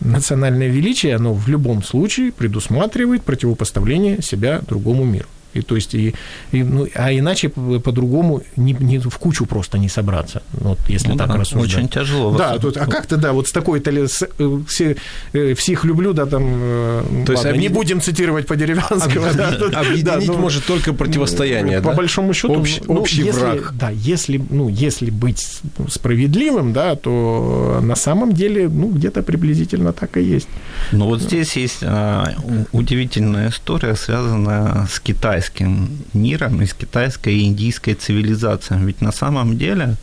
национальное 0.00 0.68
величие, 0.68 1.16
оно 1.16 1.34
в 1.34 1.48
любом 1.48 1.82
случае 1.82 2.32
предусматривает 2.32 3.22
противопоставление 3.22 4.22
себя 4.22 4.60
другому 4.68 5.04
миру. 5.04 5.28
И 5.54 5.62
то 5.62 5.74
есть, 5.74 5.94
и, 5.94 6.14
и, 6.52 6.62
ну, 6.62 6.86
а 6.94 7.12
иначе 7.12 7.48
по-другому 7.48 8.42
не, 8.56 8.72
не, 8.72 8.98
в 8.98 9.18
кучу 9.18 9.46
просто 9.46 9.78
не 9.78 9.88
собраться, 9.88 10.42
вот, 10.52 10.78
если 10.88 11.08
ну, 11.08 11.16
так 11.16 11.28
да, 11.28 11.36
рассуждать. 11.36 11.74
Очень 11.74 11.88
тяжело. 11.88 12.36
Да, 12.36 12.58
тут, 12.58 12.76
а 12.76 12.86
как-то, 12.86 13.16
да, 13.16 13.32
вот 13.32 13.48
с 13.48 13.52
такой-то 13.52 13.90
ли, 13.90 14.06
с, 14.06 14.22
э, 14.22 14.60
все, 14.68 14.96
э, 15.32 15.54
всех 15.54 15.84
люблю, 15.84 16.12
да, 16.12 16.26
там, 16.26 16.44
э, 16.46 17.02
то 17.02 17.32
ладно, 17.32 17.32
есть, 17.32 17.44
объед... 17.46 17.62
не 17.62 17.68
будем 17.68 18.00
цитировать 18.00 18.46
по 18.46 18.54
деревянскому. 18.54 19.26
Об... 19.26 19.36
Да, 19.36 19.80
Объединить 19.80 20.04
да, 20.04 20.20
ну, 20.24 20.38
может 20.38 20.64
только 20.66 20.92
противостояние, 20.92 21.80
По 21.80 21.90
да? 21.90 21.96
большому 21.96 22.32
счету, 22.32 22.60
Общ, 22.60 22.80
ну, 22.86 23.00
общий 23.00 23.22
если, 23.22 23.40
враг. 23.40 23.74
Да, 23.74 23.90
если, 23.90 24.40
ну, 24.50 24.68
если 24.68 25.10
быть 25.10 25.60
справедливым, 25.88 26.72
да, 26.72 26.94
то 26.94 27.80
на 27.82 27.96
самом 27.96 28.32
деле, 28.32 28.68
ну, 28.68 28.90
где-то 28.90 29.22
приблизительно 29.22 29.92
так 29.92 30.16
и 30.16 30.22
есть. 30.22 30.48
Ну, 30.92 31.06
вот 31.06 31.20
здесь 31.20 31.56
есть 31.56 31.80
а, 31.82 32.34
удивительная 32.72 33.50
история, 33.50 33.96
связанная 33.96 34.86
с 34.86 35.00
Китаем 35.00 35.39
китайским 35.40 35.88
миром 36.12 36.62
и 36.62 36.66
с 36.66 36.74
китайской 36.74 37.34
и 37.34 37.44
индийской 37.44 37.94
цивилизацией. 37.94 38.84
Ведь 38.84 39.00
на 39.00 39.12
самом 39.12 39.56
деле 39.56 39.96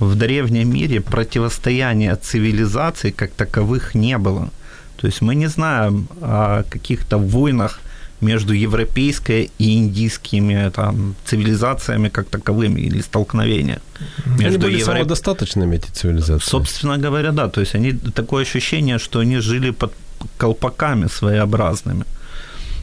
в 0.00 0.14
древнем 0.14 0.68
мире 0.74 1.00
противостояния 1.00 2.16
цивилизаций 2.16 3.12
как 3.12 3.30
таковых 3.30 3.94
не 3.94 4.18
было. 4.18 4.50
То 4.96 5.06
есть 5.06 5.22
мы 5.22 5.34
не 5.34 5.48
знаем 5.48 6.08
о 6.20 6.62
каких-то 6.70 7.18
войнах 7.18 7.80
между 8.20 8.52
европейской 8.52 9.50
и 9.58 9.78
индийскими 9.78 10.70
там, 10.70 11.14
цивилизациями 11.24 12.10
как 12.10 12.28
таковыми 12.28 12.80
или 12.80 13.02
столкновения. 13.02 13.80
Между 14.26 14.46
они 14.46 14.58
были 14.58 14.78
евро... 14.78 14.92
самодостаточными, 14.92 15.76
эти 15.76 15.90
цивилизации. 15.90 16.50
Собственно 16.50 16.98
говоря, 16.98 17.32
да. 17.32 17.48
То 17.48 17.60
есть 17.60 17.74
они 17.74 17.92
такое 17.92 18.42
ощущение, 18.42 18.98
что 18.98 19.20
они 19.20 19.40
жили 19.40 19.70
под 19.70 19.92
колпаками 20.36 21.08
своеобразными. 21.08 22.04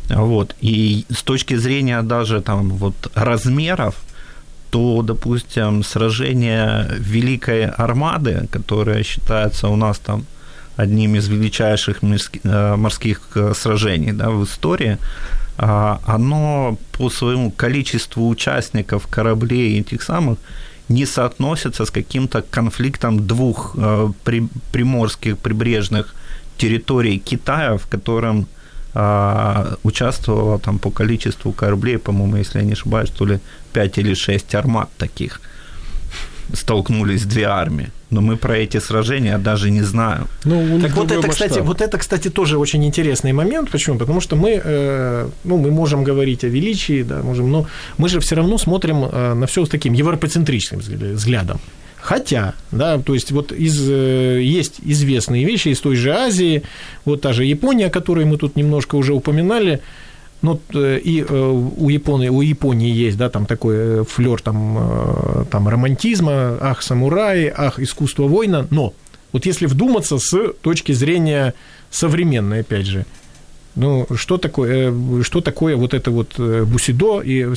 Вот. 0.10 0.56
И 0.62 1.06
с 1.10 1.24
точки 1.24 1.56
зрения 1.56 2.02
даже 2.02 2.42
там 2.42 2.70
вот 2.70 3.12
размеров, 3.16 3.96
то, 4.70 5.02
допустим, 5.02 5.84
сражение 5.84 6.88
Великой 7.00 7.66
Армады, 7.66 8.48
которое 8.52 9.04
считается 9.04 9.70
у 9.70 9.76
нас 9.76 10.00
там 10.00 10.26
одним 10.76 11.16
из 11.16 11.28
величайших 11.28 12.00
э, 12.04 12.76
морских 12.76 13.22
э, 13.36 13.54
сражений 13.56 14.12
да, 14.12 14.30
в 14.30 14.44
истории, 14.44 14.98
а, 15.58 16.00
оно 16.06 16.78
по 16.92 17.10
своему 17.10 17.50
количеству 17.50 18.28
участников 18.30 19.08
кораблей 19.08 19.80
этих 19.80 20.04
самых 20.04 20.38
не 20.88 21.06
соотносится 21.06 21.86
с 21.86 21.92
каким-то 21.92 22.42
конфликтом 22.42 23.26
двух 23.28 23.76
э, 23.78 24.12
приморских 24.72 25.38
прибрежных 25.38 26.16
территорий 26.58 27.20
Китая, 27.20 27.78
в 27.78 27.88
котором 27.88 28.48
участвовало 29.84 30.60
там 30.60 30.80
по 30.80 30.92
количеству 30.92 31.52
кораблей, 31.52 31.98
по-моему, 31.98 32.38
если 32.38 32.60
я 32.60 32.66
не 32.66 32.74
ошибаюсь, 32.74 33.10
то 33.10 33.26
ли 33.26 33.40
5 33.74 33.98
или 34.00 34.14
6 34.16 34.56
армат 34.56 34.90
таких 34.98 35.42
столкнулись 36.54 37.26
две 37.26 37.44
армии. 37.44 37.90
Но 38.10 38.22
мы 38.22 38.38
про 38.38 38.54
эти 38.54 38.80
сражения 38.80 39.38
даже 39.38 39.70
не 39.70 39.84
знаем. 39.84 40.28
Ну, 40.46 40.80
так 40.82 40.96
вот 40.96 41.12
это, 41.12 41.28
кстати, 41.28 41.60
вот 41.60 41.82
это, 41.82 41.98
кстати, 41.98 42.30
тоже 42.30 42.58
очень 42.58 42.86
интересный 42.86 43.34
момент. 43.34 43.70
Почему? 43.70 43.98
Потому 43.98 44.22
что 44.22 44.36
мы, 44.38 44.62
э, 44.64 45.30
ну, 45.44 45.58
мы 45.58 45.72
можем 45.72 46.06
говорить 46.06 46.46
о 46.46 46.48
величии, 46.48 47.04
да, 47.04 47.22
можем, 47.22 47.52
но 47.52 47.66
мы 47.98 48.08
же 48.10 48.20
все 48.20 48.36
равно 48.36 48.58
смотрим 48.58 49.04
э, 49.04 49.34
на 49.34 49.46
все 49.46 49.66
с 49.66 49.70
таким 49.70 49.94
европоцентричным 49.94 50.80
взглядом. 50.80 51.60
Хотя, 52.08 52.54
да, 52.72 53.00
то 53.00 53.14
есть 53.14 53.34
вот 53.34 53.52
из, 53.52 53.86
э, 53.90 54.40
есть 54.42 54.76
известные 54.82 55.44
вещи 55.44 55.68
из 55.68 55.82
той 55.82 55.98
же 55.98 56.14
Азии, 56.14 56.64
вот 57.04 57.20
та 57.20 57.34
же 57.34 57.44
Япония, 57.44 57.88
о 57.88 57.90
которой 57.90 58.24
мы 58.24 58.38
тут 58.38 58.56
немножко 58.56 58.96
уже 58.96 59.14
упоминали, 59.14 59.82
ну, 60.42 60.58
и 60.74 61.26
э, 61.28 61.72
у 61.78 61.90
Японии, 61.90 62.30
у 62.30 62.40
Японии 62.40 62.90
есть, 62.90 63.18
да, 63.18 63.30
там 63.30 63.46
такой 63.46 64.06
флер 64.06 64.42
там, 64.42 65.46
там 65.52 65.68
романтизма, 65.68 66.58
ах, 66.62 66.82
самураи, 66.82 67.54
ах, 67.54 67.78
искусство 67.78 68.24
воина, 68.24 68.66
но 68.70 68.94
вот 69.34 69.46
если 69.46 69.66
вдуматься 69.66 70.18
с 70.18 70.54
точки 70.62 70.94
зрения 70.94 71.56
современной, 71.92 72.62
опять 72.62 72.86
же, 72.86 73.06
ну, 73.76 74.08
что 74.16 74.38
такое, 74.38 74.94
что 75.24 75.42
такое 75.42 75.76
вот 75.76 75.94
это 75.94 76.10
вот 76.12 76.40
бусидо 76.40 77.20
и 77.20 77.54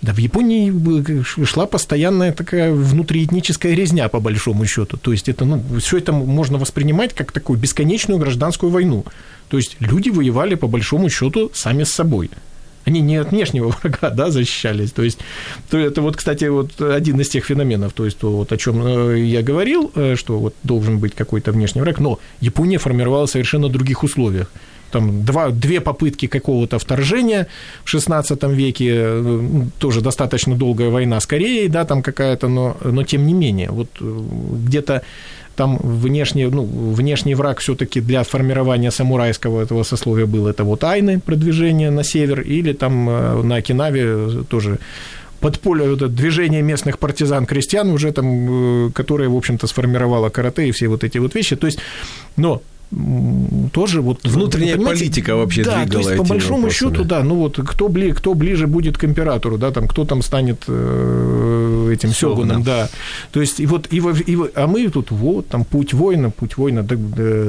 да, 0.00 0.12
в 0.12 0.18
Японии 0.18 1.24
шла 1.44 1.66
постоянная 1.66 2.32
такая 2.32 2.72
внутриэтническая 2.72 3.74
резня, 3.74 4.08
по 4.08 4.20
большому 4.20 4.64
счету. 4.64 4.96
То 4.96 5.10
есть 5.12 5.28
это, 5.28 5.44
ну, 5.44 5.62
все 5.80 5.98
это 5.98 6.12
можно 6.12 6.56
воспринимать 6.58 7.14
как 7.14 7.32
такую 7.32 7.58
бесконечную 7.58 8.20
гражданскую 8.20 8.70
войну. 8.70 9.04
То 9.48 9.56
есть 9.56 9.76
люди 9.80 10.10
воевали, 10.10 10.54
по 10.54 10.68
большому 10.68 11.08
счету, 11.08 11.50
сами 11.52 11.82
с 11.82 11.92
собой. 11.92 12.30
Они 12.84 13.00
не 13.00 13.16
от 13.16 13.32
внешнего 13.32 13.74
врага, 13.82 14.10
да, 14.10 14.30
защищались. 14.30 14.92
То 14.92 15.02
есть, 15.02 15.18
то 15.68 15.76
это 15.76 16.00
вот, 16.00 16.16
кстати, 16.16 16.44
вот 16.44 16.80
один 16.80 17.20
из 17.20 17.28
тех 17.28 17.44
феноменов, 17.44 17.92
то 17.92 18.04
есть, 18.04 18.18
то, 18.18 18.30
вот 18.30 18.52
о 18.52 18.56
чем 18.56 18.80
э, 18.86 19.18
я 19.18 19.42
говорил, 19.42 19.90
э, 19.96 20.14
что 20.16 20.38
вот 20.38 20.54
должен 20.62 20.98
быть 21.00 21.14
какой-то 21.16 21.50
внешний 21.50 21.80
враг, 21.80 21.98
но 21.98 22.20
Япония 22.40 22.78
формировалась 22.78 23.34
в 23.34 23.68
других 23.68 24.04
условиях 24.04 24.48
там 24.90 25.24
два, 25.24 25.50
две 25.50 25.80
попытки 25.80 26.26
какого-то 26.26 26.78
вторжения 26.78 27.46
в 27.84 27.94
XVI 27.94 28.54
веке, 28.54 28.88
э, 28.90 29.64
тоже 29.78 30.00
достаточно 30.00 30.54
долгая 30.56 30.90
война 30.90 31.20
с 31.20 31.26
Кореей, 31.26 31.68
да, 31.68 31.84
там 31.84 32.02
какая-то, 32.02 32.48
но, 32.48 32.76
но 32.82 33.02
тем 33.02 33.26
не 33.26 33.34
менее, 33.34 33.70
вот 33.70 33.88
э, 34.00 34.20
где-то 34.66 35.02
там 35.56 35.76
внешний, 35.82 36.46
ну, 36.46 36.64
внешний 36.64 37.34
враг 37.34 37.58
все-таки 37.58 38.00
для 38.00 38.22
формирования 38.22 38.90
самурайского 38.90 39.62
этого 39.62 39.82
сословия 39.82 40.26
был 40.26 40.46
это 40.46 40.64
вот 40.64 40.84
Айны, 40.84 41.18
продвижение 41.18 41.90
на 41.90 42.04
север, 42.04 42.40
или 42.40 42.72
там 42.72 43.08
э, 43.08 43.42
на 43.42 43.56
Окинаве 43.56 44.44
тоже 44.48 44.78
подполье, 45.40 45.90
вот 45.90 46.02
это 46.02 46.08
движение 46.08 46.62
местных 46.62 46.98
партизан-крестьян 46.98 47.90
уже 47.90 48.12
там, 48.12 48.92
которое, 48.92 49.28
в 49.28 49.36
общем-то, 49.36 49.66
сформировало 49.66 50.30
карате 50.30 50.68
и 50.68 50.70
все 50.70 50.88
вот 50.88 51.04
эти 51.04 51.18
вот 51.18 51.34
вещи. 51.34 51.56
То 51.56 51.66
есть, 51.66 51.78
но 52.36 52.62
тоже 53.72 54.00
вот... 54.00 54.20
Внутренняя 54.24 54.78
политика 54.78 55.36
вообще 55.36 55.62
да, 55.62 55.82
двигала 55.82 56.02
то 56.02 56.08
есть, 56.08 56.22
по 56.22 56.24
большому 56.24 56.62
вопросами. 56.62 56.90
счету, 56.90 57.04
да, 57.04 57.22
ну 57.22 57.34
вот 57.34 57.58
кто, 57.58 57.88
бли, 57.88 58.12
кто 58.12 58.34
ближе 58.34 58.66
будет 58.66 58.96
к 58.96 59.04
императору, 59.04 59.58
да, 59.58 59.70
там, 59.70 59.86
кто 59.86 60.06
там 60.06 60.22
станет 60.22 60.64
э, 60.68 61.90
этим 61.92 62.10
сёгуном, 62.10 62.62
да. 62.62 62.88
То 63.30 63.40
есть, 63.40 63.60
и 63.60 63.66
вот, 63.66 63.88
и, 63.90 63.98
и, 63.98 64.38
а 64.54 64.66
мы 64.66 64.88
тут, 64.88 65.10
вот, 65.10 65.48
там, 65.48 65.64
путь 65.64 65.92
воина, 65.92 66.30
путь 66.30 66.56
воина, 66.56 66.82
да, 66.82 66.96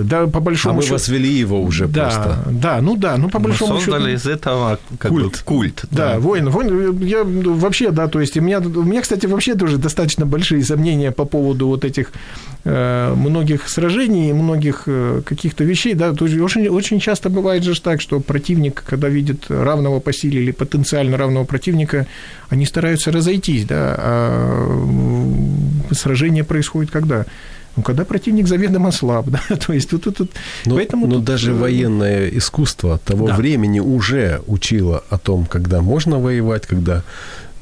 да 0.03 0.27
по 0.27 0.41
большому 0.41 0.79
а 0.79 0.81
счету... 0.81 0.95
А 0.95 0.97
мы 0.97 0.99
возвели 0.99 1.31
его 1.31 1.61
уже 1.61 1.87
да, 1.87 2.03
просто. 2.03 2.37
Да, 2.51 2.81
ну 2.81 2.97
да, 2.97 3.15
ну 3.17 3.29
по 3.29 3.39
большому 3.39 3.75
мы 3.75 3.79
создали 3.79 4.17
счету... 4.17 4.29
из 4.29 4.35
этого 4.35 4.79
как 4.97 5.11
культ. 5.11 5.31
Бы, 5.31 5.37
культ 5.45 5.85
да, 5.91 6.13
да, 6.13 6.19
воин, 6.19 6.49
воин, 6.49 6.99
я 7.01 7.23
вообще, 7.23 7.91
да, 7.91 8.07
то 8.07 8.19
есть, 8.19 8.35
у 8.35 8.41
меня, 8.41 8.59
у 8.59 8.83
меня, 8.83 9.01
кстати, 9.01 9.25
вообще 9.25 9.55
тоже 9.55 9.77
достаточно 9.77 10.25
большие 10.25 10.63
сомнения 10.65 11.11
по 11.11 11.23
поводу 11.23 11.67
вот 11.67 11.85
этих 11.85 12.11
э, 12.65 13.13
многих 13.15 13.69
сражений, 13.69 14.33
многих 14.33 14.83
э, 14.85 15.21
каких-то 15.29 15.63
вещей, 15.63 15.93
да, 15.93 16.13
то 16.13 16.25
есть 16.25 16.39
очень, 16.39 16.67
очень 16.67 16.99
часто 16.99 17.29
бывает 17.29 17.63
же 17.63 17.79
так, 17.79 18.01
что 18.01 18.19
противник, 18.19 18.83
когда 18.89 19.09
видит 19.09 19.45
равного 19.49 19.99
по 19.99 20.11
силе 20.11 20.41
или 20.41 20.51
потенциально 20.51 21.17
равного 21.17 21.45
противника, 21.45 22.07
они 22.49 22.65
стараются 22.65 23.11
разойтись, 23.11 23.65
да, 23.65 23.95
а 23.97 24.85
сражение 25.91 26.43
происходит 26.43 26.91
когда? 26.91 27.25
Ну, 27.75 27.83
когда 27.83 28.03
противник 28.05 28.47
заведомо 28.47 28.91
слаб, 28.91 29.27
да, 29.49 29.55
то 29.55 29.73
есть 29.73 29.89
тут... 29.89 30.03
тут, 30.03 30.17
тут. 30.17 30.31
Но, 30.65 30.75
Поэтому 30.75 31.05
но 31.07 31.15
тут, 31.15 31.25
даже 31.25 31.51
э, 31.51 31.53
военное 31.53 32.27
искусство 32.29 32.97
того 32.97 33.27
Да. 33.27 33.35
времени 33.35 33.79
уже 33.79 34.41
учило 34.47 35.03
о 35.09 35.17
том, 35.17 35.45
когда 35.45 35.81
можно 35.81 36.17
воевать, 36.17 36.65
когда 36.65 37.03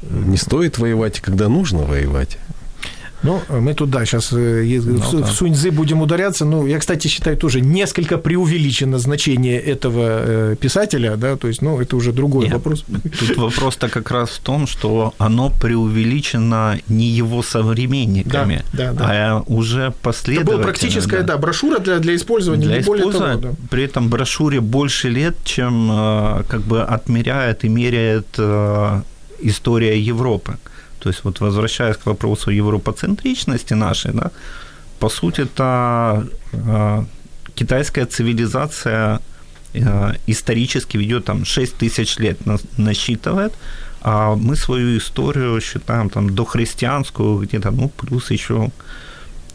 э, 0.02 0.06
не 0.10 0.38
стоит 0.38 0.78
воевать 0.78 1.20
когда 1.20 1.50
нужно 1.50 1.80
воевать. 1.84 2.38
Ну, 3.24 3.42
мы 3.50 3.74
туда 3.74 4.06
сейчас 4.06 4.32
в, 4.32 4.38
да. 4.38 5.26
в 5.26 5.32
Суньцзы 5.32 5.72
будем 5.72 6.02
ударяться. 6.02 6.46
Ну, 6.46 6.68
я, 6.68 6.78
кстати, 6.80 7.08
считаю 7.08 7.36
тоже 7.38 7.62
несколько 7.62 8.18
преувеличено 8.18 9.00
значение 9.00 9.60
этого 9.60 10.04
э, 10.52 10.56
писателя, 10.60 11.16
да, 11.16 11.36
то 11.36 11.48
есть, 11.48 11.62
ну, 11.62 11.80
это 11.80 11.96
уже 11.96 12.12
другой 12.12 12.46
Нет, 12.46 12.54
вопрос. 12.54 12.86
Тут 13.20 13.38
вопрос-то 13.38 13.90
как 13.90 14.12
раз 14.12 14.30
в 14.30 14.40
том, 14.40 14.68
что 14.68 15.14
оно 15.18 15.50
преувеличено 15.50 16.78
не 16.88 17.08
его 17.08 17.42
современниками, 17.44 18.64
Да, 18.74 18.94
да, 18.94 18.94
да. 18.94 19.06
а 19.10 19.44
уже 19.48 19.82
Это 19.82 19.92
последовательно. 20.02 20.58
была 20.58 20.64
практическая, 20.66 21.24
да, 21.24 21.38
брошюра 21.38 21.80
для, 21.80 22.00
для 22.00 22.16
использования, 22.16 22.66
Для 22.66 22.78
не 22.78 22.84
более 22.84 23.12
того. 23.12 23.36
Да. 23.38 23.50
при 23.70 23.84
этом 23.84 24.10
брошюре 24.10 24.62
больше 24.62 25.10
лет, 25.10 25.36
чем 25.44 25.90
э, 25.92 26.44
как 26.48 26.62
бы 26.62 26.84
отмеряет 26.84 27.64
и 27.66 27.70
меряет 27.70 28.28
э, 28.38 29.02
история 29.40 30.00
Европы. 30.00 30.58
То 31.08 31.12
есть 31.12 31.24
вот 31.24 31.40
возвращаясь 31.40 31.96
к 31.96 32.06
вопросу 32.06 32.52
европоцентричности 32.52 33.76
нашей, 33.76 34.12
да, 34.12 34.32
по 35.00 35.10
сути, 35.10 35.42
это 35.42 36.28
э, 36.52 37.06
китайская 37.56 38.06
цивилизация 38.06 39.20
э, 39.74 40.14
исторически 40.28 40.98
ведет 40.98 41.24
там 41.24 41.46
6 41.46 41.76
тысяч 41.78 42.20
лет 42.20 42.46
нас- 42.46 42.66
насчитывает, 42.78 43.54
а 44.02 44.36
мы 44.36 44.58
свою 44.58 44.98
историю 44.98 45.62
считаем 45.62 46.10
там 46.10 46.36
дохристианскую 46.36 47.38
где-то, 47.38 47.72
ну, 47.72 47.88
плюс 47.88 48.32
еще 48.32 48.70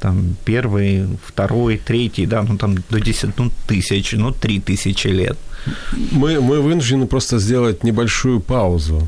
там 0.01 0.35
первый, 0.47 1.07
второй, 1.27 1.77
третий, 1.77 2.27
да, 2.27 2.43
ну 2.43 2.57
там 2.57 2.77
до 2.91 2.99
10 2.99 3.39
ну, 3.39 3.51
тысяч, 3.67 4.13
ну, 4.13 4.33
три 4.33 4.59
тысячи 4.59 5.09
лет. 5.09 5.37
Мы, 6.13 6.41
мы 6.41 6.63
вынуждены 6.63 7.07
просто 7.07 7.39
сделать 7.39 7.85
небольшую 7.85 8.41
паузу. 8.41 9.07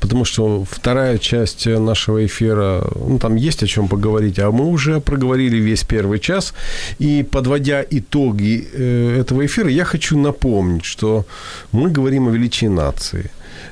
Потому 0.00 0.24
что 0.24 0.64
вторая 0.64 1.18
часть 1.18 1.66
нашего 1.66 2.24
эфира, 2.24 2.84
ну, 2.94 3.18
там 3.18 3.36
есть 3.36 3.62
о 3.62 3.66
чем 3.66 3.88
поговорить, 3.88 4.38
а 4.38 4.50
мы 4.50 4.66
уже 4.66 5.00
проговорили 5.00 5.56
весь 5.56 5.84
первый 5.84 6.18
час. 6.18 6.54
И 7.00 7.22
подводя 7.22 7.84
итоги 7.90 8.68
э, 8.72 9.20
этого 9.20 9.44
эфира, 9.44 9.70
я 9.70 9.84
хочу 9.84 10.18
напомнить, 10.18 10.84
что 10.84 11.24
мы 11.72 11.90
говорим 11.90 12.28
о 12.28 12.30
величии 12.30 12.68
нации. 12.68 13.30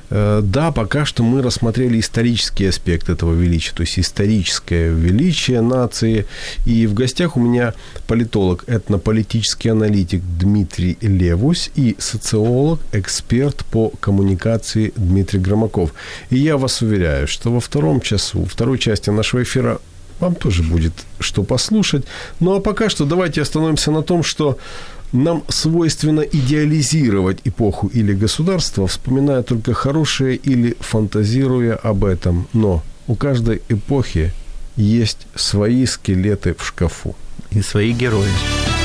Э, 0.09 0.41
Да, 0.43 0.71
пока 0.71 1.05
что 1.05 1.23
мы 1.23 1.41
рассмотрели 1.41 1.99
исторический 1.99 2.67
аспект 2.67 3.09
этого 3.09 3.33
величия, 3.33 3.73
то 3.73 3.81
есть 3.81 3.99
историческое 3.99 4.89
величие 4.89 5.61
нации. 5.61 6.25
И 6.65 6.87
в 6.87 6.93
гостях 6.93 7.37
у 7.37 7.39
меня 7.39 7.73
политолог, 8.07 8.63
этнополитический 8.67 9.71
аналитик 9.71 10.21
Дмитрий 10.39 10.97
Левусь 11.01 11.71
и 11.75 11.95
социолог, 11.99 12.79
эксперт 12.91 13.65
по 13.71 13.89
коммуникации 13.99 14.93
Дмитрий 14.95 15.39
Громаков. 15.39 15.93
И 16.29 16.37
я 16.37 16.57
вас 16.57 16.81
уверяю, 16.81 17.27
что 17.27 17.51
во 17.51 17.59
втором 17.59 18.01
часу, 18.01 18.45
второй 18.45 18.77
части 18.79 19.09
нашего 19.09 19.43
эфира 19.43 19.79
вам 20.19 20.35
тоже 20.35 20.63
будет 20.63 20.93
что 21.19 21.43
послушать. 21.43 22.05
Ну 22.39 22.55
а 22.55 22.59
пока 22.61 22.89
что 22.89 23.05
давайте 23.05 23.41
остановимся 23.41 23.91
на 23.91 24.01
том, 24.01 24.23
что 24.23 24.57
нам 25.23 25.43
свойственно 25.49 26.21
идеализировать 26.21 27.39
эпоху 27.45 27.87
или 27.87 28.13
государство, 28.13 28.87
вспоминая 28.87 29.43
только 29.43 29.73
хорошее 29.73 30.35
или 30.35 30.75
фантазируя 30.79 31.75
об 31.75 32.05
этом. 32.05 32.47
Но 32.53 32.83
у 33.07 33.15
каждой 33.15 33.61
эпохи 33.69 34.31
есть 34.75 35.27
свои 35.35 35.85
скелеты 35.85 36.55
в 36.57 36.65
шкафу. 36.65 37.15
И 37.51 37.61
свои 37.61 37.93
герои. 37.93 38.84